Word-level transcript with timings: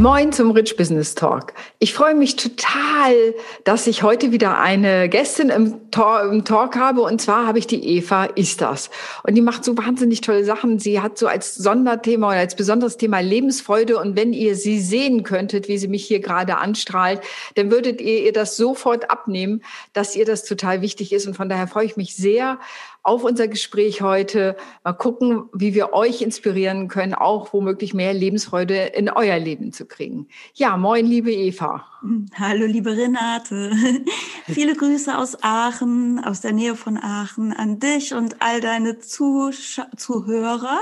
Moin 0.00 0.32
zum 0.32 0.52
Rich 0.52 0.78
Business 0.78 1.14
Talk. 1.14 1.52
Ich 1.78 1.92
freue 1.92 2.14
mich 2.14 2.36
total, 2.36 3.34
dass 3.64 3.86
ich 3.86 4.02
heute 4.02 4.32
wieder 4.32 4.58
eine 4.58 5.10
Gästin 5.10 5.50
im, 5.50 5.90
Talk, 5.90 6.32
im 6.32 6.46
Talk 6.46 6.74
habe. 6.76 7.02
Und 7.02 7.20
zwar 7.20 7.46
habe 7.46 7.58
ich 7.58 7.66
die 7.66 7.86
Eva 7.86 8.24
Istas. 8.24 8.88
Und 9.24 9.34
die 9.34 9.42
macht 9.42 9.62
so 9.62 9.76
wahnsinnig 9.76 10.22
tolle 10.22 10.42
Sachen. 10.42 10.78
Sie 10.78 11.02
hat 11.02 11.18
so 11.18 11.26
als 11.26 11.54
Sonderthema 11.54 12.28
oder 12.28 12.38
als 12.38 12.56
besonderes 12.56 12.96
Thema 12.96 13.20
Lebensfreude. 13.20 13.98
Und 13.98 14.16
wenn 14.16 14.32
ihr 14.32 14.54
sie 14.54 14.80
sehen 14.80 15.22
könntet, 15.22 15.68
wie 15.68 15.76
sie 15.76 15.88
mich 15.88 16.06
hier 16.06 16.20
gerade 16.20 16.56
anstrahlt, 16.56 17.20
dann 17.56 17.70
würdet 17.70 18.00
ihr 18.00 18.22
ihr 18.22 18.32
das 18.32 18.56
sofort 18.56 19.10
abnehmen, 19.10 19.62
dass 19.92 20.16
ihr 20.16 20.24
das 20.24 20.44
total 20.44 20.80
wichtig 20.80 21.12
ist. 21.12 21.26
Und 21.26 21.34
von 21.34 21.50
daher 21.50 21.68
freue 21.68 21.84
ich 21.84 21.98
mich 21.98 22.16
sehr, 22.16 22.58
auf 23.02 23.24
unser 23.24 23.48
Gespräch 23.48 24.02
heute. 24.02 24.56
Mal 24.84 24.92
gucken, 24.92 25.48
wie 25.52 25.74
wir 25.74 25.92
euch 25.92 26.22
inspirieren 26.22 26.88
können, 26.88 27.14
auch 27.14 27.52
womöglich 27.52 27.94
mehr 27.94 28.12
Lebensfreude 28.12 28.86
in 28.86 29.08
euer 29.08 29.38
Leben 29.38 29.72
zu 29.72 29.86
kriegen. 29.86 30.28
Ja, 30.54 30.76
moin, 30.76 31.06
liebe 31.06 31.32
Eva. 31.32 31.84
Hallo, 32.38 32.66
liebe 32.66 32.96
Renate. 32.96 33.72
Viele 34.46 34.74
Grüße 34.74 35.16
aus 35.16 35.42
Aachen, 35.42 36.22
aus 36.24 36.40
der 36.40 36.52
Nähe 36.52 36.74
von 36.74 36.96
Aachen, 36.96 37.52
an 37.52 37.78
dich 37.78 38.14
und 38.14 38.36
all 38.40 38.60
deine 38.60 38.98
Zusch 38.98 39.80
Zuhörer 39.96 40.80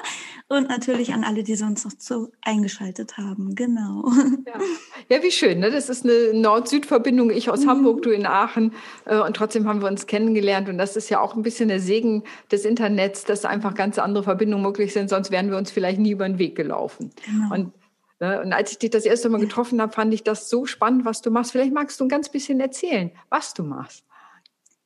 und 0.48 0.68
natürlich 0.68 1.12
an 1.12 1.24
alle, 1.24 1.42
die 1.42 1.56
sonst 1.56 1.84
noch 1.84 1.92
so 1.98 2.30
eingeschaltet 2.42 3.18
haben. 3.18 3.54
Genau. 3.54 4.10
Ja, 4.46 5.16
ja 5.16 5.22
wie 5.22 5.30
schön. 5.30 5.60
Ne? 5.60 5.70
Das 5.70 5.88
ist 5.88 6.04
eine 6.04 6.32
Nord-Süd-Verbindung. 6.34 7.30
Ich 7.30 7.50
aus 7.50 7.64
mhm. 7.64 7.70
Hamburg, 7.70 8.02
du 8.02 8.10
in 8.10 8.26
Aachen. 8.26 8.72
Äh, 9.04 9.18
und 9.18 9.36
trotzdem 9.36 9.68
haben 9.68 9.80
wir 9.80 9.88
uns 9.88 10.06
kennengelernt. 10.06 10.68
Und 10.68 10.78
das 10.78 10.96
ist 10.96 11.10
ja 11.10 11.20
auch 11.20 11.34
ein 11.34 11.42
bisschen 11.42 11.68
der 11.68 11.80
Segen 11.80 12.22
des 12.50 12.64
Internets, 12.64 13.24
dass 13.24 13.44
einfach 13.44 13.74
ganz 13.74 13.98
andere 13.98 14.24
Verbindungen 14.24 14.64
möglich 14.64 14.92
sind. 14.92 15.10
Sonst 15.10 15.30
wären 15.30 15.50
wir 15.50 15.58
uns 15.58 15.70
vielleicht 15.70 15.98
nie 15.98 16.12
über 16.12 16.28
den 16.28 16.38
Weg 16.38 16.56
gelaufen. 16.56 17.10
Genau. 17.26 17.54
Und? 17.54 17.72
Und 18.20 18.52
als 18.52 18.72
ich 18.72 18.78
dich 18.78 18.90
das 18.90 19.04
erste 19.04 19.28
Mal 19.28 19.40
getroffen 19.40 19.80
habe, 19.80 19.92
fand 19.92 20.12
ich 20.12 20.24
das 20.24 20.50
so 20.50 20.66
spannend, 20.66 21.04
was 21.04 21.22
du 21.22 21.30
machst. 21.30 21.52
Vielleicht 21.52 21.72
magst 21.72 22.00
du 22.00 22.04
ein 22.04 22.08
ganz 22.08 22.28
bisschen 22.28 22.58
erzählen, 22.58 23.12
was 23.28 23.54
du 23.54 23.62
machst. 23.62 24.04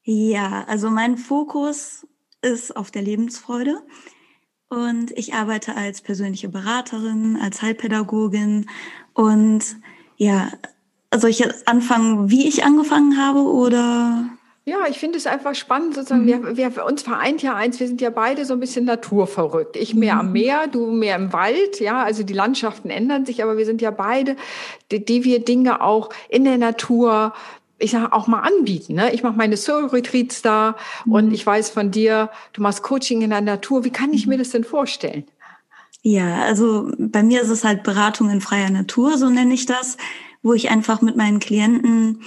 Ja, 0.02 0.64
also 0.68 0.90
mein 0.90 1.16
Fokus 1.16 2.06
ist 2.42 2.76
auf 2.76 2.90
der 2.90 3.02
Lebensfreude. 3.02 3.80
Und 4.68 5.12
ich 5.12 5.34
arbeite 5.34 5.76
als 5.76 6.00
persönliche 6.00 6.48
Beraterin, 6.48 7.38
als 7.40 7.62
Heilpädagogin. 7.62 8.68
Und 9.14 9.76
ja, 10.16 10.50
soll 11.14 11.30
ich 11.30 11.38
jetzt 11.38 11.68
anfangen, 11.68 12.30
wie 12.30 12.48
ich 12.48 12.64
angefangen 12.64 13.18
habe 13.18 13.40
oder? 13.40 14.28
Ja, 14.64 14.86
ich 14.88 14.98
finde 14.98 15.18
es 15.18 15.26
einfach 15.26 15.56
spannend, 15.56 15.94
sozusagen. 15.94 16.22
Mhm. 16.22 16.56
Wir, 16.56 16.76
wir, 16.76 16.84
uns 16.86 17.02
vereint 17.02 17.42
ja 17.42 17.54
eins, 17.54 17.80
wir 17.80 17.88
sind 17.88 18.00
ja 18.00 18.10
beide 18.10 18.44
so 18.44 18.54
ein 18.54 18.60
bisschen 18.60 18.84
naturverrückt. 18.84 19.76
Ich 19.76 19.94
mehr 19.94 20.18
am 20.18 20.26
mhm. 20.26 20.32
Meer, 20.32 20.66
du 20.68 20.86
mehr 20.92 21.16
im 21.16 21.32
Wald, 21.32 21.80
ja, 21.80 22.02
also 22.02 22.22
die 22.22 22.32
Landschaften 22.32 22.88
ändern 22.88 23.26
sich, 23.26 23.42
aber 23.42 23.56
wir 23.56 23.64
sind 23.64 23.82
ja 23.82 23.90
beide, 23.90 24.36
die, 24.92 25.04
die 25.04 25.24
wir 25.24 25.44
Dinge 25.44 25.82
auch 25.82 26.10
in 26.28 26.44
der 26.44 26.58
Natur 26.58 27.32
ich 27.78 27.90
sage 27.90 28.12
auch 28.12 28.28
mal 28.28 28.40
anbieten. 28.40 28.94
Ne? 28.94 29.12
Ich 29.12 29.24
mache 29.24 29.36
meine 29.36 29.56
Soul 29.56 29.86
Retreats 29.86 30.40
da 30.40 30.76
mhm. 31.04 31.12
und 31.12 31.32
ich 31.32 31.44
weiß 31.44 31.70
von 31.70 31.90
dir, 31.90 32.30
du 32.52 32.62
machst 32.62 32.84
Coaching 32.84 33.22
in 33.22 33.30
der 33.30 33.40
Natur. 33.40 33.84
Wie 33.84 33.90
kann 33.90 34.12
ich 34.12 34.28
mir 34.28 34.36
mhm. 34.36 34.38
das 34.38 34.50
denn 34.50 34.62
vorstellen? 34.62 35.24
Ja, 36.02 36.42
also 36.42 36.90
bei 36.98 37.24
mir 37.24 37.42
ist 37.42 37.48
es 37.48 37.64
halt 37.64 37.82
Beratung 37.82 38.30
in 38.30 38.40
freier 38.40 38.70
Natur, 38.70 39.18
so 39.18 39.28
nenne 39.28 39.54
ich 39.54 39.66
das, 39.66 39.96
wo 40.42 40.52
ich 40.52 40.70
einfach 40.70 41.00
mit 41.00 41.16
meinen 41.16 41.38
Klienten 41.38 42.22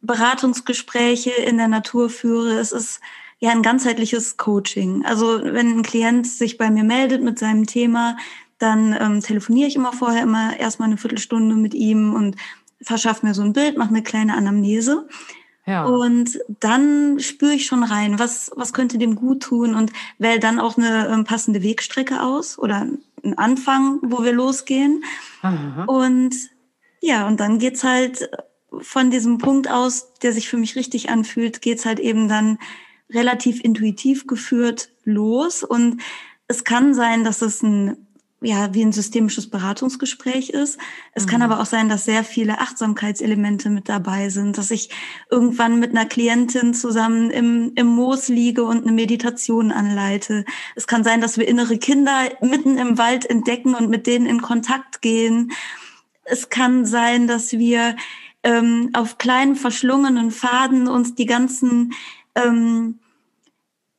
Beratungsgespräche 0.00 1.30
in 1.30 1.56
der 1.56 1.68
Natur 1.68 2.10
führe. 2.10 2.58
Es 2.58 2.72
ist 2.72 3.00
ja 3.38 3.50
ein 3.50 3.62
ganzheitliches 3.62 4.36
Coaching. 4.36 5.04
Also 5.04 5.40
wenn 5.42 5.78
ein 5.78 5.82
Klient 5.82 6.26
sich 6.26 6.58
bei 6.58 6.70
mir 6.70 6.84
meldet 6.84 7.22
mit 7.22 7.38
seinem 7.38 7.66
Thema, 7.66 8.16
dann 8.58 8.96
ähm, 8.98 9.20
telefoniere 9.20 9.68
ich 9.68 9.76
immer 9.76 9.92
vorher 9.92 10.22
immer 10.22 10.58
erstmal 10.58 10.88
eine 10.88 10.96
Viertelstunde 10.96 11.54
mit 11.54 11.74
ihm 11.74 12.14
und 12.14 12.36
verschaffe 12.82 13.26
mir 13.26 13.34
so 13.34 13.42
ein 13.42 13.52
Bild, 13.52 13.76
mache 13.76 13.90
eine 13.90 14.02
kleine 14.02 14.34
Anamnese. 14.34 15.08
Ja. 15.66 15.84
Und 15.84 16.38
dann 16.60 17.20
spüre 17.20 17.52
ich 17.52 17.66
schon 17.66 17.82
rein, 17.82 18.18
was, 18.18 18.50
was 18.56 18.72
könnte 18.72 18.96
dem 18.96 19.16
gut 19.16 19.42
tun 19.42 19.74
und 19.74 19.92
wähle 20.18 20.40
dann 20.40 20.58
auch 20.58 20.78
eine 20.78 21.08
ähm, 21.08 21.24
passende 21.24 21.62
Wegstrecke 21.62 22.22
aus 22.22 22.58
oder 22.58 22.86
einen 23.22 23.34
Anfang, 23.36 23.98
wo 24.02 24.24
wir 24.24 24.32
losgehen. 24.32 25.04
Aha. 25.42 25.84
Und 25.84 26.34
ja, 27.00 27.26
und 27.26 27.38
dann 27.38 27.58
geht's 27.58 27.84
halt 27.84 28.28
von 28.80 29.10
diesem 29.10 29.38
Punkt 29.38 29.70
aus, 29.70 30.12
der 30.22 30.32
sich 30.32 30.48
für 30.48 30.56
mich 30.56 30.76
richtig 30.76 31.10
anfühlt, 31.10 31.62
geht's 31.62 31.86
halt 31.86 31.98
eben 31.98 32.28
dann 32.28 32.58
relativ 33.10 33.62
intuitiv 33.62 34.26
geführt 34.26 34.90
los. 35.04 35.62
Und 35.62 36.02
es 36.46 36.64
kann 36.64 36.94
sein, 36.94 37.24
dass 37.24 37.42
es 37.42 37.62
ein 37.62 38.08
ja, 38.40 38.72
wie 38.72 38.82
ein 38.82 38.92
systemisches 38.92 39.50
Beratungsgespräch 39.50 40.50
ist. 40.50 40.78
Es 41.12 41.26
mhm. 41.26 41.30
kann 41.30 41.42
aber 41.42 41.60
auch 41.60 41.66
sein, 41.66 41.88
dass 41.88 42.04
sehr 42.04 42.22
viele 42.22 42.60
Achtsamkeitselemente 42.60 43.68
mit 43.68 43.88
dabei 43.88 44.28
sind, 44.28 44.58
dass 44.58 44.70
ich 44.70 44.90
irgendwann 45.28 45.80
mit 45.80 45.90
einer 45.90 46.06
Klientin 46.06 46.72
zusammen 46.72 47.30
im, 47.30 47.72
im 47.74 47.86
Moos 47.86 48.28
liege 48.28 48.62
und 48.62 48.84
eine 48.84 48.92
Meditation 48.92 49.72
anleite. 49.72 50.44
Es 50.76 50.86
kann 50.86 51.02
sein, 51.02 51.20
dass 51.20 51.36
wir 51.36 51.48
innere 51.48 51.78
Kinder 51.78 52.28
mitten 52.40 52.78
im 52.78 52.96
Wald 52.96 53.28
entdecken 53.28 53.74
und 53.74 53.90
mit 53.90 54.06
denen 54.06 54.26
in 54.26 54.40
Kontakt 54.40 55.02
gehen. 55.02 55.50
Es 56.22 56.48
kann 56.48 56.86
sein, 56.86 57.26
dass 57.26 57.52
wir 57.52 57.96
ähm, 58.42 58.90
auf 58.92 59.18
kleinen 59.18 59.56
verschlungenen 59.56 60.30
Faden 60.30 60.88
uns 60.88 61.14
die 61.14 61.26
ganzen 61.26 61.92
ähm, 62.34 62.98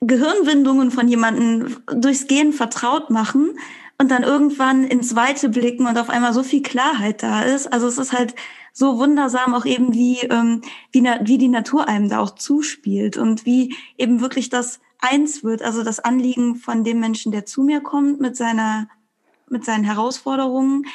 Gehirnwindungen 0.01 0.91
von 0.91 1.07
jemandem 1.07 1.77
durchs 1.93 2.27
Gehen 2.27 2.53
vertraut 2.53 3.09
machen 3.09 3.51
und 3.97 4.09
dann 4.09 4.23
irgendwann 4.23 4.85
ins 4.85 5.15
Weite 5.15 5.49
blicken 5.49 5.85
und 5.85 5.97
auf 5.97 6.09
einmal 6.09 6.33
so 6.33 6.41
viel 6.41 6.61
Klarheit 6.61 7.21
da 7.21 7.41
ist. 7.41 7.71
Also 7.71 7.87
es 7.87 7.97
ist 7.97 8.13
halt 8.13 8.33
so 8.71 8.97
wundersam 8.97 9.53
auch 9.53 9.65
eben, 9.65 9.93
wie, 9.93 10.19
ähm, 10.19 10.61
wie, 10.91 11.03
wie 11.03 11.37
die 11.37 11.49
Natur 11.49 11.87
einem 11.89 12.07
da 12.07 12.19
auch 12.19 12.35
zuspielt 12.35 13.17
und 13.17 13.45
wie 13.45 13.75
eben 13.97 14.21
wirklich 14.21 14.49
das 14.49 14.79
eins 14.99 15.43
wird, 15.43 15.61
also 15.61 15.83
das 15.83 15.99
Anliegen 15.99 16.55
von 16.55 16.83
dem 16.83 16.99
Menschen, 16.99 17.31
der 17.31 17.45
zu 17.45 17.63
mir 17.63 17.81
kommt 17.81 18.21
mit 18.21 18.37
seiner, 18.37 18.87
mit 19.49 19.65
seinen 19.65 19.83
Herausforderungen, 19.83 20.85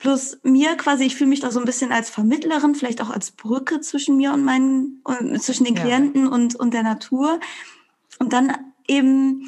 Plus 0.00 0.38
mir 0.42 0.76
quasi, 0.76 1.04
ich 1.04 1.14
fühle 1.14 1.28
mich 1.28 1.40
da 1.40 1.50
so 1.50 1.60
ein 1.60 1.66
bisschen 1.66 1.92
als 1.92 2.08
Vermittlerin, 2.08 2.74
vielleicht 2.74 3.02
auch 3.02 3.10
als 3.10 3.30
Brücke 3.32 3.80
zwischen 3.82 4.16
mir 4.16 4.32
und 4.32 4.42
meinen, 4.42 5.02
und 5.04 5.42
zwischen 5.42 5.64
den 5.64 5.74
Klienten 5.74 6.24
ja. 6.24 6.30
und, 6.30 6.56
und 6.56 6.72
der 6.72 6.82
Natur. 6.82 7.38
Und 8.18 8.32
dann 8.32 8.52
eben, 8.88 9.46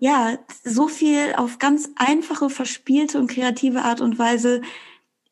ja, 0.00 0.36
so 0.64 0.88
viel 0.88 1.34
auf 1.36 1.60
ganz 1.60 1.90
einfache, 1.94 2.50
verspielte 2.50 3.20
und 3.20 3.30
kreative 3.30 3.82
Art 3.82 4.00
und 4.00 4.18
Weise 4.18 4.62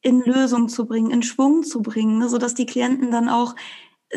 in 0.01 0.21
Lösung 0.21 0.69
zu 0.69 0.87
bringen, 0.87 1.11
in 1.11 1.25
Schwung 1.25 1.65
zu 1.65 1.83
bringen, 1.83 2.19
ne, 2.19 2.29
so 2.29 2.39
dass 2.39 2.55
die 2.55 2.67
Klienten 2.67 3.11
dann 3.11 3.29
auch 3.29 3.57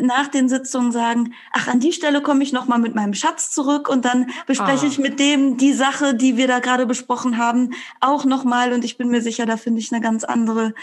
nach 0.00 0.28
den 0.28 0.48
Sitzungen 0.48 0.92
sagen, 0.92 1.32
ach, 1.52 1.68
an 1.68 1.80
die 1.80 1.92
Stelle 1.92 2.20
komme 2.22 2.42
ich 2.42 2.52
nochmal 2.52 2.78
mit 2.78 2.94
meinem 2.94 3.14
Schatz 3.14 3.50
zurück 3.50 3.88
und 3.88 4.04
dann 4.04 4.30
bespreche 4.46 4.86
ah. 4.86 4.88
ich 4.88 4.98
mit 4.98 5.18
dem 5.18 5.56
die 5.56 5.72
Sache, 5.72 6.14
die 6.14 6.36
wir 6.36 6.48
da 6.48 6.58
gerade 6.58 6.86
besprochen 6.86 7.38
haben, 7.38 7.70
auch 8.00 8.24
nochmal. 8.24 8.72
Und 8.72 8.84
ich 8.84 8.98
bin 8.98 9.08
mir 9.08 9.22
sicher, 9.22 9.46
da 9.46 9.56
finde 9.56 9.80
ich 9.80 9.92
eine 9.92 10.02
ganz 10.02 10.24
andere 10.24 10.74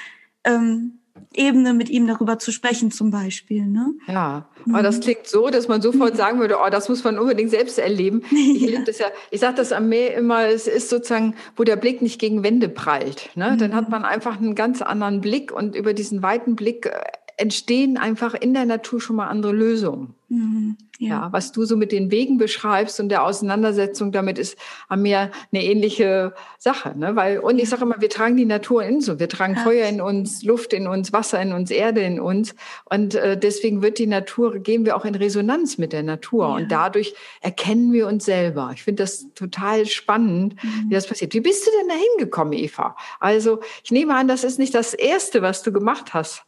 ähm, 0.44 1.00
Ebene, 1.35 1.73
mit 1.73 1.90
ihm 1.90 2.07
darüber 2.07 2.38
zu 2.38 2.52
sprechen, 2.52 2.91
zum 2.91 3.12
Beispiel. 3.12 3.66
Ne? 3.66 3.94
Ja, 4.07 4.47
aber 4.68 4.79
mhm. 4.79 4.84
das 4.84 5.00
klingt 5.00 5.28
so, 5.28 5.50
dass 5.50 5.68
man 5.68 5.81
sofort 5.81 6.16
sagen 6.16 6.40
würde, 6.40 6.57
oh, 6.63 6.69
das 6.69 6.90
muss 6.90 7.03
man 7.03 7.18
unbedingt 7.18 7.50
selbst 7.50 7.79
erleben. 7.79 8.22
Ich 8.34 8.72
ja. 8.72 8.81
das 8.81 9.00
ja, 9.00 9.07
ich 9.31 9.40
sage 9.40 9.56
das 9.56 9.72
am 9.72 9.90
Meer 9.90 10.16
immer, 10.16 10.47
es 10.47 10.68
ist 10.68 10.90
sozusagen, 10.90 11.35
wo 11.56 11.63
der 11.63 11.75
Blick 11.75 12.02
nicht 12.02 12.19
gegen 12.19 12.44
Wände 12.44 12.69
prallt. 12.69 13.29
Ne? 13.35 13.52
Mhm. 13.52 13.57
Dann 13.57 13.75
hat 13.75 13.90
man 13.90 14.06
einfach 14.06 14.38
einen 14.38 14.53
ganz 14.53 14.81
anderen 14.81 15.22
Blick 15.22 15.52
und 15.52 15.75
über 15.75 15.94
diesen 15.94 16.22
weiten 16.22 16.55
Blick 16.55 16.85
äh, 16.85 17.02
entstehen 17.43 17.97
einfach 17.97 18.34
in 18.34 18.53
der 18.53 18.66
Natur 18.66 19.01
schon 19.01 19.17
mal 19.17 19.28
andere 19.28 19.51
Lösungen. 19.51 20.16
Mhm, 20.29 20.78
ja. 20.97 21.07
ja. 21.09 21.28
was 21.31 21.51
du 21.51 21.66
so 21.66 21.75
mit 21.75 21.91
den 21.91 22.09
Wegen 22.09 22.37
beschreibst 22.37 22.99
und 23.01 23.09
der 23.09 23.23
Auseinandersetzung 23.23 24.13
damit 24.13 24.40
ist 24.40 24.57
am 24.87 25.01
Meer 25.01 25.29
eine 25.51 25.63
ähnliche 25.63 26.34
Sache, 26.57 26.97
ne? 26.97 27.16
Weil 27.17 27.40
und 27.40 27.59
ich 27.59 27.69
sage 27.69 27.84
immer, 27.84 27.99
wir 27.99 28.09
tragen 28.09 28.37
die 28.37 28.45
Natur 28.45 28.84
in 28.84 29.01
so, 29.01 29.19
wir 29.19 29.28
tragen 29.28 29.55
ja. 29.55 29.61
Feuer 29.61 29.87
in 29.87 29.99
uns, 29.99 30.41
Luft 30.41 30.72
in 30.72 30.87
uns, 30.87 31.11
Wasser 31.11 31.41
in 31.41 31.51
uns, 31.51 31.69
Erde 31.69 32.01
in 32.01 32.22
uns 32.22 32.55
und 32.85 33.13
äh, 33.13 33.37
deswegen 33.37 33.84
wird 33.84 33.99
die 33.99 34.07
Natur 34.07 34.57
gehen 34.57 34.85
wir 34.85 34.96
auch 34.96 35.05
in 35.05 35.16
Resonanz 35.16 35.78
mit 35.78 35.91
der 35.91 36.03
Natur 36.03 36.47
ja. 36.47 36.55
und 36.55 36.72
dadurch 36.72 37.13
erkennen 37.41 37.91
wir 37.91 38.07
uns 38.07 38.23
selber. 38.23 38.72
Ich 38.73 38.84
finde 38.84 39.03
das 39.03 39.28
total 39.35 39.85
spannend, 39.85 40.55
mhm. 40.63 40.89
wie 40.89 40.96
das 40.96 41.05
passiert. 41.05 41.34
Wie 41.34 41.41
bist 41.41 41.67
du 41.67 41.72
denn 41.79 41.89
da 41.89 41.96
hingekommen, 41.96 42.53
Eva? 42.53 42.96
Also 43.19 43.59
ich 43.84 43.91
nehme 43.91 44.16
an, 44.16 44.29
das 44.29 44.46
ist 44.46 44.57
nicht 44.57 44.73
das 44.73 44.93
erste, 44.93 45.41
was 45.41 45.61
du 45.61 45.73
gemacht 45.73 46.13
hast. 46.13 46.46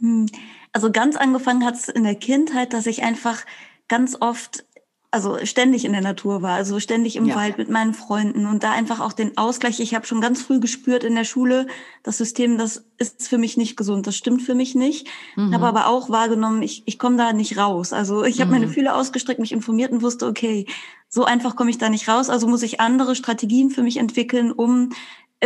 Hm. 0.00 0.26
Also 0.72 0.90
ganz 0.90 1.16
angefangen 1.16 1.64
hat 1.64 1.74
es 1.74 1.88
in 1.88 2.04
der 2.04 2.16
Kindheit, 2.16 2.72
dass 2.72 2.86
ich 2.86 3.02
einfach 3.02 3.44
ganz 3.86 4.16
oft, 4.20 4.64
also 5.10 5.38
ständig 5.44 5.84
in 5.84 5.92
der 5.92 6.00
Natur 6.00 6.42
war, 6.42 6.56
also 6.56 6.80
ständig 6.80 7.14
im 7.14 7.26
ja. 7.26 7.36
Wald 7.36 7.58
mit 7.58 7.70
meinen 7.70 7.94
Freunden 7.94 8.46
und 8.46 8.64
da 8.64 8.72
einfach 8.72 8.98
auch 8.98 9.12
den 9.12 9.36
Ausgleich. 9.36 9.78
Ich 9.78 9.94
habe 9.94 10.06
schon 10.06 10.20
ganz 10.20 10.42
früh 10.42 10.58
gespürt 10.58 11.04
in 11.04 11.14
der 11.14 11.22
Schule, 11.22 11.68
das 12.02 12.18
System, 12.18 12.58
das 12.58 12.84
ist 12.98 13.28
für 13.28 13.38
mich 13.38 13.56
nicht 13.56 13.76
gesund, 13.76 14.08
das 14.08 14.16
stimmt 14.16 14.42
für 14.42 14.56
mich 14.56 14.74
nicht. 14.74 15.06
Mhm. 15.36 15.54
Habe 15.54 15.66
aber 15.66 15.86
auch 15.86 16.10
wahrgenommen, 16.10 16.62
ich, 16.62 16.82
ich 16.86 16.98
komme 16.98 17.16
da 17.16 17.32
nicht 17.32 17.56
raus. 17.56 17.92
Also 17.92 18.24
ich 18.24 18.40
habe 18.40 18.50
mhm. 18.50 18.58
meine 18.58 18.68
Fühle 18.68 18.94
ausgestreckt, 18.94 19.38
mich 19.38 19.52
informiert 19.52 19.92
und 19.92 20.02
wusste, 20.02 20.26
okay, 20.26 20.66
so 21.08 21.24
einfach 21.24 21.54
komme 21.54 21.70
ich 21.70 21.78
da 21.78 21.88
nicht 21.88 22.08
raus. 22.08 22.28
Also 22.28 22.48
muss 22.48 22.64
ich 22.64 22.80
andere 22.80 23.14
Strategien 23.14 23.70
für 23.70 23.84
mich 23.84 23.98
entwickeln, 23.98 24.50
um 24.50 24.90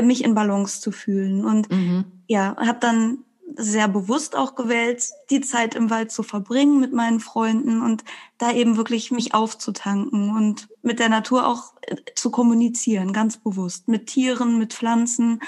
mich 0.00 0.24
in 0.24 0.34
Balance 0.34 0.80
zu 0.80 0.92
fühlen. 0.92 1.44
Und 1.44 1.70
mhm. 1.70 2.04
ja, 2.26 2.56
habe 2.56 2.78
dann 2.80 3.18
sehr 3.56 3.88
bewusst 3.88 4.36
auch 4.36 4.54
gewählt, 4.54 5.04
die 5.30 5.40
Zeit 5.40 5.74
im 5.74 5.90
Wald 5.90 6.12
zu 6.12 6.22
verbringen 6.22 6.80
mit 6.80 6.92
meinen 6.92 7.20
Freunden 7.20 7.82
und 7.82 8.04
da 8.36 8.52
eben 8.52 8.76
wirklich 8.76 9.10
mich 9.10 9.34
aufzutanken 9.34 10.36
und 10.36 10.68
mit 10.82 10.98
der 10.98 11.08
Natur 11.08 11.46
auch 11.46 11.74
äh, 11.82 11.96
zu 12.14 12.30
kommunizieren, 12.30 13.12
ganz 13.12 13.36
bewusst, 13.36 13.88
mit 13.88 14.06
Tieren, 14.06 14.58
mit 14.58 14.74
Pflanzen. 14.74 15.40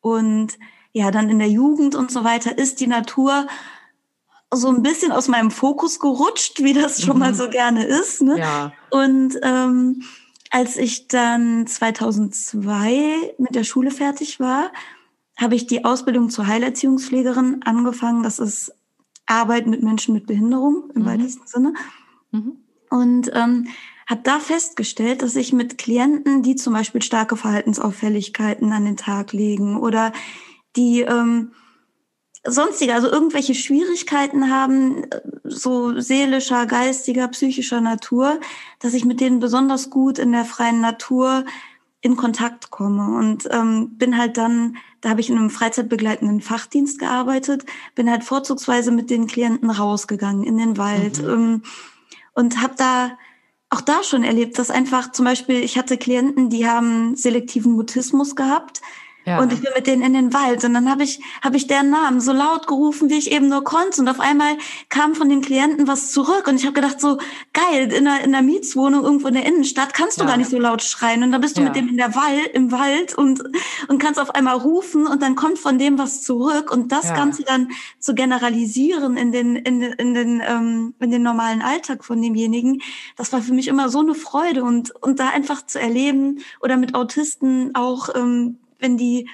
Und 0.00 0.58
ja, 0.92 1.10
dann 1.10 1.28
in 1.28 1.38
der 1.38 1.48
Jugend 1.48 1.94
und 1.94 2.10
so 2.10 2.24
weiter 2.24 2.56
ist 2.56 2.80
die 2.80 2.86
Natur 2.86 3.46
so 4.52 4.68
ein 4.68 4.82
bisschen 4.82 5.12
aus 5.12 5.28
meinem 5.28 5.50
Fokus 5.50 6.00
gerutscht, 6.00 6.62
wie 6.62 6.72
das 6.72 7.02
schon 7.02 7.14
mhm. 7.14 7.20
mal 7.20 7.34
so 7.34 7.48
gerne 7.48 7.84
ist. 7.84 8.22
Ne? 8.22 8.38
Ja. 8.38 8.72
Und 8.90 9.38
ähm, 9.42 10.02
als 10.50 10.76
ich 10.76 11.06
dann 11.06 11.66
2002 11.66 13.34
mit 13.38 13.54
der 13.54 13.64
Schule 13.64 13.92
fertig 13.92 14.40
war, 14.40 14.72
habe 15.40 15.54
ich 15.54 15.66
die 15.66 15.84
Ausbildung 15.84 16.28
zur 16.28 16.46
Heilerziehungspflegerin 16.46 17.62
angefangen. 17.64 18.22
Das 18.22 18.38
ist 18.38 18.72
Arbeit 19.26 19.66
mit 19.66 19.82
Menschen 19.82 20.12
mit 20.12 20.26
Behinderung 20.26 20.90
im 20.94 21.02
mhm. 21.02 21.06
weitesten 21.06 21.46
Sinne. 21.46 21.74
Mhm. 22.30 22.58
Und 22.90 23.30
ähm, 23.34 23.68
habe 24.06 24.22
da 24.24 24.40
festgestellt, 24.40 25.22
dass 25.22 25.36
ich 25.36 25.52
mit 25.52 25.78
Klienten, 25.78 26.42
die 26.42 26.56
zum 26.56 26.72
Beispiel 26.72 27.00
starke 27.00 27.36
Verhaltensauffälligkeiten 27.36 28.72
an 28.72 28.84
den 28.84 28.96
Tag 28.96 29.32
legen 29.32 29.78
oder 29.78 30.12
die 30.76 31.02
ähm, 31.02 31.52
sonstige, 32.44 32.94
also 32.94 33.08
irgendwelche 33.08 33.54
Schwierigkeiten 33.54 34.50
haben, 34.50 35.06
so 35.44 36.00
seelischer, 36.00 36.66
geistiger, 36.66 37.28
psychischer 37.28 37.80
Natur, 37.80 38.40
dass 38.80 38.94
ich 38.94 39.04
mit 39.04 39.20
denen 39.20 39.40
besonders 39.40 39.90
gut 39.90 40.18
in 40.18 40.32
der 40.32 40.44
freien 40.44 40.80
Natur 40.80 41.44
in 42.02 42.16
Kontakt 42.16 42.70
komme 42.70 43.18
und 43.18 43.48
ähm, 43.50 43.98
bin 43.98 44.16
halt 44.16 44.36
dann, 44.38 44.76
da 45.00 45.10
habe 45.10 45.20
ich 45.20 45.28
in 45.28 45.36
einem 45.36 45.50
freizeitbegleitenden 45.50 46.40
Fachdienst 46.40 46.98
gearbeitet, 46.98 47.66
bin 47.94 48.10
halt 48.10 48.24
vorzugsweise 48.24 48.90
mit 48.90 49.10
den 49.10 49.26
Klienten 49.26 49.70
rausgegangen 49.70 50.44
in 50.44 50.56
den 50.56 50.78
Wald 50.78 51.22
mhm. 51.22 51.28
ähm, 51.28 51.62
und 52.34 52.62
habe 52.62 52.74
da 52.76 53.12
auch 53.68 53.82
da 53.82 54.02
schon 54.02 54.24
erlebt, 54.24 54.58
dass 54.58 54.70
einfach 54.70 55.12
zum 55.12 55.26
Beispiel 55.26 55.62
ich 55.62 55.78
hatte 55.78 55.96
Klienten, 55.96 56.50
die 56.50 56.66
haben 56.66 57.14
selektiven 57.16 57.72
Mutismus 57.72 58.34
gehabt, 58.34 58.80
ja. 59.26 59.38
Und 59.38 59.52
ich 59.52 59.60
bin 59.60 59.70
mit 59.74 59.86
denen 59.86 60.02
in 60.02 60.14
den 60.14 60.32
Wald. 60.32 60.64
Und 60.64 60.72
dann 60.72 60.90
habe 60.90 61.04
ich 61.04 61.20
habe 61.42 61.56
ich 61.56 61.66
deren 61.66 61.90
Namen 61.90 62.20
so 62.20 62.32
laut 62.32 62.66
gerufen, 62.66 63.10
wie 63.10 63.18
ich 63.18 63.30
eben 63.32 63.48
nur 63.48 63.64
konnte. 63.64 64.00
Und 64.00 64.08
auf 64.08 64.18
einmal 64.18 64.56
kam 64.88 65.14
von 65.14 65.28
den 65.28 65.42
Klienten 65.42 65.86
was 65.86 66.10
zurück. 66.10 66.46
Und 66.48 66.56
ich 66.56 66.64
habe 66.64 66.72
gedacht 66.72 67.00
so 67.00 67.18
geil 67.52 67.92
in 67.92 68.04
der 68.04 68.24
in 68.24 68.32
der 68.32 68.40
Mietswohnung 68.42 69.04
irgendwo 69.04 69.28
in 69.28 69.34
der 69.34 69.44
Innenstadt 69.44 69.92
kannst 69.92 70.18
du 70.18 70.24
ja. 70.24 70.30
gar 70.30 70.36
nicht 70.38 70.50
so 70.50 70.58
laut 70.58 70.82
schreien. 70.82 71.22
Und 71.22 71.32
dann 71.32 71.40
bist 71.40 71.58
du 71.58 71.60
ja. 71.60 71.66
mit 71.66 71.76
dem 71.76 71.88
in 71.88 71.98
der 71.98 72.14
Wald 72.14 72.48
im 72.54 72.72
Wald 72.72 73.16
und 73.16 73.42
und 73.88 73.98
kannst 73.98 74.18
auf 74.18 74.34
einmal 74.34 74.56
rufen 74.56 75.06
und 75.06 75.20
dann 75.22 75.36
kommt 75.36 75.58
von 75.58 75.78
dem 75.78 75.98
was 75.98 76.22
zurück. 76.22 76.72
Und 76.72 76.90
das 76.90 77.12
Ganze 77.12 77.42
dann 77.42 77.68
zu 77.98 78.14
generalisieren 78.14 79.18
in 79.18 79.32
den 79.32 79.56
in, 79.56 79.82
in 79.82 80.14
den 80.14 80.42
ähm, 80.46 80.94
in 80.98 81.10
den 81.10 81.22
normalen 81.22 81.60
Alltag 81.60 82.04
von 82.04 82.22
demjenigen, 82.22 82.80
das 83.16 83.32
war 83.34 83.42
für 83.42 83.52
mich 83.52 83.68
immer 83.68 83.90
so 83.90 84.00
eine 84.00 84.14
Freude. 84.14 84.64
Und 84.64 84.92
und 85.02 85.20
da 85.20 85.28
einfach 85.28 85.66
zu 85.66 85.78
erleben 85.78 86.40
oder 86.60 86.78
mit 86.78 86.94
Autisten 86.94 87.74
auch 87.74 88.08
ähm, 88.14 88.56
wenn 88.80 88.96
die 88.96 89.28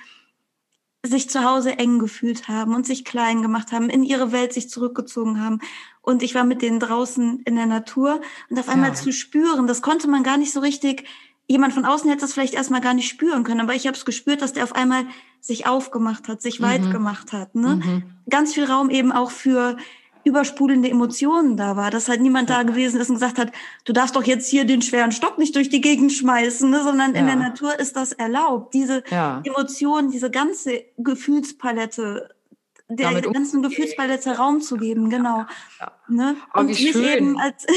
sich 1.04 1.30
zu 1.30 1.44
Hause 1.44 1.78
eng 1.78 1.98
gefühlt 1.98 2.48
haben 2.48 2.74
und 2.74 2.86
sich 2.86 3.04
klein 3.04 3.42
gemacht 3.42 3.72
haben, 3.72 3.88
in 3.88 4.02
ihre 4.02 4.32
Welt 4.32 4.52
sich 4.52 4.68
zurückgezogen 4.68 5.40
haben. 5.40 5.60
Und 6.02 6.22
ich 6.22 6.34
war 6.34 6.44
mit 6.44 6.62
denen 6.62 6.80
draußen 6.80 7.40
in 7.44 7.56
der 7.56 7.66
Natur 7.66 8.20
und 8.50 8.58
auf 8.58 8.68
einmal 8.68 8.90
ja. 8.90 8.94
zu 8.94 9.12
spüren, 9.12 9.66
das 9.66 9.82
konnte 9.82 10.08
man 10.08 10.22
gar 10.22 10.36
nicht 10.36 10.52
so 10.52 10.60
richtig, 10.60 11.04
jemand 11.48 11.74
von 11.74 11.84
außen 11.84 12.08
hätte 12.10 12.22
das 12.22 12.32
vielleicht 12.32 12.54
erstmal 12.54 12.80
gar 12.80 12.94
nicht 12.94 13.08
spüren 13.08 13.44
können, 13.44 13.60
aber 13.60 13.74
ich 13.74 13.86
habe 13.86 13.96
es 13.96 14.04
gespürt, 14.04 14.42
dass 14.42 14.52
der 14.52 14.64
auf 14.64 14.74
einmal 14.74 15.06
sich 15.40 15.66
aufgemacht 15.66 16.28
hat, 16.28 16.42
sich 16.42 16.60
mhm. 16.60 16.64
weit 16.64 16.90
gemacht 16.90 17.32
hat. 17.32 17.54
Ne? 17.54 17.76
Mhm. 17.76 18.02
Ganz 18.28 18.54
viel 18.54 18.64
Raum 18.64 18.90
eben 18.90 19.12
auch 19.12 19.30
für 19.30 19.76
übersprudelnde 20.26 20.90
Emotionen 20.90 21.56
da 21.56 21.76
war, 21.76 21.92
dass 21.92 22.08
halt 22.08 22.20
niemand 22.20 22.50
da 22.50 22.64
gewesen 22.64 23.00
ist 23.00 23.08
und 23.08 23.14
gesagt 23.14 23.38
hat, 23.38 23.52
du 23.84 23.92
darfst 23.92 24.16
doch 24.16 24.24
jetzt 24.24 24.48
hier 24.48 24.64
den 24.64 24.82
schweren 24.82 25.12
Stock 25.12 25.38
nicht 25.38 25.54
durch 25.54 25.68
die 25.68 25.80
Gegend 25.80 26.12
schmeißen, 26.12 26.68
ne? 26.68 26.82
sondern 26.82 27.14
ja. 27.14 27.20
in 27.20 27.26
der 27.26 27.36
Natur 27.36 27.78
ist 27.78 27.94
das 27.94 28.10
erlaubt. 28.12 28.74
Diese 28.74 29.04
ja. 29.08 29.40
Emotionen, 29.44 30.10
diese 30.10 30.28
ganze 30.28 30.84
Gefühlspalette, 30.98 32.34
der 32.88 33.10
Damit 33.10 33.32
ganzen 33.32 33.62
Gefühlspalette 33.62 34.36
Raum 34.36 34.60
zu 34.60 34.76
geben, 34.76 35.10
genau. 35.10 35.44
Ja. 35.78 35.92
Ne? 36.08 36.36
Oh, 36.54 36.60
und 36.60 36.66
nicht 36.66 36.92
schön. 36.92 37.04
eben 37.04 37.38
als 37.38 37.64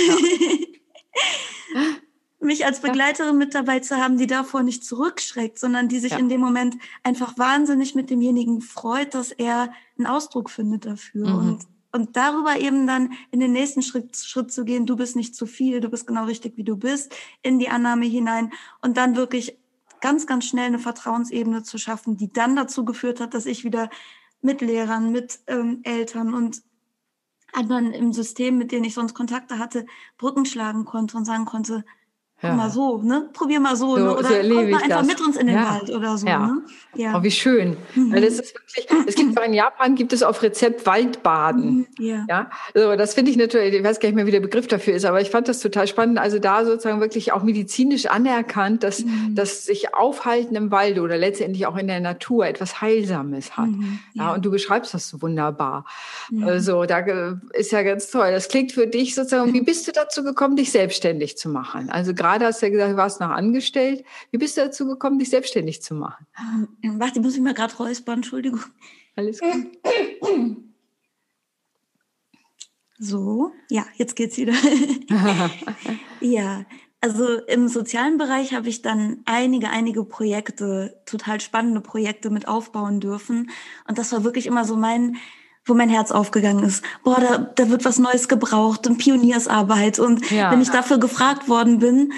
mich 2.40 2.66
als 2.66 2.80
Begleiterin 2.80 3.38
mit 3.38 3.54
dabei 3.54 3.80
zu 3.80 3.98
haben, 3.98 4.18
die 4.18 4.26
davor 4.28 4.64
nicht 4.64 4.84
zurückschreckt, 4.84 5.60
sondern 5.60 5.88
die 5.88 6.00
sich 6.00 6.18
in 6.18 6.30
dem 6.30 6.42
Moment 6.42 6.78
einfach 7.04 7.38
wahnsinnig 7.38 7.94
mit 7.94 8.10
demjenigen 8.10 8.62
freut, 8.62 9.14
dass 9.14 9.32
er 9.32 9.72
einen 9.98 10.08
Ausdruck 10.08 10.50
findet 10.50 10.88
dafür. 10.88 11.28
Mhm. 11.28 11.38
Und 11.38 11.68
und 11.92 12.16
darüber 12.16 12.60
eben 12.60 12.88
dann 12.88 13.14
in 13.32 13.40
den 13.40 13.52
nächsten 13.52 13.82
Schritt, 13.82 14.16
Schritt 14.16 14.52
zu 14.52 14.66
gehen, 14.66 14.86
du 14.86 14.96
bist 14.96 15.16
nicht 15.16 15.36
zu 15.36 15.46
viel, 15.46 15.80
du 15.80 15.90
bist 15.90 16.08
genau 16.08 16.26
richtig, 16.26 16.58
wie 16.58 16.64
du 16.64 16.78
bist, 16.78 17.16
in 17.42 17.60
die 17.60 17.70
Annahme 17.70 18.06
hinein 18.06 18.52
und 18.82 18.98
dann 18.98 19.16
wirklich 19.16 19.58
ganz, 20.02 20.28
ganz 20.28 20.46
schnell 20.46 20.68
eine 20.68 20.80
Vertrauensebene 20.80 21.64
zu 21.64 21.78
schaffen, 21.78 22.18
die 22.18 22.32
dann 22.32 22.56
dazu 22.56 22.86
geführt 22.86 23.20
hat, 23.20 23.34
dass 23.34 23.46
ich 23.46 23.64
wieder 23.64 23.90
mit 24.42 24.62
Lehrern, 24.62 25.12
mit 25.12 25.40
ähm, 25.48 25.82
Eltern 25.84 26.34
und 26.34 26.62
anderen 27.52 27.94
im 27.94 28.14
System, 28.14 28.58
mit 28.58 28.72
denen 28.72 28.86
ich 28.86 28.94
sonst 28.94 29.14
Kontakte 29.14 29.58
hatte, 29.58 29.86
Brücken 30.18 30.46
schlagen 30.46 30.86
konnte 30.86 31.18
und 31.18 31.26
sagen 31.26 31.46
konnte, 31.46 31.84
ja. 32.42 32.54
mal 32.54 32.70
so, 32.70 33.02
ne? 33.02 33.30
Probier 33.34 33.60
mal 33.60 33.76
so, 33.76 33.98
so 33.98 34.04
ne? 34.04 34.18
oder 34.18 34.30
so 34.30 34.34
komm 34.34 34.70
mal 34.70 34.82
einfach 34.82 34.88
das. 34.88 35.08
mit 35.08 35.22
uns 35.22 35.36
in 35.36 35.48
den 35.48 35.58
ja. 35.58 35.74
Wald 35.74 35.90
oder 35.90 36.18
so. 36.18 36.26
Ja. 36.26 36.48
Ne? 36.48 36.62
Ja. 36.96 37.18
Oh, 37.18 37.24
wie 37.24 37.32
schön. 37.32 37.76
Mhm. 37.96 38.14
Weil 38.14 38.22
das 38.22 38.36
ist 38.36 38.56
wirklich, 38.56 38.88
es 39.08 39.16
gibt 39.16 39.38
in 39.40 39.54
Japan 39.54 39.96
gibt 39.96 40.14
es 40.14 40.24
auf 40.24 40.42
Rezept 40.42 40.86
Waldbaden. 40.86 41.80
Mhm. 41.80 41.88
Ja. 42.00 42.26
ja. 42.30 42.50
So, 42.74 42.96
das 42.96 43.14
finde 43.14 43.32
ich 43.32 43.38
natürlich, 43.38 43.74
ich 43.74 43.84
weiß 43.84 44.00
gar 44.00 44.08
nicht 44.08 44.16
mehr, 44.16 44.26
wie 44.26 44.32
der 44.32 44.40
Begriff 44.40 44.68
dafür 44.68 44.96
ist, 44.96 45.06
aber 45.06 45.22
ich 45.22 45.30
fand 45.30 45.48
das 45.48 45.60
total 45.60 45.88
spannend. 45.88 46.18
Also 46.18 46.40
da 46.40 46.64
sozusagen 46.64 47.02
wirklich 47.02 47.34
auch 47.34 47.44
medizinisch 47.44 48.06
anerkannt, 48.06 48.84
dass, 48.84 49.04
mhm. 49.04 49.36
dass 49.36 49.66
sich 49.66 49.94
Aufhalten 49.94 50.56
im 50.56 50.72
Wald 50.72 51.00
oder 51.00 51.18
letztendlich 51.18 51.68
auch 51.68 51.76
in 51.76 51.88
der 51.88 52.00
Natur 52.00 52.46
etwas 52.46 52.82
Heilsames 52.82 53.58
hat. 53.58 53.68
Mhm. 53.68 54.00
Ja. 54.14 54.34
und 54.34 54.46
du 54.46 54.52
beschreibst 54.52 54.94
das 54.94 55.10
so 55.10 55.22
wunderbar. 55.22 55.86
Also 56.44 56.86
da 56.86 57.00
ist 57.54 57.72
ja 57.72 57.84
ganz 57.84 58.10
toll. 58.10 58.32
Das 58.32 58.48
klingt 58.48 58.72
für 58.72 58.88
dich 58.88 59.16
sozusagen, 59.16 59.54
wie 59.54 59.62
bist 59.62 59.88
du 59.88 59.92
dazu 59.92 60.24
gekommen, 60.24 60.56
dich 60.56 60.72
selbstständig 60.72 61.38
zu 61.38 61.50
machen? 61.50 61.90
Also 61.90 62.14
gerade 62.14 62.29
hast 62.30 62.62
du 62.62 62.66
ja 62.68 62.72
gesagt, 62.72 62.92
du 62.92 62.98
warst 62.98 63.20
noch 63.20 63.30
angestellt. 63.30 64.04
Wie 64.32 64.38
bist 64.38 64.58
du 64.58 64.62
dazu 64.62 64.86
gekommen, 64.88 65.20
dich 65.20 65.30
selbstständig 65.30 65.82
zu 65.82 65.96
machen? 65.96 66.26
Ähm, 66.84 67.00
warte, 67.00 67.20
ich 67.20 67.26
muss 67.26 67.34
mich 67.34 67.44
mal 67.44 67.54
gerade 67.54 67.76
räuspern, 67.76 68.20
Entschuldigung. 68.20 68.62
Alles 69.16 69.40
gut. 69.40 69.78
So, 73.00 73.54
ja, 73.70 73.86
jetzt 73.96 74.16
geht's 74.16 74.38
wieder. 74.38 74.54
ja, 76.20 76.66
also 77.02 77.40
im 77.48 77.70
sozialen 77.70 78.18
Bereich 78.18 78.54
habe 78.54 78.68
ich 78.68 78.82
dann 78.82 79.22
einige, 79.24 79.70
einige 79.70 80.04
Projekte, 80.04 81.02
total 81.06 81.40
spannende 81.40 81.80
Projekte 81.80 82.30
mit 82.30 82.48
aufbauen 82.50 83.00
dürfen. 83.00 83.52
Und 83.88 83.98
das 83.98 84.12
war 84.12 84.26
wirklich 84.26 84.48
immer 84.48 84.66
so 84.66 84.76
mein, 84.76 85.16
wo 85.70 85.74
mein 85.74 85.90
Herz 85.90 86.12
aufgegangen 86.12 86.64
ist. 86.64 86.84
Boah, 87.04 87.20
da, 87.20 87.38
da 87.38 87.70
wird 87.70 87.86
was 87.86 88.00
Neues 88.00 88.28
gebraucht 88.28 88.88
und 88.88 88.98
Pioniersarbeit. 88.98 90.00
Und 90.00 90.30
ja. 90.32 90.52
wenn 90.52 90.62
ich 90.62 90.70
dafür 90.70 90.98
gefragt 90.98 91.48
worden 91.48 91.80
bin, 91.80 92.14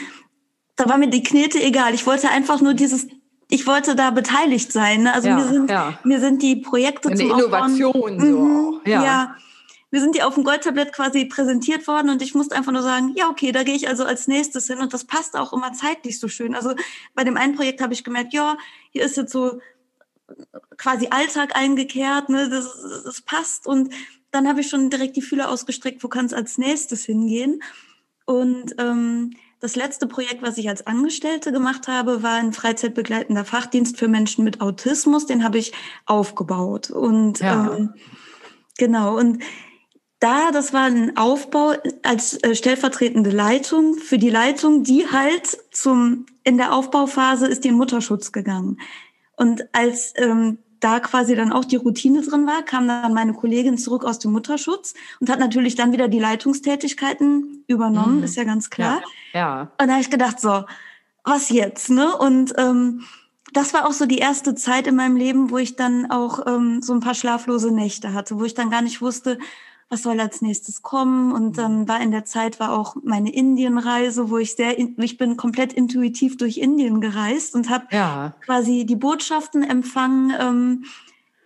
da 0.75 0.89
war 0.89 0.97
mir 0.97 1.09
die 1.09 1.23
Knete 1.23 1.61
egal. 1.61 1.93
Ich 1.93 2.07
wollte 2.07 2.29
einfach 2.29 2.61
nur 2.61 2.73
dieses, 2.73 3.07
ich 3.49 3.67
wollte 3.67 3.95
da 3.95 4.11
beteiligt 4.11 4.71
sein. 4.71 5.03
Ne? 5.03 5.13
Also 5.13 5.27
ja, 5.27 5.35
mir 5.35 5.45
sind, 5.45 5.69
ja. 5.69 5.99
mir 6.03 6.19
sind 6.19 6.41
die 6.41 6.55
Projekte 6.55 7.09
Eine 7.09 7.17
zum 7.17 7.31
Innovation 7.31 7.93
Aufbauen, 7.93 8.19
so 8.19 8.39
mhm, 8.39 8.75
auch. 8.81 8.87
Ja. 8.87 9.03
ja. 9.03 9.35
Wir 9.91 9.99
sind 9.99 10.15
die 10.15 10.23
auf 10.23 10.35
dem 10.35 10.45
Goldtablett 10.45 10.93
quasi 10.93 11.25
präsentiert 11.25 11.85
worden 11.85 12.09
und 12.09 12.21
ich 12.21 12.33
musste 12.33 12.55
einfach 12.55 12.71
nur 12.71 12.81
sagen, 12.81 13.13
ja, 13.17 13.27
okay, 13.27 13.51
da 13.51 13.63
gehe 13.63 13.75
ich 13.75 13.89
also 13.89 14.05
als 14.05 14.29
nächstes 14.29 14.67
hin 14.67 14.79
und 14.79 14.93
das 14.93 15.03
passt 15.03 15.35
auch 15.35 15.51
immer 15.51 15.73
zeitlich 15.73 16.17
so 16.17 16.29
schön. 16.29 16.55
Also 16.55 16.73
bei 17.13 17.25
dem 17.25 17.35
einen 17.35 17.55
Projekt 17.55 17.81
habe 17.81 17.93
ich 17.93 18.05
gemerkt, 18.05 18.33
ja, 18.33 18.55
hier 18.91 19.03
ist 19.03 19.17
jetzt 19.17 19.33
so 19.33 19.59
quasi 20.77 21.07
Alltag 21.09 21.55
eingekehrt, 21.55 22.29
ne, 22.29 22.49
das, 22.49 22.65
das 23.03 23.21
passt 23.21 23.67
und 23.67 23.93
dann 24.31 24.47
habe 24.47 24.61
ich 24.61 24.69
schon 24.69 24.89
direkt 24.89 25.15
die 25.17 25.21
Fühler 25.21 25.49
ausgestreckt, 25.49 26.03
wo 26.03 26.07
kann 26.07 26.25
es 26.25 26.33
als 26.33 26.57
nächstes 26.57 27.03
hingehen. 27.03 27.61
Und 28.25 28.75
ähm, 28.77 29.31
das 29.59 29.75
letzte 29.75 30.07
Projekt, 30.07 30.41
was 30.41 30.57
ich 30.57 30.69
als 30.69 30.87
Angestellte 30.87 31.51
gemacht 31.51 31.87
habe, 31.87 32.23
war 32.23 32.35
ein 32.35 32.53
freizeitbegleitender 32.53 33.45
Fachdienst 33.45 33.97
für 33.97 34.07
Menschen 34.07 34.43
mit 34.43 34.61
Autismus. 34.61 35.25
Den 35.25 35.43
habe 35.43 35.57
ich 35.57 35.73
aufgebaut. 36.05 36.89
Und 36.89 37.39
ja. 37.39 37.75
ähm, 37.75 37.93
genau, 38.77 39.17
und 39.17 39.43
da, 40.19 40.51
das 40.51 40.71
war 40.71 40.83
ein 40.83 41.17
Aufbau 41.17 41.73
als 42.03 42.41
äh, 42.43 42.55
stellvertretende 42.55 43.31
Leitung 43.31 43.95
für 43.95 44.17
die 44.17 44.29
Leitung, 44.29 44.83
die 44.83 45.07
halt 45.07 45.57
zum 45.71 46.25
in 46.43 46.57
der 46.57 46.73
Aufbauphase 46.73 47.47
ist 47.47 47.63
die 47.63 47.69
in 47.69 47.75
Mutterschutz 47.75 48.31
gegangen. 48.31 48.79
Und 49.35 49.63
als 49.73 50.13
ähm, 50.17 50.59
da 50.81 50.99
quasi 50.99 51.35
dann 51.35 51.53
auch 51.53 51.63
die 51.63 51.77
Routine 51.77 52.21
drin 52.21 52.45
war, 52.47 52.63
kam 52.63 52.87
dann 52.87 53.13
meine 53.13 53.33
Kollegin 53.33 53.77
zurück 53.77 54.03
aus 54.03 54.19
dem 54.19 54.31
Mutterschutz 54.31 54.93
und 55.19 55.29
hat 55.29 55.39
natürlich 55.39 55.75
dann 55.75 55.93
wieder 55.93 56.07
die 56.07 56.19
Leitungstätigkeiten 56.19 57.63
übernommen, 57.67 58.17
mhm. 58.17 58.23
ist 58.23 58.35
ja 58.35 58.43
ganz 58.43 58.69
klar. 58.69 59.01
Ja. 59.33 59.39
ja. 59.39 59.61
Und 59.79 59.87
da 59.87 59.93
habe 59.93 60.01
ich 60.01 60.09
gedacht, 60.09 60.39
so, 60.39 60.65
was 61.23 61.49
jetzt, 61.49 61.89
ne? 61.89 62.17
Und 62.17 62.53
ähm, 62.57 63.03
das 63.53 63.73
war 63.73 63.85
auch 63.85 63.91
so 63.91 64.05
die 64.05 64.17
erste 64.17 64.55
Zeit 64.55 64.87
in 64.87 64.95
meinem 64.95 65.15
Leben, 65.15 65.51
wo 65.51 65.57
ich 65.57 65.75
dann 65.75 66.09
auch 66.09 66.45
ähm, 66.47 66.81
so 66.81 66.93
ein 66.93 66.99
paar 66.99 67.15
schlaflose 67.15 67.71
Nächte 67.71 68.13
hatte, 68.13 68.39
wo 68.39 68.43
ich 68.45 68.53
dann 68.53 68.71
gar 68.71 68.81
nicht 68.81 69.01
wusste, 69.01 69.37
was 69.91 70.03
soll 70.03 70.19
als 70.19 70.41
nächstes 70.41 70.81
kommen. 70.81 71.33
Und 71.33 71.57
dann 71.57 71.87
war 71.87 72.01
in 72.01 72.11
der 72.11 72.25
Zeit 72.25 72.59
war 72.59 72.71
auch 72.71 72.95
meine 73.03 73.31
Indienreise, 73.31 74.29
wo 74.29 74.37
ich 74.37 74.55
sehr, 74.55 74.79
ich 74.79 75.17
bin 75.17 75.37
komplett 75.37 75.73
intuitiv 75.73 76.37
durch 76.37 76.57
Indien 76.57 77.01
gereist 77.01 77.53
und 77.53 77.69
habe 77.69 77.85
ja. 77.91 78.33
quasi 78.45 78.85
die 78.85 78.95
Botschaften 78.95 79.63
empfangen. 79.63 80.33
Ähm, 80.39 80.85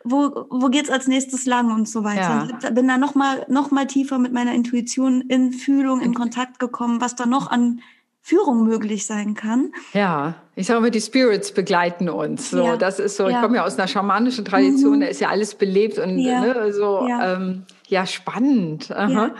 wo, 0.07 0.45
wo 0.51 0.69
geht's 0.69 0.91
als 0.91 1.07
nächstes 1.07 1.47
lang 1.47 1.71
und 1.71 1.89
so 1.89 2.03
weiter. 2.03 2.47
Ja. 2.61 2.69
bin 2.69 2.87
da 2.87 2.99
noch 2.99 3.15
mal, 3.15 3.43
noch 3.49 3.71
mal 3.71 3.87
tiefer 3.87 4.19
mit 4.19 4.33
meiner 4.33 4.53
Intuition 4.53 5.21
in 5.21 5.51
Fühlung, 5.51 5.99
in 5.99 6.13
Kontakt 6.13 6.59
gekommen, 6.59 7.01
was 7.01 7.15
da 7.15 7.25
noch 7.25 7.49
an 7.49 7.81
Führung 8.21 8.63
möglich 8.63 9.05
sein 9.05 9.33
kann. 9.33 9.71
Ja, 9.93 10.35
ich 10.55 10.67
sage 10.67 10.79
immer, 10.79 10.89
die 10.91 11.01
Spirits 11.01 11.51
begleiten 11.51 12.09
uns. 12.09 12.51
So, 12.51 12.63
ja. 12.63 12.77
das 12.77 12.99
ist 12.99 13.17
so. 13.17 13.27
Ich 13.27 13.39
komme 13.39 13.57
ja 13.57 13.65
aus 13.65 13.77
einer 13.77 13.87
schamanischen 13.87 14.45
Tradition, 14.45 14.97
mhm. 14.97 15.01
da 15.01 15.07
ist 15.07 15.21
ja 15.21 15.29
alles 15.29 15.55
belebt 15.55 15.97
und 15.97 16.17
ja, 16.19 16.41
ne, 16.41 16.73
so 16.73 17.07
ja, 17.07 17.35
ähm, 17.35 17.65
ja 17.89 18.05
spannend. 18.05 18.89
Ja. 18.89 19.35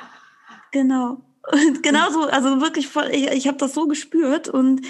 Genau. 0.71 1.21
Und 1.51 1.83
genauso, 1.83 2.23
also 2.23 2.61
wirklich 2.61 2.87
voll, 2.87 3.09
ich, 3.11 3.27
ich 3.27 3.47
habe 3.47 3.57
das 3.57 3.73
so 3.73 3.87
gespürt 3.87 4.49
und 4.49 4.81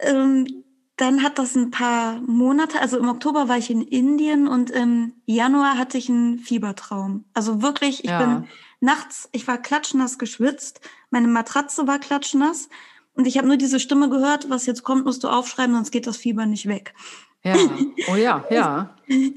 ähm, 0.00 0.64
dann 0.96 1.22
hat 1.22 1.38
das 1.38 1.56
ein 1.56 1.70
paar 1.70 2.20
Monate, 2.20 2.80
also 2.80 2.98
im 2.98 3.08
Oktober 3.08 3.48
war 3.48 3.58
ich 3.58 3.70
in 3.70 3.82
Indien 3.82 4.46
und 4.46 4.70
im 4.70 5.14
Januar 5.26 5.76
hatte 5.76 5.98
ich 5.98 6.08
einen 6.08 6.38
Fiebertraum. 6.38 7.24
Also 7.34 7.62
wirklich, 7.62 8.04
ich 8.04 8.16
bin 8.16 8.46
nachts, 8.80 9.28
ich 9.32 9.48
war 9.48 9.58
klatschnass 9.58 10.18
geschwitzt, 10.18 10.80
meine 11.10 11.26
Matratze 11.26 11.88
war 11.88 11.98
klatschnass 11.98 12.68
und 13.14 13.26
ich 13.26 13.38
habe 13.38 13.48
nur 13.48 13.56
diese 13.56 13.80
Stimme 13.80 14.08
gehört, 14.08 14.50
was 14.50 14.66
jetzt 14.66 14.84
kommt, 14.84 15.04
musst 15.04 15.24
du 15.24 15.28
aufschreiben, 15.28 15.74
sonst 15.74 15.90
geht 15.90 16.06
das 16.06 16.16
Fieber 16.16 16.46
nicht 16.46 16.68
weg. 16.68 16.94
Ja, 17.44 17.56
oh 18.10 18.16
ja, 18.16 18.42
ja. 18.50 18.94
und 19.06 19.34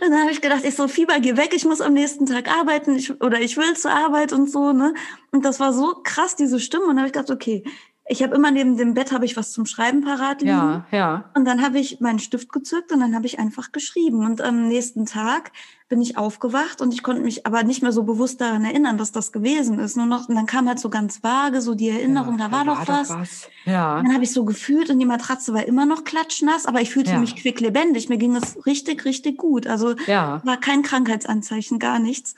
dann 0.00 0.20
habe 0.22 0.32
ich 0.32 0.40
gedacht, 0.40 0.64
ich 0.64 0.74
so, 0.74 0.88
Fieber, 0.88 1.20
geh 1.20 1.36
weg, 1.36 1.52
ich 1.54 1.66
muss 1.66 1.82
am 1.82 1.92
nächsten 1.92 2.24
Tag 2.24 2.48
arbeiten 2.48 2.96
ich, 2.96 3.20
oder 3.20 3.38
ich 3.38 3.58
will 3.58 3.76
zur 3.76 3.90
Arbeit 3.90 4.32
und 4.32 4.50
so. 4.50 4.72
ne 4.72 4.94
Und 5.30 5.44
das 5.44 5.60
war 5.60 5.74
so 5.74 6.00
krass, 6.02 6.36
diese 6.36 6.58
Stimme. 6.58 6.84
Und 6.84 6.90
dann 6.90 6.98
habe 7.00 7.08
ich 7.08 7.12
gedacht, 7.12 7.30
okay, 7.30 7.62
ich 8.10 8.24
habe 8.24 8.34
immer 8.34 8.50
neben 8.50 8.76
dem 8.76 8.94
Bett 8.94 9.12
habe 9.12 9.24
ich 9.24 9.36
was 9.36 9.52
zum 9.52 9.66
Schreiben 9.66 10.02
parat 10.02 10.40
liegen. 10.40 10.50
Ja, 10.50 10.86
ja. 10.90 11.30
Und 11.34 11.44
dann 11.44 11.62
habe 11.62 11.78
ich 11.78 12.00
meinen 12.00 12.18
Stift 12.18 12.52
gezückt 12.52 12.90
und 12.90 12.98
dann 12.98 13.14
habe 13.14 13.24
ich 13.26 13.38
einfach 13.38 13.70
geschrieben. 13.70 14.26
Und 14.26 14.40
am 14.40 14.66
nächsten 14.66 15.06
Tag 15.06 15.52
bin 15.88 16.02
ich 16.02 16.18
aufgewacht 16.18 16.80
und 16.80 16.92
ich 16.92 17.04
konnte 17.04 17.22
mich 17.22 17.46
aber 17.46 17.62
nicht 17.62 17.82
mehr 17.82 17.92
so 17.92 18.02
bewusst 18.02 18.40
daran 18.40 18.64
erinnern, 18.64 18.98
dass 18.98 19.12
das 19.12 19.30
gewesen 19.30 19.78
ist. 19.78 19.96
Nur 19.96 20.06
noch, 20.06 20.28
und 20.28 20.34
dann 20.34 20.46
kam 20.46 20.66
halt 20.66 20.80
so 20.80 20.90
ganz 20.90 21.22
vage 21.22 21.60
so 21.60 21.76
die 21.76 21.88
Erinnerung, 21.88 22.36
ja, 22.36 22.48
da 22.48 22.52
war, 22.52 22.64
da 22.64 22.70
war 22.72 22.84
doch 22.84 22.88
was. 22.88 23.10
was. 23.10 23.48
Ja. 23.64 24.02
Dann 24.02 24.12
habe 24.12 24.24
ich 24.24 24.32
so 24.32 24.44
gefühlt 24.44 24.90
und 24.90 24.98
die 24.98 25.06
Matratze 25.06 25.54
war 25.54 25.64
immer 25.64 25.86
noch 25.86 26.02
klatschnass, 26.02 26.66
aber 26.66 26.80
ich 26.80 26.90
fühlte 26.90 27.12
ja. 27.12 27.18
mich 27.18 27.36
quicklebendig. 27.36 28.08
Mir 28.08 28.18
ging 28.18 28.34
es 28.34 28.66
richtig, 28.66 29.04
richtig 29.04 29.38
gut. 29.38 29.68
Also 29.68 29.94
ja. 30.08 30.40
war 30.44 30.56
kein 30.56 30.82
Krankheitsanzeichen, 30.82 31.78
gar 31.78 32.00
nichts. 32.00 32.34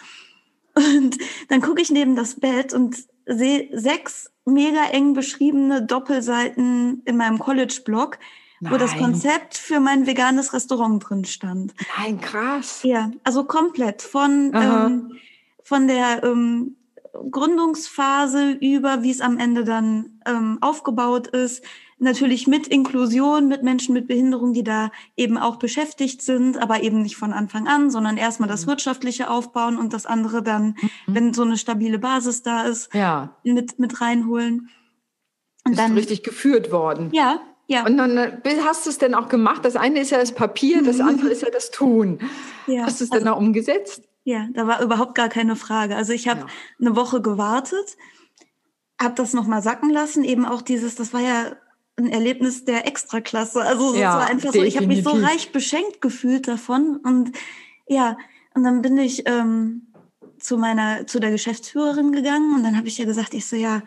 Und 0.74 1.16
dann 1.48 1.62
gucke 1.62 1.80
ich 1.80 1.90
neben 1.90 2.14
das 2.14 2.34
Bett 2.34 2.74
und 2.74 2.96
sehe 3.26 3.68
sechs 3.72 4.31
mega 4.44 4.84
eng 4.90 5.14
beschriebene 5.14 5.82
Doppelseiten 5.82 7.02
in 7.04 7.16
meinem 7.16 7.38
College-Blog, 7.38 8.18
wo 8.60 8.76
das 8.76 8.96
Konzept 8.96 9.56
für 9.56 9.80
mein 9.80 10.06
veganes 10.06 10.52
Restaurant 10.52 11.08
drin 11.08 11.24
stand. 11.24 11.74
Nein, 11.98 12.20
krass. 12.20 12.80
Ja, 12.84 13.10
also 13.24 13.44
komplett 13.44 14.02
von, 14.02 14.52
ähm, 14.54 15.12
von 15.64 15.88
der 15.88 16.22
ähm, 16.22 16.76
Gründungsphase 17.30 18.52
über, 18.52 19.02
wie 19.02 19.10
es 19.10 19.20
am 19.20 19.38
Ende 19.38 19.64
dann 19.64 20.20
ähm, 20.26 20.58
aufgebaut 20.60 21.26
ist, 21.28 21.64
natürlich 22.02 22.46
mit 22.46 22.66
Inklusion, 22.66 23.48
mit 23.48 23.62
Menschen 23.62 23.94
mit 23.94 24.06
Behinderung, 24.08 24.52
die 24.52 24.64
da 24.64 24.90
eben 25.16 25.38
auch 25.38 25.56
beschäftigt 25.56 26.22
sind, 26.22 26.60
aber 26.60 26.82
eben 26.82 27.02
nicht 27.02 27.16
von 27.16 27.32
Anfang 27.32 27.66
an, 27.68 27.90
sondern 27.90 28.16
erstmal 28.16 28.48
das 28.48 28.66
mhm. 28.66 28.70
Wirtschaftliche 28.70 29.30
aufbauen 29.30 29.78
und 29.78 29.92
das 29.92 30.06
andere 30.06 30.42
dann, 30.42 30.76
mhm. 30.80 30.90
wenn 31.06 31.34
so 31.34 31.42
eine 31.42 31.56
stabile 31.56 31.98
Basis 31.98 32.42
da 32.42 32.64
ist, 32.64 32.92
ja. 32.94 33.36
mit, 33.44 33.78
mit 33.78 34.00
reinholen. 34.00 34.68
Und 35.64 35.72
Bist 35.72 35.78
dann 35.78 35.94
richtig 35.94 36.22
geführt 36.24 36.72
worden. 36.72 37.10
Ja, 37.12 37.40
ja. 37.68 37.86
Und 37.86 37.96
dann 37.96 38.16
äh, 38.18 38.40
hast 38.64 38.84
du 38.84 38.90
es 38.90 38.98
denn 38.98 39.14
auch 39.14 39.28
gemacht? 39.28 39.64
Das 39.64 39.76
eine 39.76 40.00
ist 40.00 40.10
ja 40.10 40.18
das 40.18 40.32
Papier, 40.32 40.82
das 40.82 41.00
andere 41.00 41.28
ist 41.28 41.42
ja 41.42 41.50
das 41.50 41.70
Tun. 41.70 42.18
Ja. 42.66 42.84
Hast 42.84 43.00
du 43.00 43.04
es 43.04 43.12
also, 43.12 43.24
dann 43.24 43.32
auch 43.32 43.38
umgesetzt? 43.38 44.02
Ja, 44.24 44.48
da 44.52 44.66
war 44.66 44.82
überhaupt 44.82 45.14
gar 45.14 45.28
keine 45.28 45.56
Frage. 45.56 45.96
Also 45.96 46.12
ich 46.12 46.28
habe 46.28 46.40
ja. 46.40 46.46
eine 46.80 46.96
Woche 46.96 47.22
gewartet, 47.22 47.96
habe 49.00 49.14
das 49.14 49.32
nochmal 49.32 49.62
sacken 49.62 49.90
lassen, 49.90 50.22
eben 50.24 50.44
auch 50.44 50.62
dieses, 50.62 50.94
das 50.96 51.12
war 51.12 51.20
ja 51.20 51.56
ein 52.02 52.12
Erlebnis 52.12 52.64
der 52.64 52.86
Extraklasse. 52.86 53.62
Also 53.62 53.94
ja, 53.94 54.10
es 54.10 54.16
war 54.16 54.30
einfach 54.30 54.52
so, 54.52 54.62
ich 54.62 54.76
habe 54.76 54.86
mich 54.86 55.04
so 55.04 55.10
reich 55.10 55.52
beschenkt 55.52 56.00
gefühlt 56.00 56.48
davon. 56.48 56.96
Und 56.96 57.32
ja, 57.86 58.16
und 58.54 58.64
dann 58.64 58.82
bin 58.82 58.98
ich 58.98 59.26
ähm, 59.26 59.92
zu 60.38 60.58
meiner, 60.58 61.06
zu 61.06 61.20
der 61.20 61.30
Geschäftsführerin 61.30 62.12
gegangen 62.12 62.54
und 62.54 62.64
dann 62.64 62.76
habe 62.76 62.88
ich 62.88 62.98
ihr 62.98 63.06
gesagt, 63.06 63.34
ich 63.34 63.46
so, 63.46 63.56
ja, 63.56 63.82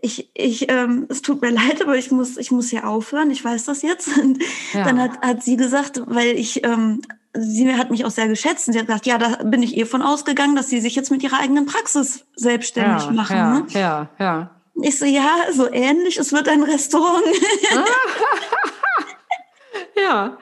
ich, 0.00 0.30
ich, 0.34 0.70
ähm, 0.70 1.06
es 1.08 1.22
tut 1.22 1.42
mir 1.42 1.50
leid, 1.52 1.82
aber 1.82 1.96
ich 1.96 2.10
muss, 2.10 2.36
ich 2.36 2.50
muss 2.50 2.70
hier 2.70 2.88
aufhören. 2.88 3.30
Ich 3.30 3.44
weiß 3.44 3.64
das 3.64 3.82
jetzt. 3.82 4.16
Und 4.18 4.42
ja. 4.72 4.84
dann 4.84 5.00
hat, 5.00 5.20
hat 5.20 5.42
sie 5.42 5.56
gesagt, 5.56 6.02
weil 6.06 6.36
ich, 6.36 6.64
ähm, 6.64 7.02
sie 7.34 7.74
hat 7.74 7.90
mich 7.90 8.04
auch 8.04 8.10
sehr 8.10 8.28
geschätzt. 8.28 8.68
Und 8.68 8.72
sie 8.72 8.78
hat 8.78 8.86
gesagt, 8.86 9.06
ja, 9.06 9.18
da 9.18 9.42
bin 9.44 9.62
ich 9.62 9.76
eh 9.76 9.84
von 9.84 10.02
ausgegangen, 10.02 10.56
dass 10.56 10.68
sie 10.68 10.80
sich 10.80 10.94
jetzt 10.94 11.10
mit 11.10 11.22
ihrer 11.22 11.40
eigenen 11.40 11.66
Praxis 11.66 12.24
selbstständig 12.34 13.04
ja, 13.04 13.12
machen. 13.12 13.36
Ja, 13.36 13.54
ne? 13.54 13.66
ja, 13.70 14.08
ja. 14.18 14.50
Ich 14.82 14.98
so, 14.98 15.06
ja, 15.06 15.46
so 15.52 15.70
ähnlich, 15.70 16.18
es 16.18 16.32
wird 16.32 16.48
ein 16.48 16.62
Restaurant. 16.62 17.24
ja. 19.96 20.38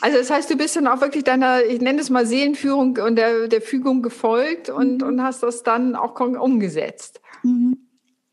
Also 0.00 0.18
das 0.18 0.30
heißt, 0.30 0.50
du 0.50 0.56
bist 0.56 0.76
dann 0.76 0.86
auch 0.86 1.00
wirklich 1.00 1.24
deiner, 1.24 1.64
ich 1.64 1.80
nenne 1.80 2.00
es 2.00 2.08
mal 2.08 2.24
Seelenführung 2.24 2.96
und 2.98 3.16
der, 3.16 3.48
der 3.48 3.60
Fügung 3.60 4.02
gefolgt 4.02 4.70
und, 4.70 5.02
mhm. 5.02 5.08
und 5.08 5.22
hast 5.22 5.42
das 5.42 5.62
dann 5.62 5.96
auch 5.96 6.18
umgesetzt. 6.20 7.20
Mhm. 7.42 7.87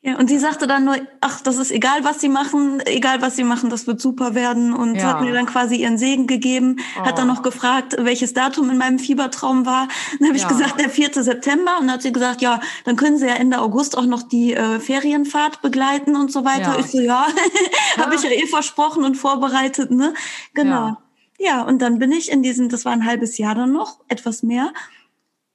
Ja, 0.05 0.19
und 0.19 0.27
sie 0.27 0.37
sagte 0.37 0.67
dann 0.67 0.85
nur, 0.85 0.97
ach, 1.19 1.41
das 1.41 1.57
ist 1.57 1.71
egal, 1.71 2.03
was 2.03 2.21
sie 2.21 2.29
machen, 2.29 2.79
egal, 2.85 3.23
was 3.23 3.35
sie 3.35 3.43
machen, 3.43 3.71
das 3.71 3.87
wird 3.87 3.99
super 3.99 4.35
werden. 4.35 4.71
Und 4.71 4.97
ja. 4.97 5.05
hat 5.05 5.21
mir 5.21 5.33
dann 5.33 5.47
quasi 5.47 5.77
ihren 5.77 5.97
Segen 5.97 6.27
gegeben, 6.27 6.75
oh. 6.99 7.05
hat 7.05 7.17
dann 7.17 7.27
noch 7.27 7.41
gefragt, 7.41 7.95
welches 7.97 8.35
Datum 8.35 8.69
in 8.69 8.77
meinem 8.77 8.99
Fiebertraum 8.99 9.65
war. 9.65 9.87
Dann 10.19 10.27
habe 10.27 10.37
ich 10.37 10.43
ja. 10.43 10.47
gesagt, 10.47 10.79
der 10.79 10.91
4. 10.91 11.23
September. 11.23 11.79
Und 11.79 11.87
dann 11.87 11.93
hat 11.93 12.03
sie 12.03 12.13
gesagt, 12.13 12.43
ja, 12.43 12.59
dann 12.83 12.97
können 12.97 13.17
Sie 13.17 13.25
ja 13.25 13.33
Ende 13.33 13.59
August 13.59 13.97
auch 13.97 14.05
noch 14.05 14.21
die 14.21 14.53
äh, 14.53 14.79
Ferienfahrt 14.79 15.63
begleiten 15.63 16.15
und 16.15 16.31
so 16.31 16.45
weiter. 16.45 16.73
Ja. 16.73 16.79
Ich 16.79 16.91
so, 16.91 16.99
ja, 16.99 17.25
habe 17.97 18.13
ich 18.13 18.21
ja 18.21 18.29
eh 18.29 18.45
versprochen 18.45 19.03
und 19.03 19.15
vorbereitet, 19.15 19.89
ne? 19.89 20.13
Genau. 20.53 20.97
Ja. 21.39 21.63
und 21.63 21.81
dann 21.81 21.97
bin 21.97 22.11
ich 22.11 22.31
in 22.31 22.43
diesem, 22.43 22.69
das 22.69 22.85
war 22.85 22.91
ein 22.91 23.07
halbes 23.07 23.39
Jahr 23.39 23.55
dann 23.55 23.71
noch, 23.71 24.01
etwas 24.07 24.43
mehr. 24.43 24.71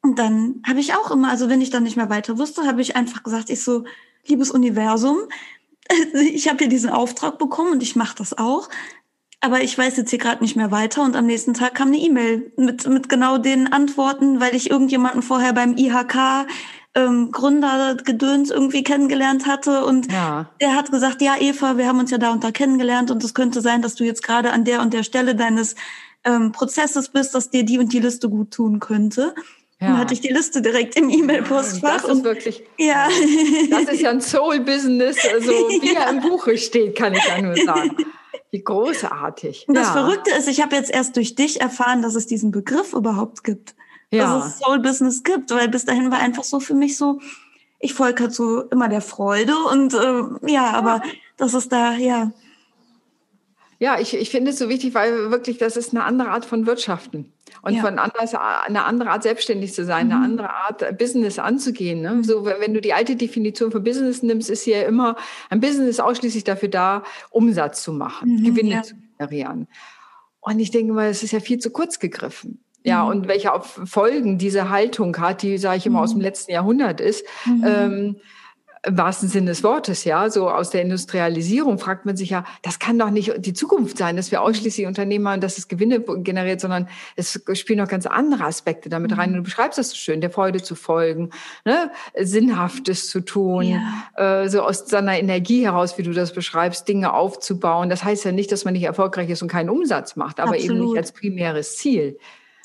Und 0.02 0.18
dann 0.18 0.60
habe 0.66 0.80
ich 0.80 0.94
auch 0.94 1.12
immer, 1.12 1.28
also 1.30 1.48
wenn 1.48 1.60
ich 1.60 1.70
dann 1.70 1.84
nicht 1.84 1.96
mehr 1.96 2.10
weiter 2.10 2.36
wusste, 2.36 2.66
habe 2.66 2.80
ich 2.80 2.96
einfach 2.96 3.22
gesagt, 3.22 3.48
ich 3.48 3.62
so, 3.62 3.84
liebes 4.30 4.50
Universum, 4.50 5.18
ich 6.32 6.48
habe 6.48 6.58
hier 6.58 6.68
diesen 6.68 6.90
Auftrag 6.90 7.38
bekommen 7.38 7.72
und 7.72 7.82
ich 7.82 7.96
mache 7.96 8.16
das 8.16 8.36
auch. 8.38 8.68
Aber 9.42 9.62
ich 9.62 9.76
weiß 9.76 9.96
jetzt 9.96 10.10
hier 10.10 10.18
gerade 10.18 10.42
nicht 10.42 10.54
mehr 10.54 10.70
weiter 10.70 11.02
und 11.02 11.16
am 11.16 11.24
nächsten 11.24 11.54
Tag 11.54 11.74
kam 11.74 11.88
eine 11.88 11.96
E-Mail 11.96 12.52
mit, 12.56 12.86
mit 12.86 13.08
genau 13.08 13.38
den 13.38 13.72
Antworten, 13.72 14.38
weil 14.38 14.54
ich 14.54 14.70
irgendjemanden 14.70 15.22
vorher 15.22 15.54
beim 15.54 15.78
IHK 15.78 16.46
ähm, 16.94 17.30
Gründergedöns 17.30 18.50
irgendwie 18.50 18.82
kennengelernt 18.82 19.46
hatte 19.46 19.86
und 19.86 20.12
ja. 20.12 20.50
der 20.60 20.74
hat 20.74 20.90
gesagt, 20.90 21.22
ja 21.22 21.36
Eva, 21.38 21.78
wir 21.78 21.86
haben 21.86 22.00
uns 22.00 22.10
ja 22.10 22.18
da 22.18 22.32
und 22.32 22.44
da 22.44 22.50
kennengelernt 22.50 23.10
und 23.10 23.24
es 23.24 23.32
könnte 23.32 23.62
sein, 23.62 23.80
dass 23.80 23.94
du 23.94 24.04
jetzt 24.04 24.22
gerade 24.22 24.52
an 24.52 24.64
der 24.64 24.82
und 24.82 24.92
der 24.92 25.04
Stelle 25.04 25.34
deines 25.34 25.74
ähm, 26.24 26.52
Prozesses 26.52 27.08
bist, 27.08 27.34
dass 27.34 27.50
dir 27.50 27.64
die 27.64 27.78
und 27.78 27.92
die 27.92 28.00
Liste 28.00 28.28
gut 28.28 28.50
tun 28.50 28.80
könnte. 28.80 29.34
Ja. 29.80 29.88
Dann 29.88 29.98
hatte 29.98 30.12
ich 30.12 30.20
die 30.20 30.28
Liste 30.28 30.60
direkt 30.60 30.96
im 30.96 31.08
E-Mail-Postfach. 31.08 32.02
Das 32.02 32.04
ist 32.04 32.22
wirklich, 32.22 32.62
ja. 32.78 33.08
Das 33.70 33.84
ist 33.84 34.02
ja 34.02 34.10
ein 34.10 34.20
Soul-Business, 34.20 35.16
also 35.32 35.50
wie 35.68 35.94
ja. 35.94 36.00
er 36.00 36.10
im 36.10 36.20
Buche 36.20 36.58
steht, 36.58 36.96
kann 36.96 37.14
ich 37.14 37.26
ja 37.26 37.40
nur 37.40 37.56
sagen. 37.64 37.96
Wie 38.50 38.62
großartig. 38.62 39.66
Und 39.68 39.74
das 39.74 39.86
ja. 39.88 39.92
Verrückte 39.92 40.32
ist, 40.32 40.48
ich 40.48 40.60
habe 40.60 40.76
jetzt 40.76 40.90
erst 40.90 41.16
durch 41.16 41.34
dich 41.34 41.62
erfahren, 41.62 42.02
dass 42.02 42.14
es 42.14 42.26
diesen 42.26 42.50
Begriff 42.50 42.92
überhaupt 42.92 43.42
gibt. 43.42 43.74
Ja. 44.10 44.38
Dass 44.38 44.46
es 44.48 44.58
Soul-Business 44.58 45.22
gibt, 45.22 45.50
weil 45.50 45.68
bis 45.68 45.86
dahin 45.86 46.10
war 46.10 46.18
einfach 46.18 46.44
so 46.44 46.60
für 46.60 46.74
mich 46.74 46.98
so, 46.98 47.20
ich 47.78 47.94
folge 47.94 48.24
halt 48.24 48.34
so 48.34 48.62
immer 48.64 48.88
der 48.88 49.00
Freude 49.00 49.56
und 49.70 49.94
äh, 49.94 50.52
ja, 50.52 50.72
aber 50.72 51.00
das 51.38 51.54
ist 51.54 51.72
da, 51.72 51.94
ja. 51.94 52.32
Ja, 53.80 53.98
ich, 53.98 54.14
ich 54.14 54.28
finde 54.28 54.50
es 54.50 54.58
so 54.58 54.68
wichtig, 54.68 54.92
weil 54.92 55.30
wirklich, 55.30 55.56
das 55.56 55.78
ist 55.78 55.94
eine 55.94 56.04
andere 56.04 56.28
Art 56.28 56.44
von 56.44 56.66
Wirtschaften 56.66 57.32
und 57.62 57.72
ja. 57.72 57.80
von 57.80 57.98
anders, 57.98 58.34
eine 58.34 58.84
andere 58.84 59.08
Art 59.08 59.22
selbstständig 59.22 59.72
zu 59.72 59.86
sein, 59.86 60.08
mhm. 60.08 60.12
eine 60.12 60.22
andere 60.22 60.50
Art 60.50 60.98
Business 60.98 61.38
anzugehen. 61.38 62.02
Ne? 62.02 62.22
So, 62.22 62.44
wenn 62.44 62.74
du 62.74 62.82
die 62.82 62.92
alte 62.92 63.16
Definition 63.16 63.72
von 63.72 63.82
Business 63.82 64.22
nimmst, 64.22 64.50
ist 64.50 64.66
ja 64.66 64.82
immer 64.82 65.16
ein 65.48 65.60
Business 65.60 65.98
ausschließlich 65.98 66.44
dafür 66.44 66.68
da, 66.68 67.04
Umsatz 67.30 67.82
zu 67.82 67.94
machen, 67.94 68.36
mhm, 68.36 68.44
Gewinne 68.44 68.70
ja. 68.74 68.82
zu 68.82 68.96
generieren. 69.16 69.66
Und 70.40 70.60
ich 70.60 70.70
denke 70.70 70.92
mal, 70.92 71.08
es 71.08 71.22
ist 71.22 71.32
ja 71.32 71.40
viel 71.40 71.58
zu 71.58 71.70
kurz 71.70 71.98
gegriffen. 71.98 72.62
Ja, 72.84 73.04
mhm. 73.04 73.10
und 73.10 73.28
welche 73.28 73.50
Folgen 73.62 74.36
diese 74.36 74.68
Haltung 74.68 75.16
hat, 75.16 75.40
die, 75.40 75.56
sage 75.56 75.78
ich 75.78 75.86
immer, 75.86 76.02
aus 76.02 76.10
dem 76.10 76.18
mhm. 76.18 76.24
letzten 76.24 76.52
Jahrhundert 76.52 77.00
ist. 77.00 77.24
Mhm. 77.46 77.64
Ähm, 77.66 78.16
im 78.86 78.96
wahrsten 78.96 79.28
Sinne 79.28 79.50
des 79.50 79.62
Wortes, 79.62 80.04
ja, 80.04 80.30
so 80.30 80.48
aus 80.48 80.70
der 80.70 80.80
Industrialisierung 80.80 81.78
fragt 81.78 82.06
man 82.06 82.16
sich 82.16 82.30
ja, 82.30 82.44
das 82.62 82.78
kann 82.78 82.98
doch 82.98 83.10
nicht 83.10 83.32
die 83.44 83.52
Zukunft 83.52 83.98
sein, 83.98 84.16
dass 84.16 84.30
wir 84.30 84.40
ausschließlich 84.40 84.86
Unternehmer 84.86 85.34
und 85.34 85.42
dass 85.42 85.58
es 85.58 85.68
Gewinne 85.68 86.00
generiert, 86.00 86.62
sondern 86.62 86.88
es 87.14 87.42
spielen 87.52 87.78
noch 87.78 87.88
ganz 87.88 88.06
andere 88.06 88.44
Aspekte 88.44 88.88
damit 88.88 89.16
rein. 89.18 89.30
Und 89.30 89.36
du 89.36 89.42
beschreibst 89.42 89.78
das 89.78 89.90
so 89.90 89.96
schön, 89.96 90.22
der 90.22 90.30
Freude 90.30 90.62
zu 90.62 90.74
folgen, 90.74 91.30
ne? 91.66 91.90
Sinnhaftes 92.18 93.10
zu 93.10 93.20
tun, 93.20 93.64
ja. 94.16 94.42
äh, 94.44 94.48
so 94.48 94.62
aus 94.62 94.88
seiner 94.88 95.18
Energie 95.18 95.64
heraus, 95.64 95.98
wie 95.98 96.02
du 96.02 96.12
das 96.12 96.32
beschreibst, 96.32 96.88
Dinge 96.88 97.12
aufzubauen. 97.12 97.90
Das 97.90 98.02
heißt 98.02 98.24
ja 98.24 98.32
nicht, 98.32 98.50
dass 98.50 98.64
man 98.64 98.72
nicht 98.72 98.84
erfolgreich 98.84 99.28
ist 99.28 99.42
und 99.42 99.48
keinen 99.48 99.68
Umsatz 99.68 100.16
macht, 100.16 100.40
aber 100.40 100.54
Absolut. 100.54 100.76
eben 100.76 100.86
nicht 100.86 100.96
als 100.96 101.12
primäres 101.12 101.76
Ziel. 101.76 102.18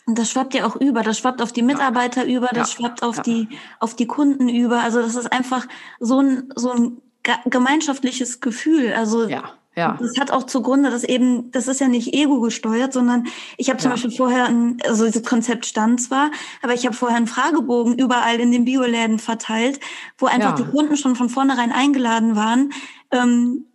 Und 0.05 0.19
das 0.19 0.29
schwappt 0.29 0.53
ja 0.53 0.65
auch 0.65 0.75
über, 0.75 1.01
das 1.01 1.17
schwappt 1.17 1.41
auf 1.41 1.51
die 1.51 1.63
Mitarbeiter 1.63 2.25
ja. 2.27 2.37
über, 2.37 2.47
das 2.47 2.73
ja. 2.73 2.79
schwappt 2.79 3.03
auf 3.03 3.17
ja. 3.17 3.23
die, 3.23 3.49
auf 3.79 3.95
die 3.95 4.05
Kunden 4.05 4.49
über. 4.49 4.81
Also 4.81 5.01
das 5.01 5.15
ist 5.15 5.31
einfach 5.31 5.67
so 5.99 6.19
ein, 6.19 6.53
so 6.55 6.71
ein 6.71 7.01
gemeinschaftliches 7.45 8.39
Gefühl. 8.39 8.93
Also 8.93 9.27
ja. 9.27 9.43
Ja. 9.75 9.97
Das 9.99 10.17
hat 10.19 10.31
auch 10.31 10.43
zugrunde, 10.43 10.89
dass 10.89 11.03
eben, 11.03 11.51
das 11.51 11.67
ist 11.67 11.81
ja 11.81 11.87
nicht 11.87 12.13
ego 12.13 12.39
gesteuert, 12.39 12.93
sondern 12.93 13.27
ich 13.57 13.69
habe 13.69 13.77
zum 13.77 13.89
ja. 13.89 13.95
Beispiel 13.95 14.11
vorher, 14.11 14.45
ein, 14.45 14.77
also 14.87 15.05
dieses 15.05 15.23
Konzept 15.23 15.65
stand 15.65 16.01
zwar, 16.01 16.31
aber 16.61 16.73
ich 16.73 16.85
habe 16.85 16.95
vorher 16.95 17.17
einen 17.17 17.27
Fragebogen 17.27 17.97
überall 17.97 18.39
in 18.39 18.51
den 18.51 18.63
Bioläden 18.63 19.19
verteilt, 19.19 19.81
wo 20.17 20.27
einfach 20.27 20.57
ja. 20.57 20.63
die 20.63 20.71
Kunden 20.71 20.95
schon 20.95 21.15
von 21.17 21.27
vornherein 21.27 21.73
eingeladen 21.73 22.37
waren, 22.37 22.71
ähm, 23.11 23.65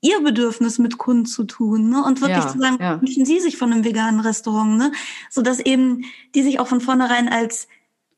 ihr 0.00 0.20
Bedürfnis 0.22 0.78
mit 0.78 0.98
Kunden 0.98 1.26
zu 1.26 1.44
tun 1.44 1.90
ne? 1.90 2.04
und 2.04 2.20
wirklich 2.20 2.44
ja, 2.44 2.48
zu 2.48 2.58
sagen, 2.58 2.78
ja. 2.80 3.00
wünschen 3.00 3.24
Sie 3.24 3.40
sich 3.40 3.56
von 3.56 3.72
einem 3.72 3.84
veganen 3.84 4.20
Restaurant, 4.20 4.78
ne? 4.78 4.92
so 5.30 5.42
dass 5.42 5.58
eben 5.58 6.04
die 6.34 6.42
sich 6.42 6.60
auch 6.60 6.68
von 6.68 6.80
vornherein 6.80 7.28
als 7.28 7.68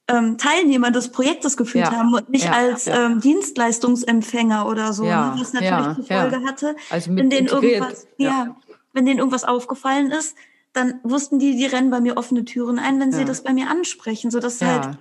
ähm, 0.09 0.37
Teilnehmer 0.37 0.91
des 0.91 1.11
Projektes 1.11 1.57
gefühlt 1.57 1.87
ja, 1.87 1.93
haben 1.93 2.13
und 2.13 2.29
nicht 2.29 2.47
ja, 2.47 2.53
als 2.53 2.85
ja. 2.85 3.07
Ähm, 3.07 3.21
Dienstleistungsempfänger 3.21 4.67
oder 4.67 4.93
so, 4.93 5.05
ne? 5.05 5.35
was 5.37 5.53
natürlich 5.53 5.95
zur 5.95 6.05
Folge 6.05 6.43
hatte, 6.47 6.77
also 6.91 7.17
wenn 7.17 7.31
denen 7.31 7.47
irgendwas, 7.47 8.07
ja. 8.19 8.57
wenn 8.93 9.07
denen 9.07 9.19
irgendwas 9.19 9.45
aufgefallen 9.45 10.11
ist, 10.11 10.37
dann 10.73 11.01
wussten 11.03 11.39
die, 11.39 11.57
die 11.57 11.67
rennen 11.67 11.91
bei 11.91 12.01
mir 12.01 12.17
offene 12.17 12.45
Türen 12.45 12.79
ein, 12.79 13.01
wenn 13.01 13.11
sie 13.11 13.25
das 13.25 13.43
bei 13.43 13.53
mir 13.53 13.69
ansprechen, 13.71 14.31
so 14.31 14.39
dass 14.39 14.61
halt 14.61 14.99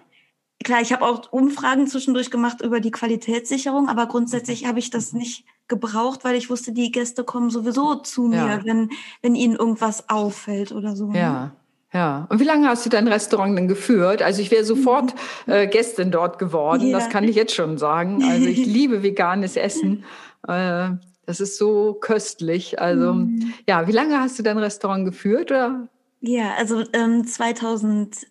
klar, 0.63 0.81
ich 0.81 0.91
habe 0.91 1.05
auch 1.05 1.31
Umfragen 1.31 1.87
zwischendurch 1.87 2.31
gemacht 2.31 2.61
über 2.61 2.79
die 2.79 2.91
Qualitätssicherung, 2.91 3.89
aber 3.89 4.07
grundsätzlich 4.07 4.65
habe 4.65 4.79
ich 4.79 4.89
das 4.89 5.13
nicht 5.13 5.45
gebraucht, 5.67 6.23
weil 6.23 6.35
ich 6.35 6.49
wusste, 6.49 6.71
die 6.71 6.91
Gäste 6.91 7.23
kommen 7.23 7.49
sowieso 7.49 7.95
zu 7.95 8.23
mir, 8.23 8.37
ja. 8.37 8.65
wenn, 8.65 8.89
wenn 9.21 9.35
ihnen 9.35 9.55
irgendwas 9.55 10.09
auffällt 10.09 10.71
oder 10.71 10.95
so. 10.95 11.07
Ne? 11.07 11.19
Ja. 11.19 11.51
Ja, 11.91 12.27
und 12.29 12.39
wie 12.39 12.43
lange 12.43 12.67
hast 12.67 12.85
du 12.85 12.89
dein 12.91 13.07
Restaurant 13.07 13.57
denn 13.57 13.67
geführt? 13.67 14.21
Also 14.21 14.43
ich 14.43 14.51
wäre 14.51 14.63
sofort 14.63 15.15
mhm. 15.47 15.53
äh, 15.53 15.67
Gästin 15.67 16.11
dort 16.11 16.37
geworden, 16.37 16.87
ja. 16.87 16.99
das 16.99 17.09
kann 17.09 17.23
ich 17.23 17.35
jetzt 17.35 17.55
schon 17.55 17.79
sagen. 17.79 18.23
Also 18.23 18.45
ich 18.45 18.63
liebe 18.65 19.01
veganes 19.01 19.55
Essen. 19.55 20.03
Äh, 20.47 20.89
das 21.25 21.39
ist 21.39 21.57
so 21.57 21.95
köstlich. 21.99 22.79
Also 22.79 23.13
mhm. 23.13 23.53
ja, 23.67 23.87
wie 23.87 23.91
lange 23.91 24.19
hast 24.19 24.37
du 24.37 24.43
dein 24.43 24.59
Restaurant 24.59 25.03
geführt? 25.03 25.49
Oder? 25.49 25.87
Ja, 26.21 26.53
also 26.59 26.83
ähm, 26.93 27.25
2000 27.25 28.27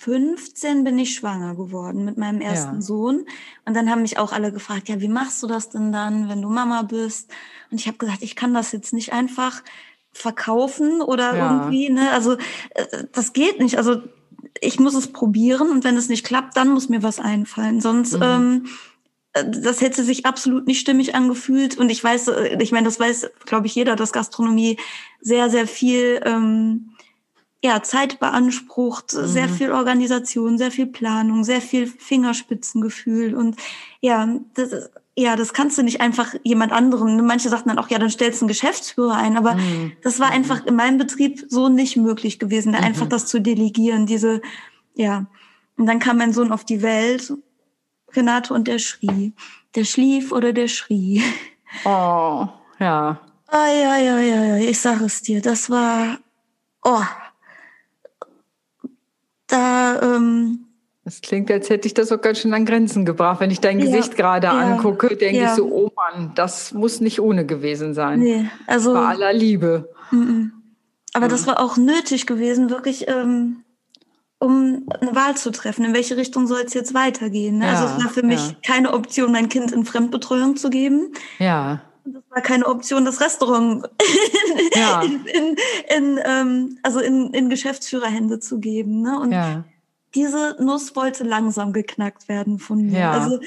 15 0.00 0.82
bin 0.82 0.98
ich 0.98 1.14
schwanger 1.14 1.54
geworden 1.54 2.06
mit 2.06 2.16
meinem 2.16 2.40
ersten 2.40 2.76
ja. 2.76 2.80
Sohn. 2.80 3.26
Und 3.66 3.74
dann 3.74 3.90
haben 3.90 4.00
mich 4.00 4.16
auch 4.16 4.32
alle 4.32 4.50
gefragt, 4.50 4.88
ja, 4.88 4.98
wie 5.02 5.08
machst 5.08 5.42
du 5.42 5.46
das 5.46 5.68
denn 5.68 5.92
dann, 5.92 6.30
wenn 6.30 6.40
du 6.40 6.48
Mama 6.48 6.80
bist? 6.80 7.30
Und 7.70 7.78
ich 7.78 7.86
habe 7.86 7.98
gesagt, 7.98 8.22
ich 8.22 8.34
kann 8.34 8.54
das 8.54 8.72
jetzt 8.72 8.94
nicht 8.94 9.12
einfach 9.12 9.62
verkaufen 10.10 11.02
oder 11.02 11.36
ja. 11.36 11.50
irgendwie, 11.50 11.90
ne? 11.90 12.12
Also 12.12 12.38
äh, 12.70 13.04
das 13.12 13.34
geht 13.34 13.60
nicht. 13.60 13.76
Also 13.76 14.00
ich 14.62 14.80
muss 14.80 14.94
es 14.94 15.12
probieren 15.12 15.68
und 15.68 15.84
wenn 15.84 15.98
es 15.98 16.08
nicht 16.08 16.24
klappt, 16.24 16.56
dann 16.56 16.70
muss 16.70 16.88
mir 16.88 17.02
was 17.02 17.20
einfallen. 17.20 17.82
Sonst 17.82 18.16
mhm. 18.16 18.22
ähm, 18.22 18.66
äh, 19.34 19.44
das 19.50 19.82
hätte 19.82 20.02
sich 20.02 20.24
absolut 20.24 20.66
nicht 20.66 20.80
stimmig 20.80 21.14
angefühlt. 21.14 21.76
Und 21.76 21.90
ich 21.90 22.02
weiß, 22.02 22.28
äh, 22.28 22.56
ich 22.62 22.72
meine, 22.72 22.86
das 22.86 22.98
weiß, 22.98 23.32
glaube 23.44 23.66
ich, 23.66 23.74
jeder, 23.74 23.96
dass 23.96 24.14
Gastronomie 24.14 24.78
sehr, 25.20 25.50
sehr 25.50 25.66
viel 25.66 26.22
ähm, 26.24 26.94
ja, 27.62 27.82
Zeit 27.82 28.20
beansprucht, 28.20 29.14
mhm. 29.14 29.26
sehr 29.26 29.48
viel 29.48 29.72
Organisation, 29.72 30.58
sehr 30.58 30.70
viel 30.70 30.86
Planung, 30.86 31.44
sehr 31.44 31.60
viel 31.60 31.86
Fingerspitzengefühl 31.86 33.34
und 33.34 33.56
ja, 34.00 34.28
das, 34.54 34.90
ja, 35.16 35.36
das 35.36 35.52
kannst 35.52 35.76
du 35.76 35.82
nicht 35.82 36.00
einfach 36.00 36.34
jemand 36.42 36.72
anderem. 36.72 37.26
Manche 37.26 37.50
sagten 37.50 37.68
dann 37.68 37.78
auch, 37.78 37.90
ja, 37.90 37.98
dann 37.98 38.10
stellst 38.10 38.40
du 38.40 38.44
einen 38.44 38.48
Geschäftsführer 38.48 39.16
ein, 39.16 39.36
aber 39.36 39.56
mhm. 39.56 39.92
das 40.02 40.18
war 40.18 40.30
einfach 40.30 40.64
in 40.64 40.76
meinem 40.76 40.96
Betrieb 40.96 41.44
so 41.48 41.68
nicht 41.68 41.96
möglich 41.96 42.38
gewesen, 42.38 42.72
da 42.72 42.78
mhm. 42.78 42.86
einfach 42.86 43.06
das 43.06 43.26
zu 43.26 43.40
delegieren, 43.40 44.06
diese, 44.06 44.40
ja. 44.94 45.26
Und 45.76 45.86
dann 45.86 45.98
kam 45.98 46.18
mein 46.18 46.32
Sohn 46.32 46.52
auf 46.52 46.64
die 46.64 46.82
Welt, 46.82 47.32
Renato, 48.14 48.54
und 48.54 48.68
der 48.68 48.78
schrie. 48.78 49.32
Der 49.74 49.84
schlief 49.84 50.32
oder 50.32 50.52
der 50.52 50.68
schrie. 50.68 51.22
Oh, 51.84 52.48
ja. 52.78 53.20
Ja, 53.52 53.66
ja, 53.66 53.96
ja, 53.98 54.18
ja, 54.20 54.56
ich 54.56 54.78
sag 54.80 55.00
es 55.00 55.22
dir, 55.22 55.40
das 55.40 55.70
war, 55.70 56.18
oh, 56.84 57.02
da. 59.50 60.00
Ähm, 60.02 60.66
das 61.04 61.22
klingt, 61.22 61.50
als 61.50 61.70
hätte 61.70 61.86
ich 61.88 61.94
das 61.94 62.12
auch 62.12 62.20
ganz 62.20 62.38
schön 62.38 62.52
an 62.52 62.66
Grenzen 62.66 63.04
gebracht. 63.04 63.40
Wenn 63.40 63.50
ich 63.50 63.60
dein 63.60 63.78
ja, 63.80 63.86
Gesicht 63.86 64.16
gerade 64.16 64.48
ja, 64.48 64.52
angucke, 64.52 65.16
denke 65.16 65.40
ja. 65.40 65.50
ich 65.50 65.56
so, 65.56 65.66
oh 65.66 65.90
Mann, 65.96 66.32
das 66.34 66.72
muss 66.72 67.00
nicht 67.00 67.20
ohne 67.20 67.46
gewesen 67.46 67.94
sein. 67.94 68.20
Nee, 68.20 68.50
also. 68.66 68.92
Bei 68.92 69.06
aller 69.06 69.32
Liebe. 69.32 69.90
M 70.12 70.52
Aber 71.14 71.28
das 71.28 71.46
war 71.46 71.58
auch 71.58 71.76
nötig 71.76 72.26
gewesen, 72.26 72.70
wirklich, 72.70 73.08
ähm, 73.08 73.64
um 74.38 74.86
eine 75.00 75.14
Wahl 75.14 75.36
zu 75.36 75.50
treffen. 75.50 75.84
In 75.84 75.94
welche 75.94 76.16
Richtung 76.16 76.46
soll 76.46 76.62
es 76.66 76.74
jetzt 76.74 76.94
weitergehen? 76.94 77.58
Ne? 77.58 77.68
also 77.68 77.86
es 77.86 78.04
war 78.04 78.10
für 78.10 78.22
mich 78.22 78.60
keine 78.62 78.92
Option, 78.92 79.32
mein 79.32 79.48
Kind 79.48 79.72
in 79.72 79.84
Fremdbetreuung 79.84 80.56
zu 80.56 80.70
geben. 80.70 81.12
Ja 81.38 81.80
das 82.04 82.22
war 82.30 82.40
keine 82.42 82.66
Option, 82.66 83.04
das 83.04 83.20
Restaurant 83.20 83.88
ja. 84.74 85.02
in, 85.02 85.24
in, 85.26 85.56
in, 85.96 86.20
ähm, 86.24 86.78
also 86.82 87.00
in, 87.00 87.32
in 87.32 87.50
Geschäftsführerhände 87.50 88.40
zu 88.40 88.60
geben. 88.60 89.02
Ne? 89.02 89.18
Und 89.18 89.32
ja. 89.32 89.64
diese 90.14 90.56
Nuss 90.60 90.96
wollte 90.96 91.24
langsam 91.24 91.72
geknackt 91.72 92.28
werden 92.28 92.58
von 92.58 92.86
mir. 92.86 92.98
Ja. 92.98 93.12
Also 93.12 93.40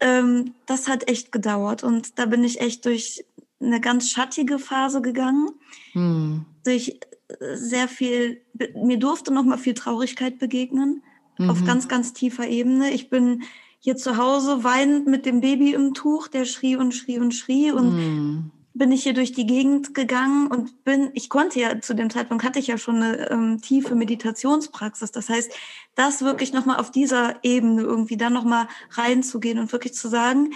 ähm, 0.00 0.54
das 0.66 0.88
hat 0.88 1.08
echt 1.08 1.32
gedauert 1.32 1.84
und 1.84 2.18
da 2.18 2.26
bin 2.26 2.44
ich 2.44 2.60
echt 2.60 2.84
durch 2.84 3.24
eine 3.60 3.80
ganz 3.80 4.10
schattige 4.10 4.58
Phase 4.58 5.02
gegangen. 5.02 5.50
Hm. 5.92 6.46
Durch 6.64 6.98
äh, 7.28 7.56
sehr 7.56 7.88
viel, 7.88 8.40
mir 8.74 8.98
durfte 8.98 9.32
noch 9.32 9.44
mal 9.44 9.58
viel 9.58 9.74
Traurigkeit 9.74 10.38
begegnen 10.38 11.02
mhm. 11.40 11.50
auf 11.50 11.64
ganz, 11.64 11.88
ganz 11.88 12.12
tiefer 12.12 12.46
Ebene. 12.46 12.90
Ich 12.90 13.10
bin 13.10 13.42
hier 13.80 13.96
zu 13.96 14.18
Hause 14.18 14.62
weinend 14.62 15.06
mit 15.06 15.26
dem 15.26 15.40
Baby 15.40 15.72
im 15.72 15.94
Tuch, 15.94 16.28
der 16.28 16.44
schrie 16.44 16.76
und 16.76 16.92
schrie 16.92 17.18
und 17.18 17.32
schrie 17.32 17.72
und 17.72 17.96
mm. 17.96 18.50
bin 18.74 18.92
ich 18.92 19.02
hier 19.02 19.14
durch 19.14 19.32
die 19.32 19.46
Gegend 19.46 19.94
gegangen 19.94 20.48
und 20.48 20.84
bin, 20.84 21.10
ich 21.14 21.30
konnte 21.30 21.58
ja 21.58 21.80
zu 21.80 21.94
dem 21.94 22.10
Zeitpunkt 22.10 22.44
hatte 22.44 22.58
ich 22.58 22.66
ja 22.66 22.76
schon 22.76 22.96
eine 22.96 23.30
ähm, 23.30 23.60
tiefe 23.62 23.94
Meditationspraxis. 23.94 25.12
Das 25.12 25.30
heißt, 25.30 25.50
das 25.94 26.22
wirklich 26.22 26.52
nochmal 26.52 26.78
auf 26.78 26.90
dieser 26.90 27.42
Ebene 27.42 27.80
irgendwie 27.80 28.18
dann 28.18 28.34
nochmal 28.34 28.68
reinzugehen 28.90 29.58
und 29.58 29.72
wirklich 29.72 29.94
zu 29.94 30.08
sagen, 30.08 30.52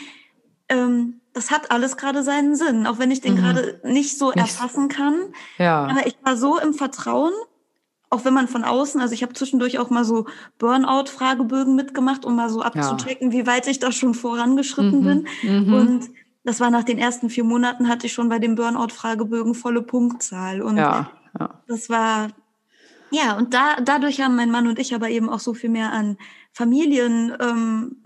ähm, 0.68 1.20
das 1.32 1.50
hat 1.50 1.70
alles 1.70 1.96
gerade 1.96 2.22
seinen 2.22 2.54
Sinn, 2.56 2.87
auch 2.87 2.98
wenn 2.98 3.10
ich 3.10 3.22
den 3.22 3.34
mhm. 3.34 3.38
gerade 3.38 3.80
nicht 3.84 4.18
so 4.18 4.30
erfassen 4.32 4.88
kann. 4.88 5.14
Ja. 5.58 5.87
Aber 5.87 6.06
ich 6.06 6.16
war 6.22 6.37
so 6.37 6.58
im 6.58 6.74
Vertrauen 6.74 7.32
auch 8.14 8.24
wenn 8.24 8.33
man 8.33 8.48
von 8.48 8.64
außen, 8.64 9.00
also 9.00 9.12
ich 9.12 9.22
habe 9.22 9.35
zwischendurch 9.35 9.79
auch 9.79 9.90
mal 9.90 10.05
so 10.05 10.27
Burnout-Fragebögen 10.59 11.74
mitgemacht, 11.74 12.24
um 12.24 12.37
mal 12.37 12.48
so 12.48 12.62
abzuchecken, 12.62 13.33
ja. 13.33 13.38
wie 13.38 13.46
weit 13.46 13.66
ich 13.66 13.81
da 13.81 13.90
schon 13.90 14.14
vorangeschritten 14.14 15.00
mhm. 15.00 15.27
bin. 15.42 15.64
Mhm. 15.66 15.74
Und 15.74 16.11
das 16.44 16.61
war 16.61 16.70
nach 16.70 16.85
den 16.85 16.98
ersten 16.98 17.29
vier 17.29 17.44
Monaten 17.44 17.88
hatte 17.88 18.07
ich 18.07 18.12
schon 18.12 18.29
bei 18.29 18.38
dem 18.38 18.55
Burnout-Fragebögen 18.55 19.55
volle 19.55 19.83
Punktzahl. 19.83 20.62
Und 20.62 20.77
ja, 20.77 21.11
ja. 21.38 21.62
das 21.66 21.90
war, 21.90 22.29
ja, 23.11 23.37
und 23.37 23.53
da, 23.53 23.81
dadurch 23.83 24.20
haben 24.20 24.37
mein 24.37 24.50
Mann 24.50 24.68
und 24.68 24.79
ich 24.79 24.94
aber 24.94 25.09
eben 25.09 25.29
auch 25.29 25.40
so 25.40 25.53
viel 25.53 25.70
mehr 25.70 25.92
an 25.92 26.16
Familien, 26.53 27.37
ähm, 27.40 27.96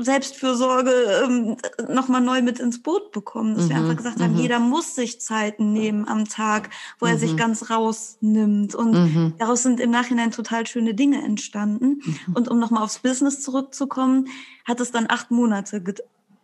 Selbstfürsorge 0.00 0.90
ähm, 1.24 1.56
nochmal 1.88 2.20
neu 2.20 2.42
mit 2.42 2.60
ins 2.60 2.82
Boot 2.82 3.12
bekommen. 3.12 3.54
Dass 3.54 3.64
mhm, 3.64 3.68
wir 3.68 3.76
einfach 3.76 3.96
gesagt 3.96 4.20
haben, 4.20 4.34
mhm. 4.34 4.40
jeder 4.40 4.58
muss 4.58 4.94
sich 4.94 5.20
Zeiten 5.20 5.72
nehmen 5.72 6.08
am 6.08 6.26
Tag, 6.26 6.70
wo 6.98 7.06
er 7.06 7.18
sich 7.18 7.32
mhm. 7.32 7.36
ganz 7.38 7.70
rausnimmt. 7.70 8.74
Und 8.74 8.92
mhm. 8.92 9.34
daraus 9.38 9.62
sind 9.62 9.80
im 9.80 9.90
Nachhinein 9.90 10.30
total 10.30 10.66
schöne 10.66 10.94
Dinge 10.94 11.22
entstanden. 11.22 12.02
Und 12.34 12.48
um 12.48 12.58
nochmal 12.58 12.82
aufs 12.82 12.98
Business 12.98 13.40
zurückzukommen, 13.40 14.28
hat 14.64 14.80
es 14.80 14.90
dann 14.90 15.06
acht 15.08 15.30
Monate 15.30 15.80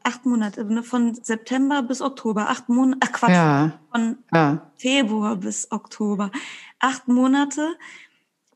acht 0.05 0.27
Monate, 0.27 0.65
ne, 0.65 0.83
von 0.83 1.15
September 1.15 1.83
bis 1.83 2.01
Oktober, 2.03 2.51
acht 2.51 2.69
Monate, 2.69 2.99
ach 3.03 3.13
Quatsch, 3.13 3.31
ja. 3.31 3.73
von 3.91 4.19
ja. 4.33 4.71
Februar 4.77 5.37
bis 5.37 5.73
Oktober, 5.73 6.31
acht 6.79 7.09
Monate 7.09 7.75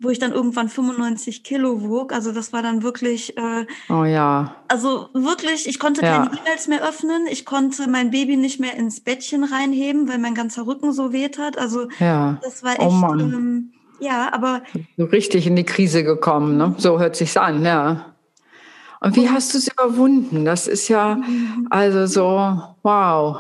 wo 0.01 0.11
ich 0.11 0.19
dann 0.19 0.33
irgendwann 0.33 0.69
95 0.69 1.43
Kilo 1.43 1.83
wog. 1.83 2.13
Also 2.13 2.33
das 2.33 2.53
war 2.53 2.63
dann 2.63 2.83
wirklich. 2.83 3.37
Äh, 3.37 3.67
oh 3.89 4.05
ja. 4.05 4.55
Also 4.69 5.09
wirklich, 5.13 5.67
ich 5.67 5.79
konnte 5.79 6.03
ja. 6.03 6.27
keine 6.27 6.39
E-Mails 6.39 6.69
mehr 6.69 6.87
öffnen. 6.87 7.27
Ich 7.29 7.45
konnte 7.45 7.89
mein 7.89 8.11
Baby 8.11 8.37
nicht 8.37 8.61
mehr 8.61 8.75
ins 8.75 9.01
Bettchen 9.01 9.45
reinheben, 9.45 10.09
weil 10.09 10.19
mein 10.19 10.35
ganzer 10.35 10.67
Rücken 10.67 10.93
so 10.93 11.13
weht 11.13 11.39
hat. 11.39 11.59
Also 11.59 11.89
ja. 11.99 12.39
das 12.43 12.63
war 12.63 12.77
oh 12.79 12.83
echt. 12.83 12.91
Oh 12.91 12.95
Mann. 12.95 13.21
Ähm, 13.21 13.73
ja, 14.01 14.33
aber. 14.33 14.63
So 14.97 15.05
richtig 15.05 15.47
in 15.47 15.57
die 15.57 15.65
Krise 15.65 16.05
gekommen, 16.05 16.57
ne? 16.57 16.75
So 16.79 16.99
hört 17.01 17.17
sich's 17.17 17.37
an, 17.37 17.65
ja. 17.65 18.15
Und 19.01 19.17
wie 19.17 19.29
hast 19.29 19.55
du 19.55 19.59
es 19.59 19.69
überwunden? 19.69 20.45
Das 20.45 20.67
ist 20.67 20.89
ja 20.89 21.17
mhm. 21.17 21.67
also 21.71 22.07
so, 22.07 22.63
wow. 22.83 23.39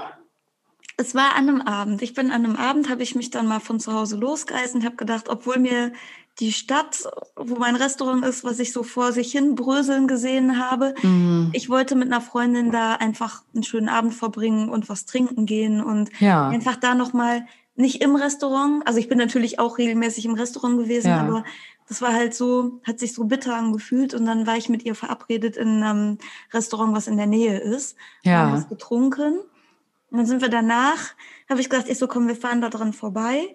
Es 0.97 1.15
war 1.15 1.37
an 1.37 1.49
einem 1.49 1.61
Abend. 1.61 2.03
Ich 2.03 2.15
bin 2.15 2.31
an 2.31 2.45
einem 2.45 2.57
Abend, 2.57 2.89
habe 2.89 3.03
ich 3.03 3.15
mich 3.15 3.31
dann 3.31 3.47
mal 3.47 3.61
von 3.61 3.79
zu 3.79 3.93
Hause 3.93 4.17
losgeeist 4.17 4.75
und 4.75 4.85
habe 4.85 4.97
gedacht, 4.97 5.29
obwohl 5.29 5.59
mir 5.59 5.93
die 6.41 6.53
Stadt, 6.53 7.03
wo 7.37 7.57
mein 7.57 7.75
Restaurant 7.75 8.25
ist, 8.25 8.45
was 8.45 8.59
ich 8.61 8.73
so 8.73 8.83
vor 8.83 9.13
sich 9.13 9.33
hin 9.33 9.57
bröseln 9.57 10.07
gesehen 10.07 10.59
habe. 10.59 10.95
Mhm. 11.03 11.51
Ich 11.53 11.69
wollte 11.69 11.97
mit 11.97 12.09
einer 12.09 12.21
Freundin 12.21 12.71
da 12.71 12.95
einfach 12.95 13.43
einen 13.55 13.65
schönen 13.65 13.89
Abend 13.89 14.15
verbringen 14.15 14.69
und 14.69 14.89
was 14.89 15.05
trinken 15.05 15.47
gehen 15.47 15.83
und 15.83 16.11
ja. 16.21 16.49
einfach 16.49 16.77
da 16.77 16.95
nochmal 16.95 17.47
nicht 17.75 18.03
im 18.03 18.15
Restaurant. 18.15 18.87
Also 18.87 19.01
ich 19.01 19.09
bin 19.09 19.19
natürlich 19.19 19.59
auch 19.59 19.79
regelmäßig 19.79 20.27
im 20.27 20.35
Restaurant 20.35 20.79
gewesen, 20.79 21.09
ja. 21.09 21.21
aber 21.21 21.45
das 21.89 22.03
war 22.03 22.13
halt 22.13 22.35
so, 22.35 22.81
hat 22.85 23.01
sich 23.01 23.15
so 23.15 23.25
bitter 23.25 23.57
angefühlt 23.57 24.15
und 24.15 24.27
dann 24.27 24.47
war 24.47 24.57
ich 24.57 24.69
mit 24.69 24.85
ihr 24.85 24.95
verabredet 24.95 25.57
in 25.57 25.83
einem 25.83 26.19
Restaurant, 26.53 26.95
was 26.95 27.09
in 27.09 27.17
der 27.17 27.27
Nähe 27.27 27.59
ist. 27.59 27.97
Ja. 28.23 28.39
Haben 28.39 28.53
was 28.53 28.69
getrunken. 28.69 29.39
Und 30.11 30.19
dann 30.19 30.27
sind 30.27 30.41
wir 30.41 30.49
danach, 30.49 31.15
habe 31.49 31.61
ich 31.61 31.69
gesagt, 31.69 31.89
ich 31.89 31.99
so, 31.99 32.07
komm, 32.07 32.29
wir 32.29 32.37
fahren 32.37 32.61
da 32.61 32.69
dran 32.69 32.93
vorbei. 32.93 33.55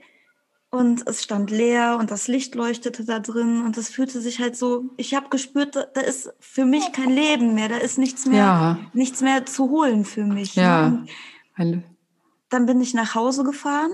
Und 0.73 1.07
es 1.07 1.21
stand 1.21 1.51
leer 1.51 1.97
und 1.99 2.09
das 2.09 2.27
Licht 2.27 2.55
leuchtete 2.55 3.05
da 3.05 3.19
drin 3.19 3.61
und 3.63 3.77
es 3.77 3.89
fühlte 3.89 4.19
sich 4.21 4.39
halt 4.39 4.55
so, 4.55 4.85
ich 4.97 5.13
habe 5.13 5.29
gespürt, 5.29 5.75
da, 5.75 6.01
ist 6.01 6.33
für 6.39 6.65
mich 6.65 6.91
kein 6.91 7.11
Leben 7.11 7.53
mehr, 7.53 7.69
da 7.69 7.77
ist 7.77 7.99
nichts 7.99 8.25
mehr, 8.25 8.39
ja. 8.39 8.79
nichts 8.91 9.21
mehr 9.21 9.45
zu 9.45 9.69
holen 9.69 10.03
für 10.03 10.23
mich. 10.23 10.55
Ja. 10.55 11.03
Ne? 11.59 11.83
Dann 12.49 12.65
bin 12.65 12.81
ich 12.81 12.95
nach 12.95 13.13
Hause 13.13 13.43
gefahren. 13.43 13.91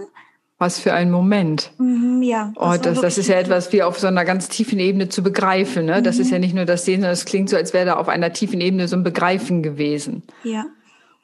Was 0.58 0.80
für 0.80 0.94
ein 0.94 1.12
Moment. 1.12 1.74
Mhm, 1.80 2.24
ja. 2.24 2.54
Das 2.56 2.64
oh, 2.64 2.82
das, 2.82 3.02
das 3.02 3.18
ist 3.18 3.28
ja 3.28 3.36
etwas 3.36 3.74
wie 3.74 3.84
auf 3.84 4.00
so 4.00 4.08
einer 4.08 4.24
ganz 4.24 4.48
tiefen 4.48 4.80
Ebene 4.80 5.10
zu 5.10 5.22
begreifen. 5.22 5.86
Ne? 5.86 6.02
Das 6.02 6.16
mhm. 6.16 6.22
ist 6.22 6.32
ja 6.32 6.40
nicht 6.40 6.56
nur 6.56 6.64
das 6.64 6.86
Sehen, 6.86 7.02
sondern 7.02 7.12
es 7.12 7.26
klingt 7.26 7.50
so, 7.50 7.58
als 7.58 7.74
wäre 7.74 7.88
da 7.88 7.98
auf 7.98 8.08
einer 8.08 8.32
tiefen 8.32 8.62
Ebene 8.62 8.88
so 8.88 8.96
ein 8.96 9.04
Begreifen 9.04 9.64
gewesen. 9.64 10.24
Ja. 10.46 10.66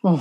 Oh. 0.03 0.19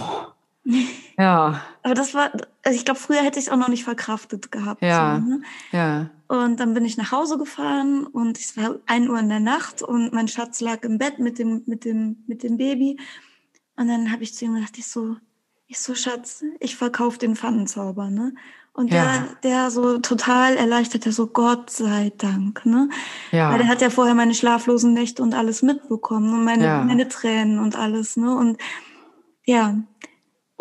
Ja. 1.17 1.61
Aber 1.85 1.95
das 1.95 2.13
war, 2.15 2.33
also 2.65 2.77
ich 2.77 2.85
glaube, 2.85 2.99
früher 2.99 3.23
hätte 3.23 3.39
ich 3.39 3.47
es 3.47 3.53
auch 3.53 3.57
noch 3.57 3.69
nicht 3.69 3.85
verkraftet 3.85 4.51
gehabt. 4.51 4.83
Ja. 4.83 5.21
So, 5.21 5.29
ne? 5.29 5.43
Ja. 5.71 6.11
Und 6.27 6.59
dann 6.59 6.75
bin 6.75 6.85
ich 6.85 6.97
nach 6.97 7.13
Hause 7.13 7.39
gefahren 7.39 8.05
und 8.05 8.39
es 8.39 8.57
war 8.57 8.77
ein 8.87 9.09
Uhr 9.09 9.19
in 9.21 9.29
der 9.29 9.41
Nacht 9.41 9.83
und 9.83 10.13
mein 10.13 10.27
Schatz 10.27 10.61
lag 10.61 10.83
im 10.83 10.99
Bett 10.99 11.21
mit 11.21 11.39
dem, 11.39 11.63
mit 11.67 11.85
dem, 11.85 12.25
mit 12.27 12.43
dem 12.43 12.57
Baby. 12.57 12.99
Und 13.77 13.89
dann 13.89 14.11
habe 14.11 14.23
ich 14.23 14.35
zu 14.35 14.45
ihm 14.45 14.55
gedacht, 14.55 14.77
ich 14.79 14.87
so, 14.87 15.17
ich 15.67 15.79
so, 15.79 15.95
Schatz, 15.95 16.43
ich 16.61 16.77
verkaufe 16.77 17.19
den 17.19 17.37
Pfannenzauber, 17.37 18.11
ne? 18.11 18.35
Und 18.73 18.93
ja. 18.93 19.05
der, 19.05 19.51
der 19.51 19.71
so 19.71 19.99
total 19.99 20.57
erleichtert, 20.57 21.05
der 21.05 21.13
so, 21.13 21.29
Gott 21.29 21.71
sei 21.71 22.13
Dank, 22.19 22.67
ne? 22.67 22.89
Ja. 23.31 23.51
Weil 23.51 23.59
der 23.59 23.69
hat 23.69 23.81
ja 23.81 23.91
vorher 23.91 24.15
meine 24.15 24.35
schlaflosen 24.35 24.95
Nächte 24.95 25.23
und 25.23 25.35
alles 25.35 25.63
mitbekommen 25.63 26.35
und 26.35 26.45
meine, 26.45 26.65
ja. 26.65 26.85
meine 26.85 27.09
Tränen 27.09 27.61
und 27.61 27.77
alles, 27.77 28.17
ne? 28.17 28.35
Und 28.35 28.59
ja, 29.45 29.79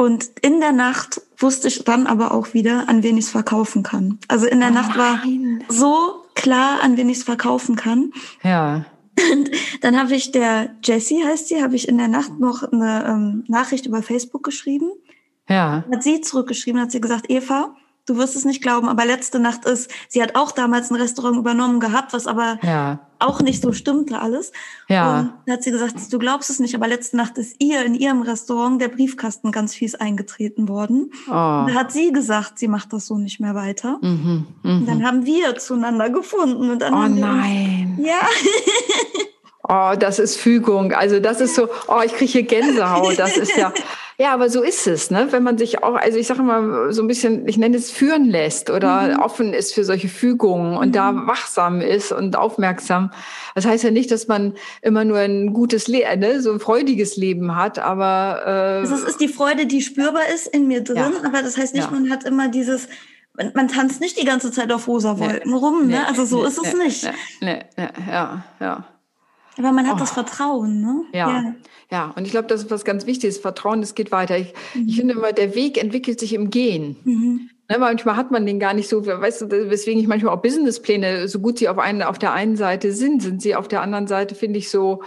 und 0.03 0.29
in 0.41 0.59
der 0.59 0.73
Nacht 0.73 1.21
wusste 1.37 1.67
ich 1.67 1.83
dann 1.83 2.07
aber 2.07 2.33
auch 2.33 2.53
wieder, 2.53 2.89
an 2.89 3.03
wen 3.03 3.17
ich 3.17 3.25
es 3.25 3.31
verkaufen 3.31 3.83
kann. 3.83 4.19
Also 4.27 4.45
in 4.45 4.59
der 4.59 4.69
oh 4.69 4.73
Nacht 4.73 4.97
war 4.97 5.21
so 5.69 6.23
klar, 6.35 6.81
an 6.81 6.97
wen 6.97 7.09
ich 7.09 7.19
es 7.19 7.23
verkaufen 7.23 7.75
kann. 7.75 8.11
Ja. 8.43 8.85
Und 9.31 9.51
dann 9.81 9.97
habe 9.97 10.15
ich 10.15 10.31
der 10.31 10.71
Jessie, 10.83 11.23
heißt 11.23 11.47
sie, 11.47 11.61
habe 11.61 11.75
ich 11.75 11.87
in 11.87 11.97
der 11.97 12.07
Nacht 12.07 12.39
noch 12.39 12.63
eine 12.63 13.05
ähm, 13.07 13.43
Nachricht 13.47 13.85
über 13.85 14.01
Facebook 14.01 14.43
geschrieben. 14.43 14.91
Ja. 15.47 15.83
Hat 15.91 16.03
sie 16.03 16.21
zurückgeschrieben, 16.21 16.81
hat 16.81 16.91
sie 16.91 17.01
gesagt, 17.01 17.29
Eva, 17.29 17.75
du 18.05 18.17
wirst 18.17 18.35
es 18.35 18.45
nicht 18.45 18.61
glauben, 18.61 18.89
aber 18.89 19.05
letzte 19.05 19.39
Nacht 19.39 19.65
ist, 19.65 19.89
sie 20.09 20.21
hat 20.21 20.35
auch 20.35 20.51
damals 20.51 20.91
ein 20.91 20.95
Restaurant 20.95 21.37
übernommen 21.37 21.79
gehabt, 21.79 22.13
was 22.13 22.27
aber 22.27 22.59
ja. 22.61 22.99
auch 23.19 23.41
nicht 23.41 23.61
so 23.61 23.71
stimmte 23.71 24.19
alles. 24.19 24.51
Ja. 24.89 25.19
Und 25.19 25.33
dann 25.45 25.55
hat 25.55 25.63
sie 25.63 25.71
gesagt, 25.71 25.95
du 26.11 26.19
glaubst 26.19 26.49
es 26.49 26.59
nicht, 26.59 26.75
aber 26.75 26.87
letzte 26.87 27.17
Nacht 27.17 27.37
ist 27.37 27.55
ihr 27.59 27.85
in 27.85 27.95
ihrem 27.95 28.21
Restaurant 28.21 28.81
der 28.81 28.89
Briefkasten 28.89 29.51
ganz 29.51 29.73
fies 29.73 29.95
eingetreten 29.95 30.67
worden. 30.67 31.11
Oh. 31.27 31.31
Da 31.31 31.73
hat 31.73 31.91
sie 31.91 32.11
gesagt, 32.11 32.59
sie 32.59 32.67
macht 32.67 32.91
das 32.91 33.07
so 33.07 33.17
nicht 33.17 33.39
mehr 33.39 33.55
weiter. 33.55 33.99
Mhm, 34.01 34.47
mh. 34.63 34.75
Und 34.77 34.85
dann 34.87 35.05
haben 35.05 35.25
wir 35.25 35.57
zueinander 35.57 36.09
gefunden 36.09 36.69
und 36.69 36.81
dann 36.81 36.93
oh 36.93 36.97
haben 36.97 37.15
wir 37.15 37.25
nein. 37.25 37.95
Uns, 37.97 38.07
ja. 38.07 38.19
Oh, 39.67 39.93
das 39.97 40.19
ist 40.19 40.35
Fügung. 40.35 40.91
Also 40.91 41.21
das 41.21 41.39
ist 41.39 41.55
so, 41.55 41.69
oh, 41.87 42.01
ich 42.05 42.13
kriege 42.13 42.31
hier 42.31 42.43
Gänsehaut. 42.43 43.17
Das 43.17 43.37
ist 43.37 43.55
ja, 43.55 43.71
ja, 44.17 44.33
aber 44.33 44.49
so 44.49 44.61
ist 44.61 44.87
es, 44.87 45.09
ne? 45.09 45.27
Wenn 45.31 45.43
man 45.43 45.57
sich 45.57 45.83
auch, 45.83 45.95
also 45.95 46.17
ich 46.17 46.27
sage 46.27 46.43
mal 46.43 46.91
so 46.91 47.01
ein 47.01 47.07
bisschen, 47.07 47.47
ich 47.47 47.57
nenne 47.57 47.77
es 47.77 47.89
führen 47.89 48.25
lässt 48.25 48.69
oder 48.69 49.13
mhm. 49.13 49.19
offen 49.21 49.53
ist 49.53 49.73
für 49.73 49.85
solche 49.85 50.09
Fügungen 50.09 50.75
und 50.75 50.89
mhm. 50.89 50.91
da 50.91 51.15
wachsam 51.27 51.79
ist 51.79 52.11
und 52.11 52.35
aufmerksam. 52.35 53.11
Das 53.55 53.65
heißt 53.65 53.85
ja 53.85 53.91
nicht, 53.91 54.11
dass 54.11 54.27
man 54.27 54.55
immer 54.81 55.05
nur 55.05 55.19
ein 55.19 55.53
gutes 55.53 55.87
Leben, 55.87 56.19
ne? 56.19 56.41
so 56.41 56.51
ein 56.51 56.59
freudiges 56.59 57.15
Leben 57.15 57.55
hat, 57.55 57.79
aber 57.79 58.41
äh, 58.45 58.49
also 58.81 58.95
es 58.95 59.03
ist 59.03 59.21
die 59.21 59.29
Freude, 59.29 59.65
die 59.65 59.81
spürbar 59.81 60.27
ist 60.35 60.47
in 60.47 60.67
mir 60.67 60.83
drin, 60.83 60.97
ja. 60.97 61.11
aber 61.25 61.41
das 61.41 61.57
heißt 61.57 61.73
nicht, 61.73 61.85
ja. 61.85 61.91
man 61.91 62.11
hat 62.11 62.25
immer 62.25 62.49
dieses 62.49 62.89
man, 63.35 63.51
man 63.55 63.67
tanzt 63.69 64.01
nicht 64.01 64.19
die 64.19 64.25
ganze 64.25 64.51
Zeit 64.51 64.71
auf 64.71 64.87
rosa 64.87 65.17
Wolken 65.17 65.51
nee. 65.51 65.57
rum, 65.57 65.87
ne? 65.87 66.05
Also 66.05 66.25
so 66.25 66.41
nee, 66.41 66.47
ist 66.47 66.57
es 66.57 66.73
nee, 66.73 66.83
nicht. 66.83 67.11
Nee, 67.41 67.59
nee, 67.77 67.89
ja, 68.11 68.43
ja. 68.59 68.85
Aber 69.57 69.71
man 69.71 69.87
hat 69.87 69.95
oh. 69.95 69.99
das 69.99 70.11
Vertrauen, 70.11 70.81
ne? 70.81 71.03
Ja. 71.13 71.29
ja. 71.29 71.55
ja. 71.91 72.13
und 72.15 72.25
ich 72.25 72.31
glaube, 72.31 72.47
das 72.47 72.63
ist 72.63 72.71
was 72.71 72.85
ganz 72.85 73.05
Wichtiges. 73.05 73.37
Vertrauen, 73.37 73.81
es 73.81 73.95
geht 73.95 74.11
weiter. 74.11 74.37
Ich, 74.37 74.53
mhm. 74.73 74.87
ich 74.87 74.95
finde 74.97 75.13
immer, 75.13 75.31
der 75.31 75.55
Weg 75.55 75.77
entwickelt 75.77 76.19
sich 76.19 76.33
im 76.33 76.49
Gehen. 76.49 76.95
Mhm. 77.03 77.49
Ne, 77.69 77.77
manchmal 77.79 78.17
hat 78.17 78.29
man 78.29 78.45
den 78.45 78.59
gar 78.59 78.73
nicht 78.73 78.89
so, 78.89 79.05
weißt 79.05 79.43
du, 79.43 79.69
weswegen 79.69 80.01
ich 80.01 80.07
manchmal 80.07 80.35
auch 80.35 80.41
Businesspläne, 80.41 81.27
so 81.29 81.39
gut 81.39 81.59
sie 81.59 81.69
auf, 81.69 81.77
einen, 81.77 82.01
auf 82.01 82.19
der 82.19 82.33
einen 82.33 82.57
Seite 82.57 82.91
sind, 82.91 83.21
sind 83.21 83.41
sie 83.41 83.55
auf 83.55 83.69
der 83.69 83.81
anderen 83.81 84.07
Seite, 84.07 84.35
finde 84.35 84.59
ich, 84.59 84.69
so, 84.69 85.01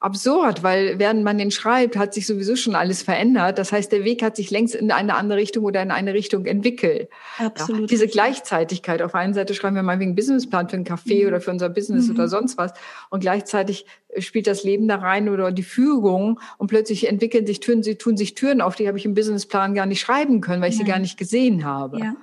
absurd, 0.00 0.62
weil 0.62 0.98
während 0.98 1.22
man 1.22 1.36
den 1.36 1.50
schreibt, 1.50 1.96
hat 1.96 2.14
sich 2.14 2.26
sowieso 2.26 2.56
schon 2.56 2.74
alles 2.74 3.02
verändert. 3.02 3.58
Das 3.58 3.70
heißt, 3.70 3.92
der 3.92 4.02
Weg 4.02 4.22
hat 4.22 4.34
sich 4.34 4.50
längst 4.50 4.74
in 4.74 4.90
eine 4.90 5.14
andere 5.14 5.38
Richtung 5.38 5.64
oder 5.64 5.82
in 5.82 5.90
eine 5.90 6.14
Richtung 6.14 6.46
entwickelt. 6.46 7.10
Absolut. 7.38 7.82
Ja, 7.82 7.86
diese 7.86 8.08
Gleichzeitigkeit. 8.08 9.02
Auf 9.02 9.14
einer 9.14 9.34
Seite 9.34 9.52
schreiben 9.52 9.76
wir 9.76 9.82
mal 9.82 10.00
wegen 10.00 10.14
Businessplan 10.14 10.70
für 10.70 10.76
ein 10.76 10.86
Café 10.86 11.22
mhm. 11.22 11.28
oder 11.28 11.40
für 11.42 11.50
unser 11.50 11.68
Business 11.68 12.08
mhm. 12.08 12.14
oder 12.14 12.28
sonst 12.28 12.56
was. 12.56 12.72
Und 13.10 13.20
gleichzeitig 13.20 13.84
spielt 14.18 14.46
das 14.46 14.64
Leben 14.64 14.88
da 14.88 14.96
rein 14.96 15.28
oder 15.28 15.52
die 15.52 15.62
Führung 15.62 16.40
und 16.56 16.68
plötzlich 16.68 17.06
entwickeln 17.06 17.46
sich 17.46 17.60
Türen, 17.60 17.82
sie 17.82 17.96
tun 17.96 18.16
sich 18.16 18.34
Türen 18.34 18.62
auf, 18.62 18.76
die 18.76 18.88
habe 18.88 18.96
ich 18.96 19.04
im 19.04 19.14
Businessplan 19.14 19.74
gar 19.74 19.86
nicht 19.86 20.00
schreiben 20.00 20.40
können, 20.40 20.62
weil 20.62 20.70
ich 20.70 20.78
Nein. 20.78 20.86
sie 20.86 20.92
gar 20.92 20.98
nicht 20.98 21.18
gesehen 21.18 21.64
habe. 21.66 21.98
Ja. 21.98 22.16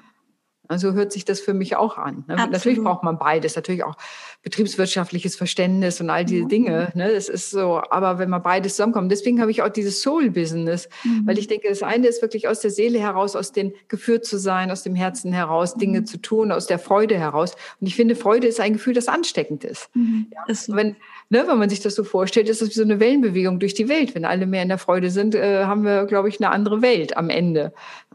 Also 0.68 0.94
hört 0.94 1.12
sich 1.12 1.26
das 1.26 1.40
für 1.40 1.54
mich 1.54 1.76
auch 1.76 1.98
an. 1.98 2.26
Ne? 2.28 2.36
Natürlich 2.36 2.82
braucht 2.82 3.04
man 3.04 3.18
beides, 3.18 3.56
natürlich 3.56 3.84
auch 3.84 3.96
betriebswirtschaftliches 4.44 5.36
Verständnis 5.36 6.00
und 6.00 6.10
all 6.10 6.24
diese 6.24 6.44
mhm. 6.44 6.50
Dinge. 6.50 6.92
Ne? 6.94 7.12
Das 7.12 7.28
ist 7.28 7.50
so, 7.50 7.82
aber 7.90 8.20
wenn 8.20 8.30
man 8.30 8.42
beides 8.42 8.74
zusammenkommt, 8.76 9.12
deswegen 9.12 9.42
habe 9.42 9.52
ich 9.52 9.62
auch 9.62 9.70
dieses 9.70 10.02
Soul-Business, 10.02 10.88
mhm. 11.04 11.24
weil 11.26 11.38
ich 11.38 11.48
denke, 11.48 11.68
das 11.68 11.84
eine 11.84 12.08
ist 12.08 12.22
wirklich 12.22 12.48
aus 12.48 12.62
der 12.62 12.72
Seele 12.72 13.00
heraus, 13.00 13.36
aus 13.36 13.52
dem 13.52 13.74
geführt 13.88 14.26
zu 14.26 14.38
sein, 14.38 14.72
aus 14.72 14.84
dem 14.84 14.96
Herzen 14.96 15.34
heraus, 15.34 15.76
mhm. 15.76 15.80
Dinge 15.80 16.04
zu 16.06 16.18
tun, 16.22 16.52
aus 16.52 16.68
der 16.68 16.80
Freude 16.80 17.18
heraus. 17.18 17.56
Und 17.82 17.88
ich 17.88 17.96
finde, 17.96 18.16
Freude 18.16 18.48
ist 18.48 18.60
ein 18.60 18.74
Gefühl, 18.74 18.94
das 18.94 19.08
ansteckend 19.08 19.64
ist. 19.64 19.90
Mhm. 19.96 20.28
Ja? 20.34 20.44
ist 20.48 20.66
so. 20.66 20.76
Wenn 20.76 20.96
ne, 21.30 21.46
wenn 21.48 21.58
man 21.58 21.70
sich 21.70 21.80
das 21.80 21.96
so 21.96 22.04
vorstellt, 22.04 22.50
ist 22.50 22.62
das 22.62 22.70
wie 22.70 22.74
so 22.74 22.84
eine 22.84 23.00
Wellenbewegung 23.00 23.60
durch 23.60 23.74
die 23.74 23.90
Welt. 23.90 24.16
Wenn 24.16 24.26
alle 24.26 24.46
mehr 24.46 24.64
in 24.64 24.70
der 24.70 24.78
Freude 24.78 25.10
sind, 25.10 25.36
äh, 25.36 25.66
haben 25.66 25.84
wir, 25.84 26.06
glaube 26.06 26.30
ich, 26.30 26.40
eine 26.40 26.52
andere 26.52 26.82
Welt 26.82 27.18
am 27.18 27.30
Ende. 27.30 27.74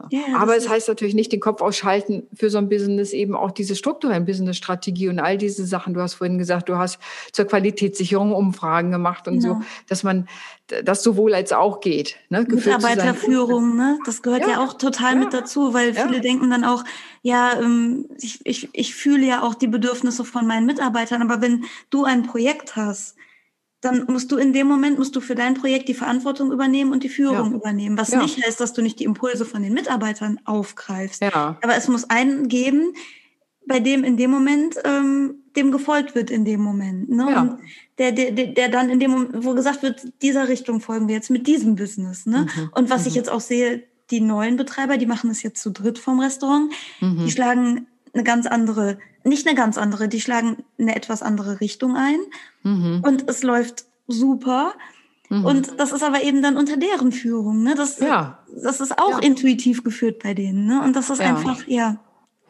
Ja, 0.09 0.21
Aber 0.37 0.55
es 0.55 0.67
heißt 0.67 0.87
natürlich 0.87 1.13
nicht 1.13 1.31
den 1.31 1.39
Kopf 1.39 1.61
ausschalten 1.61 2.27
für 2.33 2.49
so 2.49 2.57
ein 2.57 2.69
Business, 2.69 3.13
eben 3.13 3.35
auch 3.35 3.51
diese 3.51 3.75
strukturellen 3.75 4.25
Business-Strategie 4.25 5.09
und 5.09 5.19
all 5.19 5.37
diese 5.37 5.65
Sachen. 5.65 5.93
Du 5.93 6.01
hast 6.01 6.15
vorhin 6.15 6.37
gesagt, 6.37 6.69
du 6.69 6.77
hast 6.77 6.99
zur 7.31 7.45
Qualitätssicherung 7.45 8.33
Umfragen 8.33 8.91
gemacht 8.91 9.27
und 9.27 9.39
genau. 9.39 9.55
so, 9.55 9.61
dass 9.87 10.03
man 10.03 10.27
das 10.83 11.03
sowohl 11.03 11.33
als 11.33 11.51
auch 11.51 11.81
geht. 11.81 12.15
Ne? 12.29 12.45
Mitarbeiterführung, 12.47 13.75
ne? 13.75 13.99
das 14.05 14.21
gehört 14.21 14.41
ja, 14.41 14.51
ja 14.51 14.63
auch 14.63 14.73
total 14.73 15.13
ja. 15.13 15.19
mit 15.19 15.33
dazu, 15.33 15.73
weil 15.73 15.93
viele 15.93 16.21
denken 16.21 16.49
dann 16.49 16.63
auch, 16.63 16.83
ja, 17.23 17.57
ähm, 17.57 18.09
ich, 18.19 18.45
ich, 18.45 18.69
ich 18.73 18.93
fühle 18.93 19.25
ja 19.25 19.41
auch 19.41 19.55
die 19.55 19.67
Bedürfnisse 19.67 20.25
von 20.25 20.45
meinen 20.45 20.65
Mitarbeitern, 20.65 21.21
aber 21.21 21.41
wenn 21.41 21.63
du 21.89 22.03
ein 22.03 22.23
Projekt 22.23 22.75
hast, 22.75 23.15
dann 23.79 24.05
musst 24.07 24.31
du 24.31 24.37
in 24.37 24.53
dem 24.53 24.67
Moment, 24.67 24.99
musst 24.99 25.15
du 25.15 25.21
für 25.21 25.35
dein 25.35 25.55
Projekt 25.55 25.87
die 25.87 25.93
Verantwortung 25.93 26.51
übernehmen 26.51 26.91
und 26.91 27.03
die 27.03 27.09
Führung 27.09 27.51
ja. 27.51 27.57
übernehmen. 27.57 27.97
Was 27.97 28.11
ja. 28.11 28.21
nicht 28.21 28.45
heißt, 28.45 28.59
dass 28.59 28.73
du 28.73 28.81
nicht 28.81 28.99
die 28.99 29.05
Impulse 29.05 29.45
von 29.45 29.63
den 29.63 29.73
Mitarbeitern 29.73 30.39
aufgreifst. 30.45 31.21
Ja. 31.21 31.57
Aber 31.61 31.75
es 31.75 31.87
muss 31.87 32.09
einen 32.09 32.49
geben, 32.49 32.93
bei 33.65 33.79
dem 33.79 34.03
in 34.03 34.17
dem 34.17 34.31
Moment 34.31 34.75
ähm, 34.83 35.43
dem 35.55 35.71
gefolgt 35.71 36.15
wird 36.15 36.29
in 36.29 36.43
dem 36.43 36.61
Moment. 36.61 37.09
Ne? 37.09 37.27
Ja. 37.29 37.41
Und 37.41 37.59
der, 37.97 38.11
der, 38.11 38.31
der 38.31 38.69
dann 38.69 38.89
in 38.89 38.99
dem 38.99 39.11
Moment, 39.11 39.45
wo 39.45 39.53
gesagt 39.53 39.81
wird, 39.81 40.11
dieser 40.21 40.49
Richtung 40.49 40.81
folgen 40.81 41.07
wir 41.07 41.15
jetzt 41.15 41.29
mit 41.29 41.47
diesem 41.47 41.75
Business. 41.75 42.25
Ne? 42.25 42.47
Mhm. 42.55 42.69
Und 42.75 42.89
was 42.89 43.01
mhm. 43.01 43.07
ich 43.07 43.15
jetzt 43.15 43.29
auch 43.29 43.41
sehe, 43.41 43.83
die 44.13 44.21
neuen 44.21 44.57
Betreiber, 44.57 44.97
die 44.97 45.07
machen 45.07 45.31
es 45.31 45.41
jetzt 45.41 45.61
zu 45.61 45.71
dritt 45.71 45.97
vom 45.97 46.19
Restaurant, 46.19 46.71
mhm. 47.01 47.25
die 47.25 47.31
schlagen 47.31 47.87
eine 48.13 48.23
ganz 48.23 48.45
andere, 48.45 48.99
nicht 49.23 49.47
eine 49.47 49.55
ganz 49.55 49.79
andere, 49.79 50.07
die 50.07 50.21
schlagen 50.21 50.57
eine 50.79 50.95
etwas 50.95 51.23
andere 51.23 51.59
Richtung 51.59 51.95
ein. 51.95 52.19
Mhm. 52.61 53.01
Und 53.03 53.27
es 53.27 53.41
läuft 53.41 53.85
super. 54.07 54.73
Mhm. 55.29 55.45
Und 55.45 55.79
das 55.79 55.91
ist 55.91 56.03
aber 56.03 56.23
eben 56.23 56.43
dann 56.43 56.57
unter 56.57 56.77
deren 56.77 57.11
Führung. 57.11 57.63
Ne? 57.63 57.73
Das, 57.73 57.99
ja. 57.99 58.37
das 58.55 58.81
ist 58.81 58.99
auch 58.99 59.19
ja. 59.21 59.27
intuitiv 59.27 59.83
geführt 59.83 60.21
bei 60.21 60.35
denen. 60.35 60.67
Ne? 60.67 60.83
Und 60.83 60.95
das 60.95 61.09
ist 61.09 61.19
ja. 61.19 61.29
einfach, 61.29 61.65
ja, 61.65 61.97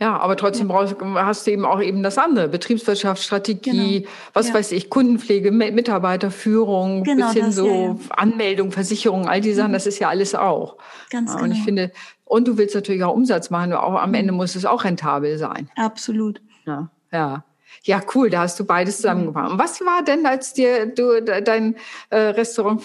Ja, 0.04 0.18
aber 0.18 0.36
trotzdem 0.36 0.68
brauchst, 0.68 0.98
hast 1.00 1.48
du 1.48 1.52
eben 1.52 1.64
auch 1.64 1.82
eben 1.82 2.04
das 2.04 2.18
andere, 2.18 2.50
Betriebswirtschaftsstrategie, 2.50 4.02
genau. 4.02 4.12
was 4.34 4.50
ja. 4.50 4.56
weiß 4.56 4.74
ich, 4.74 4.90
Kundenpflege, 4.90 5.50
Mitarbeiterführung, 5.50 7.06
genau 7.06 7.28
bis 7.28 7.34
hin 7.34 7.46
das, 7.46 7.56
so 7.56 7.68
ja, 7.68 7.74
ja. 7.74 7.96
Anmeldung, 8.10 8.74
Versicherung, 8.74 9.30
all 9.30 9.40
die 9.40 9.54
Sachen, 9.54 9.70
mhm. 9.70 9.76
das 9.76 9.88
ist 9.88 10.00
ja 10.00 10.10
alles 10.10 10.36
auch. 10.36 10.76
Ganz 11.10 11.32
genau. 11.32 11.46
Und 11.46 11.54
ich 11.54 11.64
finde, 11.64 11.94
und 12.26 12.50
du 12.50 12.58
willst 12.58 12.76
natürlich 12.76 13.02
auch 13.06 13.14
Umsatz 13.14 13.50
machen, 13.50 13.72
auch 13.72 13.94
am 13.94 14.14
Ende 14.14 14.34
mhm. 14.34 14.40
muss 14.40 14.58
es 14.58 14.66
auch 14.66 14.84
rentabel 14.84 15.38
sein. 15.38 15.70
Absolut. 15.78 16.42
Ja, 16.66 16.90
ja. 17.14 17.46
Ja, 17.84 18.02
cool, 18.14 18.30
da 18.30 18.42
hast 18.42 18.60
du 18.60 18.66
beides 18.66 18.98
zusammengebracht. 18.98 19.52
Und 19.52 19.58
was 19.58 19.80
war 19.80 20.04
denn, 20.04 20.26
als 20.26 20.52
dir 20.52 20.86
du 20.86 21.22
dein 21.22 21.78
äh, 22.10 22.18
Restaurant 22.18 22.84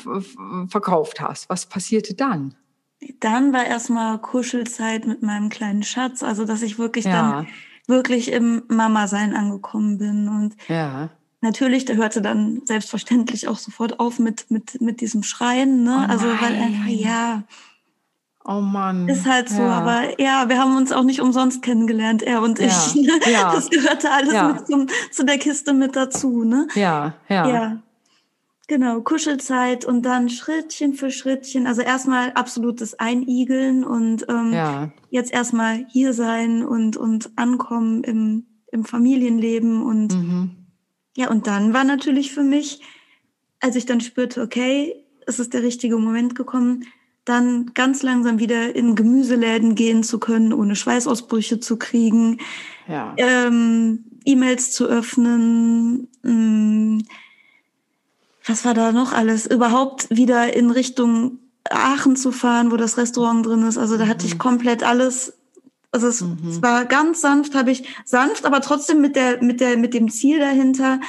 verkauft 0.68 1.20
hast? 1.20 1.50
Was 1.50 1.66
passierte 1.66 2.14
dann? 2.14 2.54
Dann 3.20 3.52
war 3.52 3.64
erstmal 3.64 4.18
Kuschelzeit 4.18 5.06
mit 5.06 5.22
meinem 5.22 5.48
kleinen 5.48 5.82
Schatz, 5.82 6.22
also 6.22 6.44
dass 6.44 6.62
ich 6.62 6.78
wirklich 6.78 7.04
ja. 7.04 7.12
dann 7.12 7.46
wirklich 7.86 8.30
im 8.32 8.62
Mama-Sein 8.68 9.34
angekommen 9.34 9.98
bin. 9.98 10.28
Und 10.28 10.56
ja. 10.68 11.08
natürlich, 11.40 11.84
der 11.84 11.96
hörte 11.96 12.22
dann 12.22 12.62
selbstverständlich 12.64 13.48
auch 13.48 13.56
sofort 13.56 13.98
auf 13.98 14.18
mit, 14.18 14.50
mit, 14.50 14.80
mit 14.80 15.00
diesem 15.00 15.22
Schreien. 15.22 15.84
Ne? 15.84 16.06
Oh 16.06 16.10
also 16.10 16.26
weil 16.26 16.54
einfach, 16.54 16.86
ja. 16.86 17.42
Oh 18.44 18.60
Mann. 18.60 19.08
Ist 19.08 19.26
halt 19.26 19.48
so, 19.48 19.62
ja. 19.62 19.70
aber 19.72 20.20
ja, 20.20 20.48
wir 20.48 20.58
haben 20.58 20.76
uns 20.76 20.90
auch 20.90 21.02
nicht 21.04 21.20
umsonst 21.20 21.62
kennengelernt, 21.62 22.22
er 22.22 22.40
und 22.42 22.58
ich. 22.58 22.94
Ne? 22.94 23.20
Ja. 23.30 23.52
Das 23.52 23.68
gehörte 23.68 24.10
alles 24.10 24.32
mit 24.32 24.66
zum, 24.66 24.86
zu 25.12 25.24
der 25.24 25.38
Kiste 25.38 25.72
mit 25.72 25.96
dazu, 25.96 26.44
ne? 26.44 26.66
Ja, 26.74 27.14
ja. 27.28 27.46
Ja. 27.46 27.82
Genau, 28.68 29.00
Kuschelzeit 29.00 29.86
und 29.86 30.02
dann 30.02 30.28
Schrittchen 30.28 30.92
für 30.92 31.10
Schrittchen. 31.10 31.66
Also 31.66 31.80
erstmal 31.80 32.32
absolutes 32.32 32.98
Einigeln 32.98 33.82
und 33.82 34.26
ähm, 34.28 34.52
ja. 34.52 34.92
jetzt 35.08 35.32
erstmal 35.32 35.86
hier 35.90 36.12
sein 36.12 36.62
und, 36.62 36.98
und 36.98 37.30
ankommen 37.36 38.04
im, 38.04 38.44
im 38.70 38.84
Familienleben. 38.84 39.82
Und 39.82 40.14
mhm. 40.14 40.50
ja, 41.16 41.30
und 41.30 41.46
dann 41.46 41.72
war 41.72 41.84
natürlich 41.84 42.34
für 42.34 42.42
mich, 42.42 42.82
als 43.58 43.74
ich 43.74 43.86
dann 43.86 44.02
spürte, 44.02 44.42
okay, 44.42 45.02
es 45.26 45.38
ist 45.38 45.54
der 45.54 45.62
richtige 45.62 45.96
Moment 45.96 46.34
gekommen, 46.34 46.84
dann 47.24 47.72
ganz 47.72 48.02
langsam 48.02 48.38
wieder 48.38 48.76
in 48.76 48.94
Gemüseläden 48.94 49.76
gehen 49.76 50.02
zu 50.02 50.18
können, 50.18 50.52
ohne 50.52 50.76
Schweißausbrüche 50.76 51.58
zu 51.58 51.78
kriegen, 51.78 52.38
ja. 52.86 53.14
ähm, 53.16 54.04
E-Mails 54.26 54.72
zu 54.72 54.84
öffnen. 54.84 56.08
Mh, 56.22 56.32
mm, 56.32 57.02
was 58.48 58.64
war 58.64 58.74
da 58.74 58.92
noch 58.92 59.12
alles? 59.12 59.46
Überhaupt 59.46 60.08
wieder 60.10 60.54
in 60.54 60.70
Richtung 60.70 61.38
Aachen 61.70 62.16
zu 62.16 62.32
fahren, 62.32 62.70
wo 62.70 62.76
das 62.76 62.96
Restaurant 62.96 63.44
drin 63.44 63.62
ist. 63.62 63.78
Also 63.78 63.96
da 63.96 64.06
hatte 64.06 64.26
ich 64.26 64.34
mhm. 64.34 64.38
komplett 64.38 64.82
alles. 64.82 65.34
Also 65.90 66.08
es, 66.08 66.20
mhm. 66.20 66.38
es 66.48 66.62
war 66.62 66.84
ganz 66.84 67.20
sanft, 67.20 67.54
habe 67.54 67.70
ich 67.70 67.84
sanft, 68.04 68.44
aber 68.44 68.60
trotzdem 68.60 69.00
mit 69.00 69.16
der 69.16 69.42
mit 69.42 69.60
der 69.60 69.76
mit 69.76 69.94
dem 69.94 70.10
Ziel 70.10 70.38
dahinter, 70.38 71.00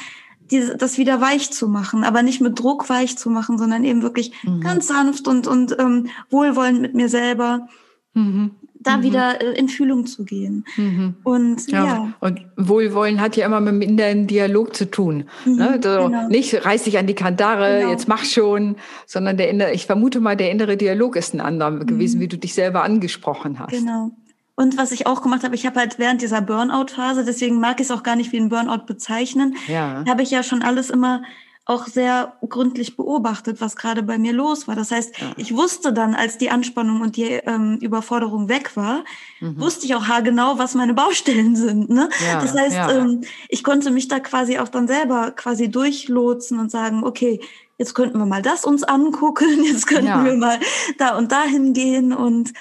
diese, 0.50 0.76
das 0.76 0.98
wieder 0.98 1.20
weich 1.20 1.50
zu 1.50 1.68
machen, 1.68 2.02
aber 2.02 2.22
nicht 2.22 2.40
mit 2.40 2.58
Druck 2.58 2.88
weich 2.88 3.16
zu 3.16 3.30
machen, 3.30 3.58
sondern 3.58 3.84
eben 3.84 4.02
wirklich 4.02 4.32
mhm. 4.42 4.60
ganz 4.60 4.88
sanft 4.88 5.28
und 5.28 5.46
und 5.46 5.78
ähm, 5.78 6.08
wohlwollend 6.30 6.80
mit 6.80 6.94
mir 6.94 7.08
selber. 7.08 7.68
Mhm 8.14 8.52
da 8.80 8.96
mhm. 8.96 9.02
wieder 9.02 9.40
äh, 9.40 9.58
in 9.58 9.68
Fühlung 9.68 10.06
zu 10.06 10.24
gehen. 10.24 10.64
Mhm. 10.76 11.14
Und 11.22 11.70
ja. 11.70 11.84
ja. 11.84 12.12
Und 12.20 12.40
Wohlwollen 12.56 13.20
hat 13.20 13.36
ja 13.36 13.46
immer 13.46 13.60
mit 13.60 13.74
dem 13.74 13.82
inneren 13.82 14.26
Dialog 14.26 14.74
zu 14.74 14.90
tun. 14.90 15.24
Mhm, 15.44 15.56
ne? 15.56 15.80
so, 15.82 16.06
genau. 16.06 16.28
Nicht 16.28 16.64
reiß 16.64 16.84
dich 16.84 16.98
an 16.98 17.06
die 17.06 17.14
Kandare, 17.14 17.80
genau. 17.80 17.90
jetzt 17.90 18.08
mach 18.08 18.24
schon, 18.24 18.76
sondern 19.06 19.36
der 19.36 19.50
innere, 19.50 19.72
ich 19.72 19.86
vermute 19.86 20.20
mal, 20.20 20.36
der 20.36 20.50
innere 20.50 20.76
Dialog 20.76 21.16
ist 21.16 21.34
ein 21.34 21.40
anderer 21.40 21.70
mhm. 21.70 21.86
gewesen, 21.86 22.20
wie 22.20 22.28
du 22.28 22.38
dich 22.38 22.54
selber 22.54 22.82
angesprochen 22.82 23.58
hast. 23.58 23.70
Genau. 23.70 24.10
Und 24.56 24.76
was 24.76 24.92
ich 24.92 25.06
auch 25.06 25.22
gemacht 25.22 25.42
habe, 25.42 25.54
ich 25.54 25.64
habe 25.64 25.80
halt 25.80 25.98
während 25.98 26.20
dieser 26.20 26.42
Burnout-Phase, 26.42 27.24
deswegen 27.24 27.60
mag 27.60 27.80
ich 27.80 27.86
es 27.86 27.90
auch 27.90 28.02
gar 28.02 28.16
nicht 28.16 28.32
wie 28.32 28.38
ein 28.38 28.50
Burnout 28.50 28.84
bezeichnen, 28.86 29.56
ja. 29.68 30.04
habe 30.06 30.22
ich 30.22 30.30
ja 30.30 30.42
schon 30.42 30.62
alles 30.62 30.90
immer 30.90 31.22
auch 31.70 31.86
sehr 31.86 32.32
gründlich 32.48 32.96
beobachtet, 32.96 33.60
was 33.60 33.76
gerade 33.76 34.02
bei 34.02 34.18
mir 34.18 34.32
los 34.32 34.66
war. 34.66 34.74
Das 34.74 34.90
heißt, 34.90 35.20
ja. 35.20 35.32
ich 35.36 35.54
wusste 35.54 35.92
dann, 35.92 36.14
als 36.14 36.36
die 36.36 36.50
Anspannung 36.50 37.00
und 37.00 37.16
die 37.16 37.30
ähm, 37.30 37.78
Überforderung 37.80 38.48
weg 38.48 38.76
war, 38.76 39.04
mhm. 39.38 39.60
wusste 39.60 39.86
ich 39.86 39.94
auch 39.94 40.08
haargenau, 40.08 40.58
was 40.58 40.74
meine 40.74 40.94
Baustellen 40.94 41.54
sind. 41.56 41.88
Ne? 41.88 42.08
Ja, 42.26 42.40
das 42.40 42.54
heißt, 42.54 42.76
ja. 42.76 42.90
ähm, 42.90 43.22
ich 43.48 43.62
konnte 43.62 43.92
mich 43.92 44.08
da 44.08 44.18
quasi 44.18 44.58
auch 44.58 44.68
dann 44.68 44.88
selber 44.88 45.30
quasi 45.30 45.70
durchlotsen 45.70 46.58
und 46.58 46.72
sagen, 46.72 47.04
okay, 47.04 47.40
jetzt 47.78 47.94
könnten 47.94 48.18
wir 48.18 48.26
mal 48.26 48.42
das 48.42 48.64
uns 48.64 48.82
angucken, 48.82 49.64
jetzt 49.64 49.86
könnten 49.86 50.24
wir 50.24 50.34
mal 50.34 50.58
da 50.98 51.16
und 51.16 51.30
dahin 51.30 51.72
gehen 51.72 52.12
und 52.12 52.52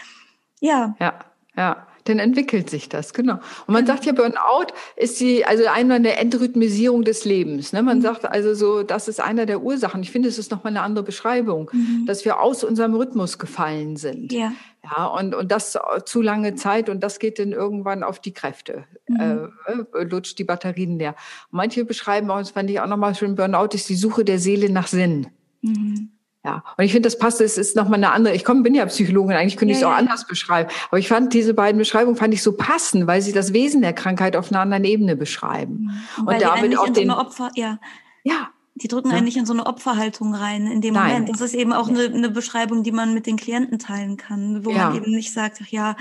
ja. 0.62 0.95
Ja, 1.00 1.19
ja 1.58 1.88
dann 2.10 2.19
entwickelt 2.19 2.69
sich 2.69 2.89
das, 2.89 3.13
genau. 3.13 3.36
Und 3.67 3.74
man 3.74 3.86
sagt 3.86 4.06
ja, 4.06 4.12
Burnout 4.12 4.74
ist 4.95 5.19
die, 5.19 5.45
also 5.45 5.65
einmal 5.67 5.98
eine 5.98 6.17
Entrhythmisierung 6.17 7.04
des 7.04 7.26
Lebens. 7.26 7.72
Ne? 7.72 7.84
Man 7.84 8.00
mhm. 8.00 8.02
sagt 8.02 8.26
also 8.26 8.54
so, 8.54 8.84
das 8.84 9.08
ist 9.08 9.22
einer 9.22 9.45
der 9.45 9.62
Ursachen. 9.62 10.02
Ich 10.02 10.12
finde, 10.12 10.28
es 10.28 10.38
ist 10.38 10.52
nochmal 10.52 10.74
eine 10.74 10.82
andere 10.82 11.06
Beschreibung, 11.06 11.69
mhm. 11.72 12.06
dass 12.06 12.26
wir 12.26 12.39
aus 12.41 12.63
unserem 12.63 12.95
Rhythmus 12.95 13.38
gefallen 13.38 13.95
sind. 13.95 14.34
Ja. 14.34 14.52
Ja, 14.82 15.08
und, 15.08 15.36
und 15.36 15.52
das 15.52 15.78
zu 16.06 16.22
lange 16.22 16.56
Zeit 16.56 16.88
und 16.88 17.02
das 17.02 17.19
geht 17.19 17.38
dann 17.38 17.52
irgendwann 17.52 18.02
auf 18.02 18.19
die 18.19 18.34
Kräfte, 18.34 18.86
mhm. 19.08 19.52
äh, 19.65 20.04
lutscht 20.04 20.39
die 20.39 20.45
Batterien 20.45 20.98
leer. 20.98 21.15
manche 21.52 21.84
beschreiben 21.84 22.32
auch, 22.32 22.39
das 22.39 22.52
fand 22.52 22.69
ich 22.69 22.80
auch 22.80 22.88
nochmal 22.88 23.13
schön, 23.13 23.36
Burnout 23.36 23.74
ist 23.74 23.89
die 23.89 23.95
Suche 23.95 24.24
der 24.24 24.39
Seele 24.39 24.69
nach 24.69 24.88
Sinn. 24.88 25.28
Mhm. 25.62 26.12
Ja, 26.45 26.63
und 26.78 26.86
ich 26.86 26.93
finde, 26.93 27.08
das 27.08 27.19
passt, 27.19 27.41
es 27.41 27.58
ist 27.58 27.75
nochmal 27.75 27.95
eine 27.95 28.12
andere, 28.12 28.34
ich 28.34 28.45
komme, 28.45 28.62
bin 28.62 28.73
ja 28.73 28.86
Psychologin, 28.86 29.36
eigentlich 29.36 29.58
könnte 29.58 29.73
ich 29.73 29.80
es 29.80 29.84
auch 29.84 29.91
anders 29.91 30.25
beschreiben. 30.25 30.69
Aber 30.88 30.97
ich 30.97 31.10
fand 31.10 31.34
diese 31.34 31.54
beiden 31.54 31.78
Beschreibungen 31.78 32.15
fand 32.15 32.34
ich 32.34 32.41
so 32.41 32.54
passend, 32.54 33.08
weil 33.08 33.21
sie 33.21 33.34
das 33.34 33.52
Wesen 33.52 33.82
der 33.82 33.91
Krankheit 33.91 34.38
auf 34.38 34.49
einer 34.49 34.62
anderen 34.62 34.86
Ebene 34.86 35.17
beschreiben. 35.17 35.91
Und, 36.17 36.28
und 36.28 36.41
damit 36.41 36.78
auch 36.78 36.88
den, 36.88 37.10
so 37.10 37.17
Opfer, 37.17 37.52
ja. 37.56 37.80
Ja. 38.23 38.49
Die 38.75 38.88
drücken 38.88 39.12
ja. 39.12 39.17
eigentlich 39.17 39.36
in 39.36 39.45
so 39.45 39.52
eine 39.52 39.65
Opferhaltung 39.65 40.34
rein 40.34 40.65
in 40.65 40.80
dem 40.80 40.93
Nein. 40.93 41.12
Moment. 41.12 41.30
Das 41.30 41.41
ist 41.41 41.54
eben 41.54 41.73
auch 41.73 41.89
eine, 41.89 42.04
eine 42.04 42.30
Beschreibung, 42.30 42.84
die 42.84 42.93
man 42.93 43.13
mit 43.13 43.25
den 43.25 43.36
Klienten 43.36 43.78
teilen 43.78 44.15
kann, 44.15 44.63
wo 44.63 44.71
ja. 44.71 44.89
man 44.89 44.95
eben 44.95 45.12
nicht 45.12 45.34
sagt, 45.34 45.60
ach 45.62 45.67
ja, 45.67 45.97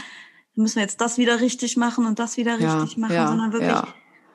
müssen 0.55 0.77
wir 0.77 0.83
jetzt 0.83 1.01
das 1.01 1.19
wieder 1.19 1.41
richtig 1.41 1.77
machen 1.77 2.07
und 2.07 2.21
das 2.21 2.37
wieder 2.37 2.59
richtig 2.61 2.97
machen, 2.97 3.27
sondern 3.27 3.53
wirklich 3.53 3.75